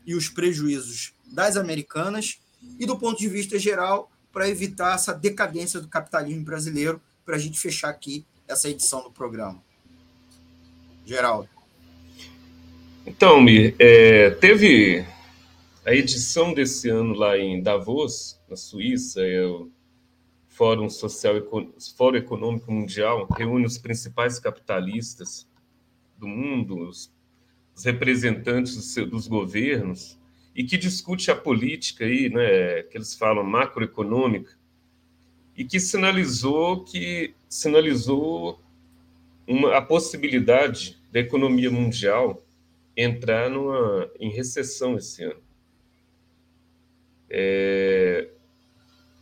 e 0.06 0.16
os 0.16 0.30
prejuízos 0.30 1.14
das 1.32 1.58
americanas 1.58 2.40
e 2.80 2.86
do 2.86 2.98
ponto 2.98 3.20
de 3.20 3.28
vista 3.28 3.58
geral 3.58 4.12
para 4.32 4.50
evitar 4.50 4.96
essa 4.96 5.14
decadência 5.14 5.80
do 5.80 5.88
capitalismo 5.88 6.44
brasileiro, 6.44 7.02
para 7.26 7.36
a 7.36 7.40
gente 7.40 7.60
fechar 7.60 7.90
aqui 7.90 8.26
essa 8.48 8.70
edição 8.70 9.04
do 9.04 9.12
programa. 9.12 9.62
Geraldo. 11.06 11.50
Então, 13.06 13.42
Mir, 13.42 13.76
é, 13.80 14.30
teve 14.32 15.06
a 15.86 15.94
edição 15.94 16.54
desse 16.54 16.90
ano 16.90 17.14
lá 17.14 17.38
em 17.38 17.62
Davos, 17.62 18.40
na 18.48 18.56
Suíça, 18.56 19.22
é 19.22 19.44
o 19.44 19.72
Fórum 20.48 20.90
Social 20.90 21.36
Fórum 21.96 22.18
Econômico 22.18 22.72
Mundial, 22.72 23.28
reúne 23.36 23.66
os 23.66 23.78
principais 23.78 24.40
capitalistas 24.40 25.48
do 26.18 26.28
mundo, 26.28 26.88
os, 26.88 27.12
os 27.74 27.86
representantes 27.86 28.76
dos, 28.76 29.10
dos 29.10 29.28
governos, 29.28 30.19
e 30.56 30.64
que 30.64 30.78
discute 30.78 31.32
a 31.32 31.36
política 31.36 32.06
aí, 32.06 32.30
né, 32.30 32.84
que 32.84 32.98
eles 32.98 33.16
falam 33.16 33.44
macroeconômica, 33.44 34.58
e 35.56 35.64
que 35.66 35.80
sinalizou 35.80 36.84
que 36.84 37.34
sinalizou 37.48 38.62
uma, 39.46 39.78
a 39.78 39.82
possibilidade 39.82 41.02
da 41.12 41.20
economia 41.20 41.72
mundial 41.72 42.46
entrar 42.96 43.50
numa, 43.50 44.10
em 44.20 44.30
recessão 44.30 44.98
esse 44.98 45.24
ano. 45.24 45.42
É, 47.30 48.30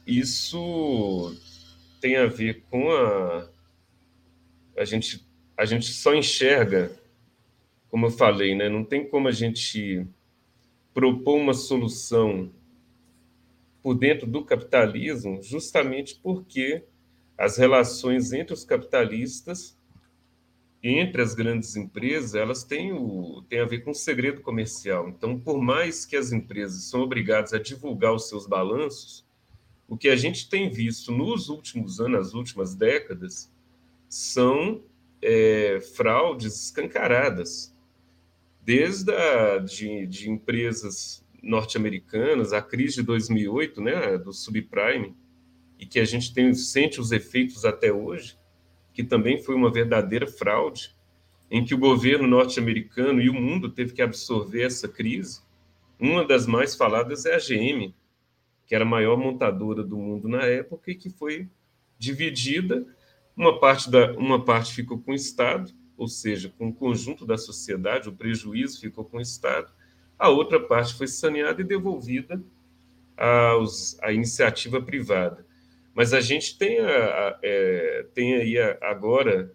isso 0.05 1.36
tem 1.99 2.15
a 2.15 2.28
ver 2.28 2.63
com 2.69 2.91
a 2.91 3.49
a 4.78 4.86
gente 4.86 5.28
a 5.57 5.65
gente 5.65 5.91
só 5.91 6.13
enxerga 6.13 6.91
como 7.89 8.05
eu 8.05 8.11
falei 8.11 8.55
né 8.55 8.69
não 8.69 8.86
tem 8.86 9.05
como 9.05 9.28
a 9.28 9.32
gente 9.32 10.07
propor 10.98 11.38
uma 11.38 11.54
solução 11.54 12.52
por 13.84 13.93
dentro 13.93 14.26
do 14.26 14.43
capitalismo, 14.43 15.43
justamente 15.43 16.20
porque 16.24 16.86
as 17.38 17.56
relações 17.56 18.34
entre 18.34 18.52
os 18.52 18.64
capitalistas 18.64 19.78
entre 20.82 21.22
as 21.22 21.36
grandes 21.36 21.76
empresas, 21.76 22.34
elas 22.34 22.64
têm, 22.64 22.93
o, 22.93 23.43
têm 23.48 23.60
a 23.60 23.66
ver 23.66 23.82
com 23.82 23.91
o 23.91 23.95
segredo 23.95 24.41
comercial. 24.41 25.08
Então, 25.08 25.39
por 25.39 25.62
mais 25.62 26.04
que 26.04 26.16
as 26.16 26.32
empresas 26.32 26.86
são 26.86 27.02
obrigadas 27.02 27.54
a 27.54 27.60
divulgar 27.60 28.16
os 28.16 28.28
seus 28.28 28.48
balanços, 28.48 29.24
o 29.88 29.95
que 29.95 30.10
a 30.10 30.16
gente 30.16 30.50
tem 30.50 30.68
visto 30.68 31.12
nos 31.12 31.48
últimos 31.48 32.00
anos, 32.00 32.12
nas 32.12 32.34
últimas 32.34 32.74
décadas, 32.74 33.54
são 34.10 34.82
é, 35.22 35.80
fraudes 35.95 36.66
escancaradas 36.66 37.76
desde 38.68 39.13
a, 39.13 39.59
de, 39.59 40.05
de 40.07 40.30
empresas 40.30 41.26
norte-americanas, 41.41 42.51
a 42.51 42.61
crise 42.61 42.95
de 42.95 43.03
2008, 43.03 43.80
né, 43.80 44.18
do 44.18 44.34
subprime, 44.34 45.15
e 45.80 45.86
que 45.86 46.01
a 46.01 46.03
gente 46.03 46.34
tem, 46.34 46.53
sente 46.53 46.99
os 46.99 47.13
efeitos 47.13 47.63
até 47.63 47.93
hoje, 47.93 48.38
que 48.91 49.05
também 49.05 49.41
foi 49.41 49.55
uma 49.55 49.72
verdadeira 49.72 50.28
fraude, 50.28 50.93
em 51.49 51.63
que 51.63 51.74
o 51.74 51.78
governo 51.78 52.28
norte-americano 52.28 53.22
e 53.22 53.30
o 53.30 53.34
mundo 53.34 53.70
teve 53.70 53.93
que 53.93 54.01
absorver 54.01 54.63
essa 54.63 54.89
crise. 54.89 55.39
Uma 55.97 56.28
das 56.28 56.45
mais 56.45 56.76
faladas 56.76 57.26
é 57.26 57.36
a 57.36 57.39
GM, 57.39 57.95
que 58.65 58.76
era 58.76 58.84
a 58.84 58.88
maior 58.88 59.15
montadora 59.15 59.82
do 59.82 59.95
mundo 59.95 60.28
na 60.28 60.43
época 60.43 60.91
e 60.91 60.95
que 60.95 61.09
foi 61.09 61.47
dividida. 61.97 62.86
Uma 63.34 63.61
parte, 63.61 63.89
da, 63.89 64.11
uma 64.18 64.43
parte 64.43 64.74
ficou 64.74 64.99
com 64.99 65.11
o 65.11 65.15
Estado 65.15 65.72
ou 65.98 66.08
seja, 66.08 66.54
com 66.58 66.70
o 66.70 66.74
conjunto 66.74 67.26
da 67.26 67.38
sociedade, 67.38 68.08
o 68.08 68.14
prejuízo 68.14 68.80
ficou 68.80 69.04
com 69.04 69.18
o 69.18 69.22
Estado, 69.22 69.72
a 70.18 70.30
outra 70.30 70.60
parte 70.60 70.95
foi 70.95 71.08
saneada 71.08 71.62
e 71.62 71.66
devolvida 71.66 72.41
aos, 73.18 73.98
à 74.02 74.12
iniciativa 74.12 74.82
privada. 74.82 75.45
Mas 75.93 76.14
a 76.14 76.22
gente 76.22 76.58
tem, 76.58 76.80
a, 76.80 76.88
a, 76.88 77.39
é, 77.41 78.06
tem 78.14 78.36
aí 78.36 78.60
a, 78.60 78.78
agora, 78.84 79.52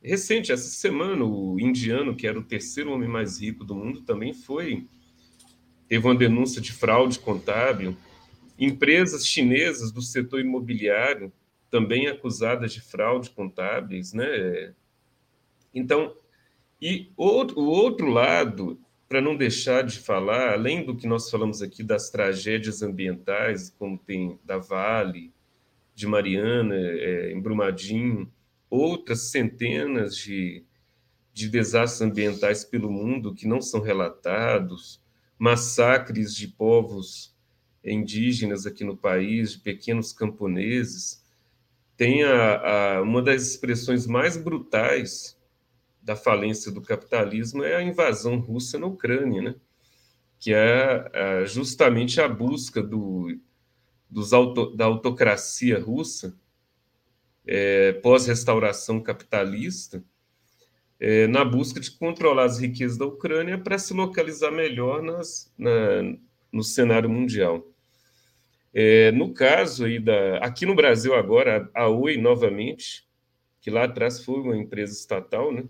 recente, 0.00 0.52
essa 0.52 0.68
semana, 0.68 1.24
o 1.24 1.58
indiano, 1.58 2.14
que 2.14 2.26
era 2.26 2.38
o 2.38 2.44
terceiro 2.44 2.92
homem 2.92 3.08
mais 3.08 3.40
rico 3.40 3.64
do 3.64 3.74
mundo, 3.74 4.02
também 4.02 4.32
foi. 4.32 4.86
Teve 5.88 6.06
uma 6.06 6.14
denúncia 6.14 6.60
de 6.60 6.72
fraude 6.72 7.18
contábil. 7.18 7.96
Empresas 8.56 9.26
chinesas 9.26 9.90
do 9.90 10.00
setor 10.00 10.40
imobiliário 10.40 11.32
também 11.70 12.06
acusadas 12.06 12.72
de 12.72 12.80
fraude 12.80 13.30
contábeis, 13.30 14.12
né? 14.12 14.72
Então, 15.74 16.14
e 16.80 17.10
outro, 17.16 17.58
o 17.58 17.66
outro 17.66 18.08
lado, 18.08 18.78
para 19.08 19.20
não 19.20 19.36
deixar 19.36 19.82
de 19.82 19.98
falar, 19.98 20.52
além 20.52 20.84
do 20.84 20.96
que 20.96 21.06
nós 21.06 21.30
falamos 21.30 21.62
aqui 21.62 21.82
das 21.82 22.10
tragédias 22.10 22.82
ambientais, 22.82 23.70
como 23.70 23.98
tem 23.98 24.38
da 24.44 24.58
Vale, 24.58 25.32
de 25.94 26.06
Mariana, 26.06 26.74
é, 26.76 27.32
em 27.32 27.40
Brumadinho, 27.40 28.30
outras 28.68 29.30
centenas 29.30 30.16
de, 30.16 30.64
de 31.32 31.48
desastres 31.48 32.02
ambientais 32.02 32.64
pelo 32.64 32.90
mundo 32.90 33.34
que 33.34 33.46
não 33.46 33.60
são 33.60 33.80
relatados, 33.80 35.00
massacres 35.38 36.34
de 36.34 36.48
povos 36.48 37.34
indígenas 37.84 38.66
aqui 38.66 38.82
no 38.82 38.96
país, 38.96 39.52
de 39.52 39.58
pequenos 39.58 40.12
camponeses, 40.12 41.22
tem 41.96 42.24
a, 42.24 42.96
a, 42.96 43.02
uma 43.02 43.22
das 43.22 43.42
expressões 43.42 44.06
mais 44.06 44.36
brutais 44.36 45.38
da 46.04 46.14
falência 46.14 46.70
do 46.70 46.82
capitalismo 46.82 47.64
é 47.64 47.76
a 47.76 47.82
invasão 47.82 48.38
russa 48.38 48.78
na 48.78 48.86
Ucrânia, 48.86 49.40
né? 49.40 49.54
que 50.38 50.52
é, 50.52 51.10
é 51.12 51.46
justamente 51.46 52.20
a 52.20 52.28
busca 52.28 52.82
do, 52.82 53.34
dos 54.10 54.34
auto, 54.34 54.76
da 54.76 54.84
autocracia 54.84 55.80
russa 55.80 56.38
é, 57.46 57.92
pós-restauração 57.94 59.00
capitalista, 59.00 60.04
é, 61.00 61.26
na 61.26 61.44
busca 61.44 61.80
de 61.80 61.90
controlar 61.90 62.44
as 62.44 62.58
riquezas 62.58 62.98
da 62.98 63.06
Ucrânia 63.06 63.58
para 63.58 63.78
se 63.78 63.94
localizar 63.94 64.50
melhor 64.50 65.02
nas, 65.02 65.52
na, 65.56 65.70
no 66.52 66.62
cenário 66.62 67.08
mundial. 67.08 67.66
É, 68.72 69.10
no 69.12 69.32
caso 69.32 69.84
aí 69.84 69.98
da, 69.98 70.38
aqui 70.38 70.66
no 70.66 70.74
Brasil 70.74 71.14
agora, 71.14 71.70
a 71.74 71.88
Oi 71.88 72.16
novamente, 72.16 73.06
que 73.60 73.70
lá 73.70 73.84
atrás 73.84 74.22
foi 74.22 74.40
uma 74.40 74.56
empresa 74.56 74.92
estatal, 74.92 75.52
né? 75.52 75.64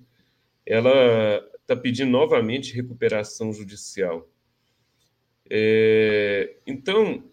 Ela 0.67 1.45
está 1.61 1.77
pedindo 1.77 2.11
novamente 2.11 2.75
recuperação 2.75 3.53
judicial. 3.53 4.29
É, 5.49 6.57
então, 6.67 7.25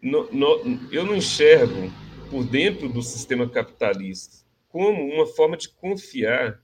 no, 0.00 0.30
no, 0.32 0.92
eu 0.92 1.04
não 1.04 1.14
enxergo 1.14 1.92
por 2.30 2.44
dentro 2.44 2.88
do 2.88 3.02
sistema 3.02 3.48
capitalista 3.48 4.44
como 4.68 5.02
uma 5.02 5.26
forma 5.26 5.56
de 5.56 5.68
confiar 5.68 6.62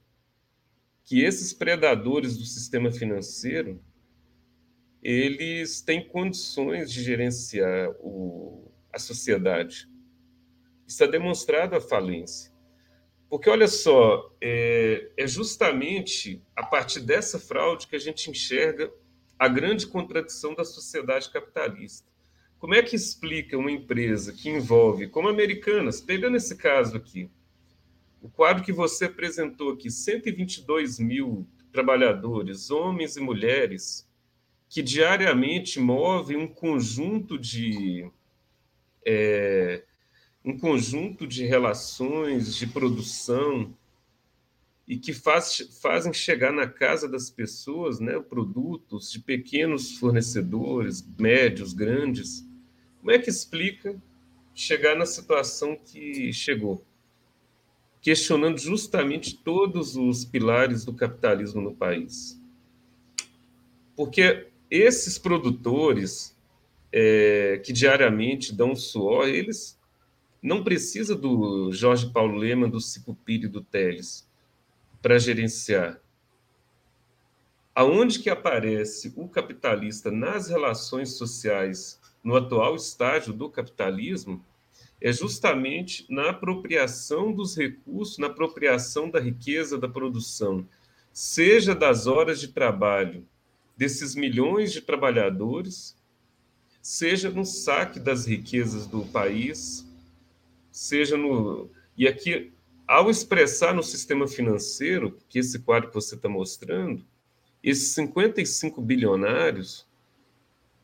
que 1.04 1.22
esses 1.22 1.52
predadores 1.52 2.36
do 2.36 2.44
sistema 2.44 2.90
financeiro 2.90 3.80
eles 5.02 5.80
têm 5.80 6.06
condições 6.06 6.90
de 6.90 7.02
gerenciar 7.02 7.90
o, 8.00 8.72
a 8.92 8.98
sociedade. 8.98 9.88
Está 10.86 11.06
demonstrado 11.06 11.76
a 11.76 11.80
falência. 11.80 12.52
Porque, 13.28 13.50
olha 13.50 13.66
só, 13.66 14.32
é, 14.40 15.10
é 15.16 15.26
justamente 15.26 16.40
a 16.54 16.64
partir 16.64 17.00
dessa 17.00 17.38
fraude 17.38 17.88
que 17.88 17.96
a 17.96 17.98
gente 17.98 18.30
enxerga 18.30 18.90
a 19.38 19.48
grande 19.48 19.86
contradição 19.86 20.54
da 20.54 20.64
sociedade 20.64 21.30
capitalista. 21.30 22.08
Como 22.58 22.74
é 22.74 22.82
que 22.82 22.96
explica 22.96 23.58
uma 23.58 23.70
empresa 23.70 24.32
que 24.32 24.48
envolve, 24.48 25.08
como 25.08 25.28
Americanas, 25.28 26.00
pegando 26.00 26.36
esse 26.36 26.56
caso 26.56 26.96
aqui, 26.96 27.28
o 28.22 28.28
quadro 28.28 28.64
que 28.64 28.72
você 28.72 29.04
apresentou 29.04 29.72
aqui, 29.72 29.90
122 29.90 30.98
mil 30.98 31.46
trabalhadores, 31.70 32.70
homens 32.70 33.16
e 33.16 33.20
mulheres, 33.20 34.08
que 34.68 34.82
diariamente 34.82 35.78
movem 35.78 36.36
um 36.36 36.48
conjunto 36.48 37.38
de 37.38 38.10
é, 39.04 39.84
um 40.46 40.56
conjunto 40.56 41.26
de 41.26 41.44
relações 41.44 42.54
de 42.54 42.68
produção 42.68 43.74
e 44.86 44.96
que 44.96 45.12
faz, 45.12 45.68
fazem 45.82 46.12
chegar 46.12 46.52
na 46.52 46.68
casa 46.68 47.08
das 47.08 47.28
pessoas 47.28 47.98
né, 47.98 48.20
produtos 48.20 49.10
de 49.10 49.18
pequenos 49.18 49.98
fornecedores, 49.98 51.04
médios, 51.18 51.72
grandes. 51.72 52.48
Como 53.00 53.10
é 53.10 53.18
que 53.18 53.28
explica 53.28 54.00
chegar 54.54 54.94
na 54.94 55.04
situação 55.04 55.76
que 55.76 56.32
chegou? 56.32 56.86
Questionando 58.00 58.58
justamente 58.58 59.36
todos 59.36 59.96
os 59.96 60.24
pilares 60.24 60.84
do 60.84 60.94
capitalismo 60.94 61.60
no 61.60 61.74
país. 61.74 62.40
Porque 63.96 64.46
esses 64.70 65.18
produtores 65.18 66.36
é, 66.92 67.60
que 67.64 67.72
diariamente 67.72 68.54
dão 68.54 68.76
suor, 68.76 69.26
eles 69.26 69.76
não 70.46 70.62
precisam 70.62 71.16
do 71.16 71.72
Jorge 71.72 72.08
Paulo 72.12 72.36
Lema, 72.36 72.68
do 72.68 72.80
Cicupiri 72.80 73.46
e 73.46 73.48
do 73.48 73.60
Teles 73.60 74.30
para 75.02 75.18
gerenciar. 75.18 76.00
Aonde 77.74 78.20
que 78.20 78.30
aparece 78.30 79.12
o 79.16 79.28
capitalista 79.28 80.08
nas 80.08 80.48
relações 80.48 81.14
sociais 81.14 82.00
no 82.22 82.36
atual 82.36 82.76
estágio 82.76 83.32
do 83.32 83.50
capitalismo 83.50 84.40
é 85.00 85.12
justamente 85.12 86.06
na 86.08 86.30
apropriação 86.30 87.32
dos 87.32 87.56
recursos, 87.56 88.16
na 88.16 88.28
apropriação 88.28 89.10
da 89.10 89.18
riqueza 89.18 89.76
da 89.76 89.88
produção, 89.88 90.64
seja 91.12 91.74
das 91.74 92.06
horas 92.06 92.38
de 92.38 92.48
trabalho 92.48 93.26
desses 93.76 94.14
milhões 94.14 94.72
de 94.72 94.80
trabalhadores, 94.80 95.96
seja 96.80 97.30
no 97.30 97.44
saque 97.44 97.98
das 97.98 98.26
riquezas 98.26 98.86
do 98.86 99.04
país, 99.06 99.85
seja 100.76 101.16
no. 101.16 101.70
E 101.96 102.06
aqui, 102.06 102.52
ao 102.86 103.08
expressar 103.08 103.74
no 103.74 103.82
sistema 103.82 104.28
financeiro, 104.28 105.18
que 105.26 105.38
esse 105.38 105.60
quadro 105.60 105.88
que 105.88 105.94
você 105.94 106.16
está 106.16 106.28
mostrando, 106.28 107.02
esses 107.62 107.94
55 107.94 108.82
bilionários, 108.82 109.86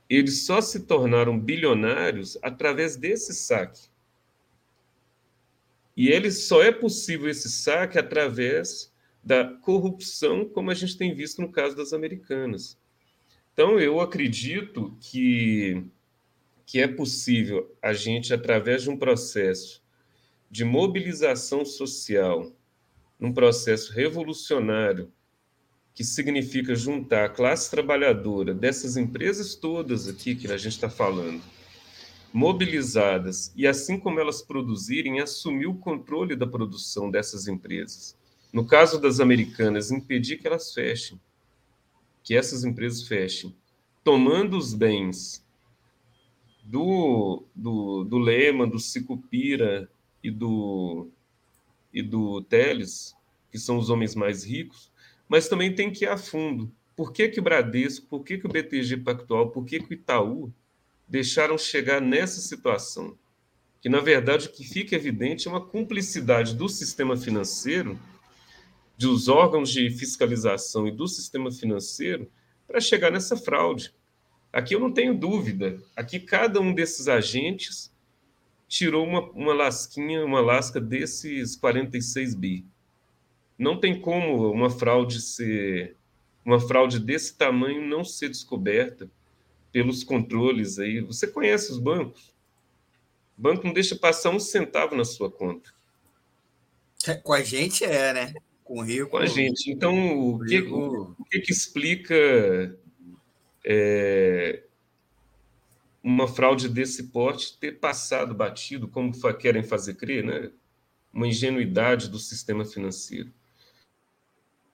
eles 0.09 0.47
só 0.47 0.62
se 0.62 0.80
tornaram 0.80 1.38
bilionários 1.38 2.38
através 2.43 2.97
desse 2.97 3.34
saque. 3.34 3.90
E 5.95 6.09
ele 6.09 6.30
só 6.30 6.62
é 6.62 6.72
possível 6.72 7.28
esse 7.28 7.51
saque 7.51 7.99
através 7.99 8.90
da 9.22 9.45
corrupção, 9.45 10.49
como 10.49 10.70
a 10.70 10.74
gente 10.74 10.97
tem 10.97 11.14
visto 11.14 11.43
no 11.43 11.53
caso 11.53 11.76
das 11.76 11.93
americanas. 11.93 12.78
Então, 13.53 13.78
eu 13.78 14.01
acredito 14.01 14.97
que, 14.99 15.84
que 16.64 16.80
é 16.80 16.88
possível 16.88 17.76
a 17.82 17.93
gente, 17.93 18.32
através 18.32 18.82
de 18.82 18.90
um 18.90 18.97
processo 18.97 19.82
de 20.53 20.66
mobilização 20.66 21.64
social, 21.64 22.53
num 23.18 23.32
processo 23.32 23.90
revolucionário, 23.94 25.11
que 25.94 26.05
significa 26.05 26.74
juntar 26.74 27.24
a 27.24 27.28
classe 27.30 27.70
trabalhadora 27.70 28.53
dessas 28.53 28.98
empresas 28.98 29.55
todas 29.55 30.07
aqui 30.07 30.34
que 30.34 30.46
a 30.53 30.59
gente 30.59 30.74
está 30.74 30.90
falando, 30.90 31.42
mobilizadas, 32.34 33.50
e 33.57 33.66
assim 33.66 33.98
como 33.98 34.20
elas 34.20 34.42
produzirem, 34.42 35.20
assumir 35.20 35.68
o 35.68 35.74
controle 35.74 36.36
da 36.36 36.46
produção 36.46 37.11
dessas 37.11 37.48
empresas. 37.48 38.14
No 38.53 38.66
caso 38.66 39.00
das 39.00 39.20
americanas, 39.20 39.90
impedir 39.90 40.36
que 40.36 40.46
elas 40.46 40.74
fechem 40.74 41.18
que 42.22 42.36
essas 42.36 42.62
empresas 42.62 43.09
fechem, 43.09 43.57
tomando 44.05 44.59
os 44.59 44.74
bens 44.74 45.42
do, 46.62 47.42
do, 47.55 48.05
do 48.05 48.18
Lehman, 48.18 48.68
do 48.68 48.78
Sicupira 48.78 49.90
e 50.23 50.31
do, 50.31 51.11
e 51.93 52.03
do 52.03 52.43
Teles, 52.43 53.14
que 53.51 53.59
são 53.59 53.79
os 53.79 53.91
homens 53.91 54.14
mais 54.14 54.45
ricos, 54.45 54.91
mas 55.29 55.49
também 55.49 55.75
tem 55.75 55.91
que 55.91 56.05
ir 56.05 56.09
a 56.09 56.16
fundo. 56.16 56.73
Por 56.97 57.12
que, 57.12 57.29
que 57.29 57.41
o 57.41 57.43
Bradesco, 57.43 58.07
por 58.07 58.25
que, 58.25 58.39
que 58.39 58.47
o 58.47 58.51
BTG 58.51 58.99
Pactual, 58.99 59.51
por 59.51 59.64
que, 59.64 59.81
que 59.81 59.93
o 59.93 59.95
Itaú 59.95 60.53
deixaram 61.09 61.59
chegar 61.59 62.01
nessa 62.01 62.41
situação? 62.41 63.16
Que, 63.81 63.89
na 63.89 64.01
verdade, 64.01 64.47
o 64.47 64.53
que 64.53 64.64
fica 64.64 64.95
evidente 64.95 65.49
é 65.49 65.51
uma 65.51 65.61
cumplicidade 65.61 66.55
do 66.55 66.68
sistema 66.68 67.16
financeiro 67.16 67.99
dos 68.97 69.29
órgãos 69.29 69.70
de 69.70 69.91
fiscalização 69.91 70.87
e 70.87 70.93
do 70.93 71.09
sistema 71.09 71.51
financeiro 71.51 72.31
para 72.66 72.81
chegar 72.81 73.11
nessa 73.11 73.37
fraude. 73.37 73.93
Aqui 74.53 74.75
eu 74.75 74.81
não 74.81 74.93
tenho 74.93 75.14
dúvida. 75.14 75.83
Aqui 75.97 76.20
cada 76.20 76.61
um 76.61 76.73
desses 76.75 77.09
agentes 77.09 77.91
tirou 78.73 79.07
uma, 79.07 79.20
uma 79.33 79.53
lasquinha, 79.53 80.25
uma 80.25 80.41
lasca 80.41 80.81
desses 80.81 81.55
46 81.57 82.35
bi. 82.35 82.66
Não 83.59 83.79
tem 83.79 84.01
como 84.01 84.51
uma 84.51 84.70
fraude 84.70 85.20
ser 85.20 85.95
uma 86.43 86.59
fraude 86.59 86.99
desse 86.99 87.37
tamanho 87.37 87.87
não 87.87 88.03
ser 88.03 88.31
descoberta 88.31 89.11
pelos 89.70 90.03
controles 90.03 90.79
aí. 90.79 91.01
Você 91.03 91.27
conhece 91.27 91.70
os 91.70 91.79
bancos? 91.79 92.35
O 93.37 93.43
banco 93.43 93.66
não 93.66 93.75
deixa 93.75 93.95
passar 93.95 94.31
um 94.31 94.41
centavo 94.41 94.97
na 94.97 95.05
sua 95.05 95.31
conta. 95.31 95.70
É, 97.07 97.14
com 97.14 97.35
a 97.35 97.43
gente 97.43 97.85
é, 97.85 98.14
né? 98.14 98.35
Com 98.64 98.79
o 98.79 98.83
Rio. 98.83 99.07
Com 99.07 99.18
a 99.18 99.27
gente. 99.27 99.70
Então, 99.70 100.18
o 100.18 100.41
que, 100.41 100.61
o, 100.62 101.14
o 101.18 101.25
que, 101.27 101.41
que 101.41 101.53
explica 101.53 102.14
é, 103.64 104.62
uma 106.03 106.26
fraude 106.26 106.68
desse 106.68 107.05
porte 107.05 107.57
ter 107.59 107.78
passado 107.78 108.34
batido, 108.34 108.88
como 108.88 109.12
querem 109.34 109.62
fazer 109.62 109.94
crer, 109.94 110.24
né? 110.24 110.50
uma 111.12 111.28
ingenuidade 111.28 112.09
do 112.09 112.18
sistema 112.18 112.64
financeiro. 112.64 113.30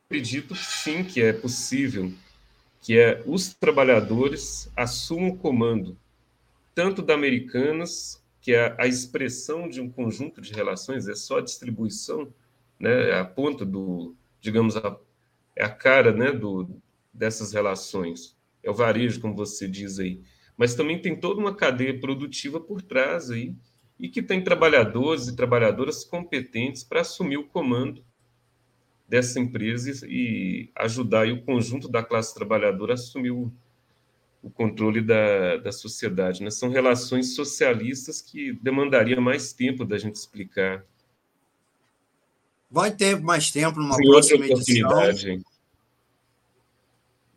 Acredito 0.06 0.54
sim 0.54 1.04
que 1.04 1.20
é 1.20 1.32
possível 1.32 2.12
que 2.80 2.98
é, 2.98 3.22
os 3.26 3.52
trabalhadores 3.52 4.70
assumam 4.74 5.30
o 5.30 5.36
comando 5.36 5.98
tanto 6.74 7.02
da 7.02 7.12
Americanas, 7.12 8.22
que 8.40 8.54
é 8.54 8.74
a 8.78 8.86
expressão 8.86 9.68
de 9.68 9.80
um 9.80 9.90
conjunto 9.90 10.40
de 10.40 10.52
relações, 10.52 11.08
é 11.08 11.14
só 11.16 11.38
a 11.38 11.42
distribuição, 11.42 12.32
né, 12.78 13.10
é 13.10 13.18
a 13.18 13.24
ponta 13.24 13.66
do, 13.66 14.14
digamos, 14.40 14.76
a, 14.76 14.96
é 15.56 15.64
a 15.64 15.68
cara 15.68 16.12
né, 16.12 16.30
do, 16.30 16.70
dessas 17.12 17.52
relações. 17.52 18.36
É 18.62 18.70
o 18.70 18.74
varejo, 18.74 19.20
como 19.20 19.34
você 19.34 19.66
diz 19.66 19.98
aí 19.98 20.22
mas 20.58 20.74
também 20.74 21.00
tem 21.00 21.14
toda 21.14 21.40
uma 21.40 21.54
cadeia 21.54 21.98
produtiva 21.98 22.60
por 22.60 22.82
trás 22.82 23.30
aí, 23.30 23.54
e 23.98 24.08
que 24.08 24.20
tem 24.20 24.42
trabalhadores 24.42 25.28
e 25.28 25.36
trabalhadoras 25.36 26.04
competentes 26.04 26.82
para 26.82 27.00
assumir 27.00 27.36
o 27.36 27.46
comando 27.46 28.04
dessa 29.08 29.40
empresa 29.40 30.06
e 30.06 30.70
ajudar 30.74 31.28
o 31.28 31.42
conjunto 31.42 31.88
da 31.88 32.02
classe 32.02 32.34
trabalhadora 32.34 32.92
a 32.92 32.94
assumir 32.94 33.30
o, 33.30 33.50
o 34.42 34.50
controle 34.50 35.00
da, 35.00 35.56
da 35.56 35.72
sociedade. 35.72 36.42
Né? 36.42 36.50
São 36.50 36.68
relações 36.68 37.34
socialistas 37.34 38.20
que 38.20 38.52
demandaria 38.52 39.20
mais 39.20 39.52
tempo 39.52 39.84
da 39.84 39.96
gente 39.96 40.16
explicar. 40.16 40.84
Vai 42.70 42.94
ter 42.94 43.18
mais 43.18 43.50
tempo 43.50 43.80
numa 43.80 43.96
Tem 43.96 44.10
próxima 44.10 44.46
edição. 44.46 44.90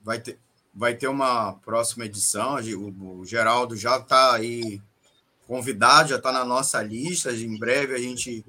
Vai 0.04 0.20
ter, 0.20 0.38
vai 0.74 0.96
ter 0.96 1.08
uma 1.08 1.54
próxima 1.54 2.06
edição. 2.06 2.56
O, 2.56 3.26
Geraldo 3.26 3.76
já 3.76 3.98
está 3.98 4.36
aí 4.36 4.82
convidado, 5.48 6.10
já 6.10 6.16
está 6.16 6.32
na 6.32 6.46
nossa 6.46 6.82
lista. 6.82 7.32
Em 7.32 7.58
breve 7.58 7.94
a 7.94 8.00
gente 8.00 8.46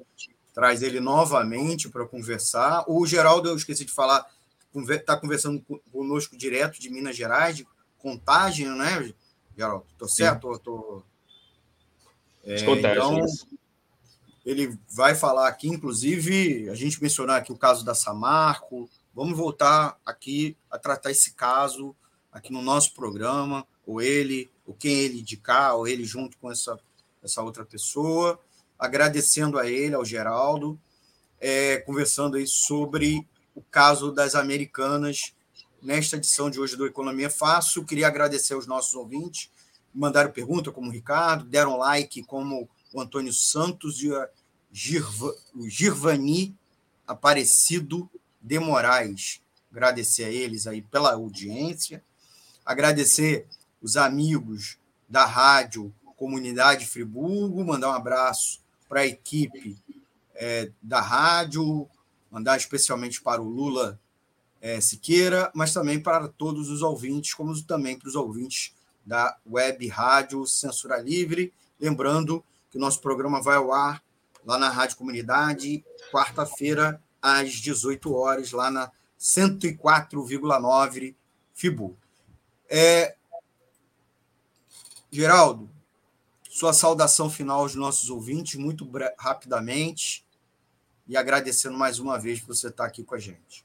traz 0.55 0.83
ele 0.83 1.01
novamente 1.01 1.89
para 1.89 2.07
conversar. 2.07 2.85
O 2.87 3.07
Geraldo, 3.07 3.49
eu 3.49 3.57
esqueci 3.57 3.85
de 3.85 3.93
falar, 3.93 4.27
está 4.91 5.17
conversando 5.17 5.65
conosco 5.91 6.37
direto 6.37 6.81
de 6.81 6.91
Minas 6.91 7.17
Gerais, 7.17 7.57
de 7.57 7.67
contagem, 7.99 8.69
né, 8.69 9.13
Geraldo? 9.57 9.87
Estou 9.93 10.09
certo? 10.09 10.59
Tô... 10.59 11.03
É, 12.45 12.57
então, 12.57 13.25
ele 14.45 14.77
vai 14.91 15.15
falar 15.15 15.49
aqui, 15.49 15.69
inclusive, 15.69 16.69
a 16.69 16.75
gente 16.75 17.01
mencionar 17.01 17.39
aqui 17.39 17.53
o 17.53 17.59
caso 17.59 17.85
da 17.85 17.95
Samarco. 17.95 18.89
Vamos 19.15 19.37
voltar 19.37 19.97
aqui 20.05 20.57
a 20.71 20.79
tratar 20.79 21.11
esse 21.11 21.35
caso 21.35 21.95
aqui 22.33 22.53
no 22.53 22.63
nosso 22.63 22.95
programa, 22.95 23.67
ou 23.87 24.01
ele, 24.01 24.51
ou 24.67 24.75
quem 24.75 24.93
ele 24.93 25.21
indicar, 25.21 25.77
ou 25.77 25.87
ele 25.87 26.05
junto 26.05 26.39
com 26.39 26.51
essa, 26.51 26.79
essa 27.23 27.43
outra 27.43 27.65
pessoa, 27.65 28.41
agradecendo 28.79 29.59
a 29.59 29.69
ele, 29.69 29.95
ao 29.95 30.05
Geraldo, 30.05 30.81
é, 31.39 31.79
conversando 31.79 32.37
aí 32.37 32.47
sobre 32.47 33.27
o 33.55 33.61
caso 33.61 34.11
das 34.11 34.35
americanas 34.35 35.35
nesta 35.83 36.17
edição 36.17 36.49
de 36.49 36.59
hoje 36.59 36.77
do 36.77 36.87
Economia 36.87 37.29
Fácil. 37.29 37.85
Queria 37.85 38.07
agradecer 38.07 38.55
aos 38.55 38.67
nossos 38.67 38.95
ouvintes, 38.95 39.51
mandaram 39.93 40.31
pergunta, 40.31 40.73
como 40.73 40.89
o 40.89 40.93
Ricardo, 40.93 41.45
deram 41.45 41.77
like, 41.77 42.23
como 42.23 42.69
o 42.93 43.01
Antônio 43.01 43.33
Santos 43.33 44.03
e 44.03 44.15
a 44.15 44.29
Girva, 44.73 45.35
o 45.55 45.69
Girvani 45.69 46.57
Aparecido 47.07 48.09
de 48.41 48.59
Moraes. 48.59 49.43
Agradecer 49.71 50.25
a 50.25 50.31
eles 50.31 50.67
aí 50.67 50.81
pela 50.81 51.13
audiência 51.13 52.03
agradecer 52.65 53.47
os 53.81 53.97
amigos 53.97 54.79
da 55.09 55.25
rádio 55.25 55.93
Comunidade 56.17 56.87
Friburgo, 56.87 57.65
mandar 57.65 57.91
um 57.91 57.95
abraço 57.95 58.61
para 58.89 59.01
a 59.01 59.07
equipe 59.07 59.77
é, 60.35 60.71
da 60.81 61.01
rádio, 61.01 61.89
mandar 62.31 62.57
especialmente 62.57 63.21
para 63.21 63.43
o 63.43 63.49
Lula 63.49 63.99
é, 64.61 64.81
Siqueira, 64.81 65.51
mas 65.55 65.73
também 65.75 66.01
para 66.01 66.29
todos 66.29 66.71
os 66.71 66.83
ouvintes, 66.83 67.35
como 67.35 67.61
também 67.65 67.99
para 67.99 68.09
os 68.09 68.15
ouvintes 68.15 68.73
da 69.05 69.37
web 69.45 69.87
rádio 69.89 70.47
Censura 70.47 70.99
Livre. 70.99 71.53
Lembrando 71.81 72.45
que 72.71 72.79
o 72.79 72.81
nosso 72.81 73.01
programa 73.01 73.43
vai 73.43 73.57
ao 73.57 73.73
ar 73.73 74.03
lá 74.45 74.57
na 74.59 74.69
Rádio 74.69 74.97
Comunidade, 74.97 75.85
quarta-feira, 76.13 77.03
às 77.21 77.53
18 77.55 78.13
horas, 78.13 78.53
lá 78.53 78.71
na 78.71 78.91
104,9 79.19 81.15
Fibu. 81.55 81.97
É... 82.75 83.15
Geraldo, 85.11 85.69
sua 86.49 86.73
saudação 86.73 87.29
final 87.29 87.61
aos 87.61 87.75
nossos 87.75 88.09
ouvintes, 88.09 88.55
muito 88.55 88.91
rapidamente, 89.19 90.25
e 91.07 91.15
agradecendo 91.15 91.77
mais 91.77 91.99
uma 91.99 92.19
vez 92.19 92.41
por 92.41 92.55
você 92.55 92.69
estar 92.69 92.87
aqui 92.87 93.05
com 93.05 93.15
a 93.15 93.19
gente. 93.19 93.63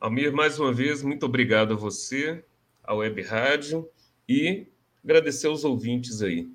Almir, 0.00 0.32
mais 0.32 0.58
uma 0.58 0.72
vez, 0.72 1.00
muito 1.00 1.24
obrigado 1.26 1.74
a 1.74 1.76
você, 1.76 2.44
à 2.82 2.92
Web 2.92 3.22
Rádio, 3.22 3.88
e 4.28 4.66
agradecer 5.04 5.46
aos 5.46 5.62
ouvintes 5.62 6.22
aí. 6.22 6.50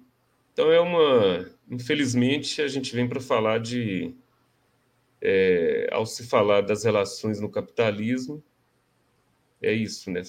Então, 0.51 0.69
é 0.69 0.81
uma. 0.81 1.49
Infelizmente, 1.71 2.61
a 2.61 2.67
gente 2.67 2.93
vem 2.93 3.07
para 3.07 3.21
falar 3.21 3.59
de. 3.59 4.13
É, 5.21 5.87
ao 5.93 6.05
se 6.05 6.27
falar 6.27 6.59
das 6.59 6.83
relações 6.83 7.39
no 7.39 7.49
capitalismo, 7.49 8.43
é 9.61 9.71
isso, 9.71 10.11
né? 10.11 10.23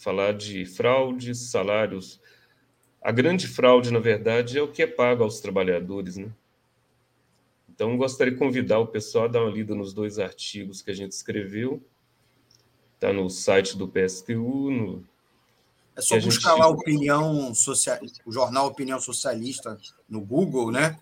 Falar 0.00 0.32
de 0.32 0.64
fraudes, 0.64 1.50
salários. 1.50 2.18
A 3.02 3.12
grande 3.12 3.46
fraude, 3.46 3.92
na 3.92 3.98
verdade, 3.98 4.58
é 4.58 4.62
o 4.62 4.72
que 4.72 4.82
é 4.82 4.86
pago 4.86 5.22
aos 5.22 5.40
trabalhadores, 5.40 6.16
né? 6.16 6.32
Então, 7.68 7.96
gostaria 7.98 8.32
de 8.32 8.38
convidar 8.38 8.78
o 8.78 8.86
pessoal 8.86 9.26
a 9.26 9.28
dar 9.28 9.42
uma 9.42 9.50
lida 9.50 9.74
nos 9.74 9.92
dois 9.92 10.18
artigos 10.18 10.80
que 10.80 10.90
a 10.90 10.94
gente 10.94 11.12
escreveu. 11.12 11.82
Está 12.94 13.12
no 13.12 13.28
site 13.28 13.76
do 13.76 13.86
PSTU. 13.86 14.70
No... 14.70 15.04
É 15.94 16.00
só 16.00 16.18
buscar 16.18 16.52
gente... 16.52 16.60
lá 16.60 16.68
opinião 16.68 17.54
social... 17.54 17.98
o 18.24 18.32
jornal 18.32 18.68
Opinião 18.68 18.98
Socialista 18.98 19.78
no 20.08 20.22
Google, 20.22 20.70
né? 20.70 20.98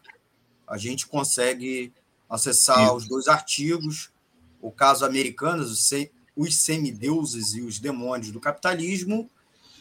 A 0.66 0.76
gente 0.76 1.06
consegue 1.06 1.92
acessar 2.28 2.86
Isso. 2.86 2.96
os 2.96 3.08
dois 3.08 3.28
artigos. 3.28 4.10
O 4.60 4.72
caso 4.72 5.04
Americanas, 5.04 5.70
os 6.38 6.56
semideuses 6.56 7.54
e 7.54 7.60
os 7.60 7.80
demônios 7.80 8.30
do 8.30 8.38
capitalismo, 8.38 9.28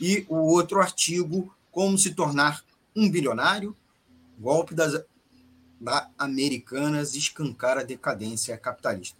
e 0.01 0.25
o 0.27 0.35
outro 0.35 0.81
artigo, 0.81 1.53
Como 1.71 1.95
se 1.95 2.15
tornar 2.15 2.65
um 2.95 3.07
bilionário, 3.07 3.75
golpe 4.39 4.73
das 4.73 4.99
da 5.79 6.09
Americanas 6.17 7.13
escancar 7.13 7.77
a 7.77 7.83
decadência 7.83 8.57
capitalista. 8.57 9.15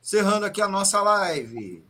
Encerrando 0.00 0.46
aqui 0.46 0.62
a 0.62 0.68
nossa 0.68 1.00
live. 1.02 1.84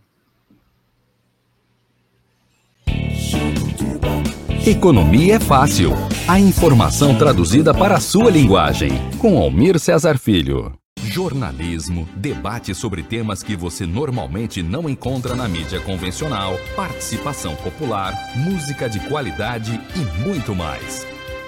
Economia 4.65 5.35
é 5.35 5.41
fácil. 5.41 5.91
A 6.29 6.39
informação 6.39 7.19
traduzida 7.19 7.75
para 7.75 7.97
a 7.97 8.01
sua 8.01 8.31
linguagem. 8.31 8.93
Com 9.19 9.37
Almir 9.37 9.77
Cesar 9.77 10.17
Filho. 10.17 10.73
Jornalismo, 11.03 12.09
debate 12.15 12.73
sobre 12.73 13.03
temas 13.03 13.43
que 13.43 13.57
você 13.57 13.85
normalmente 13.85 14.63
não 14.63 14.89
encontra 14.89 15.35
na 15.35 15.49
mídia 15.49 15.81
convencional, 15.81 16.57
participação 16.77 17.57
popular, 17.57 18.15
música 18.37 18.89
de 18.89 19.01
qualidade 19.09 19.81
e 19.97 20.25
muito 20.25 20.55
mais. 20.55 21.12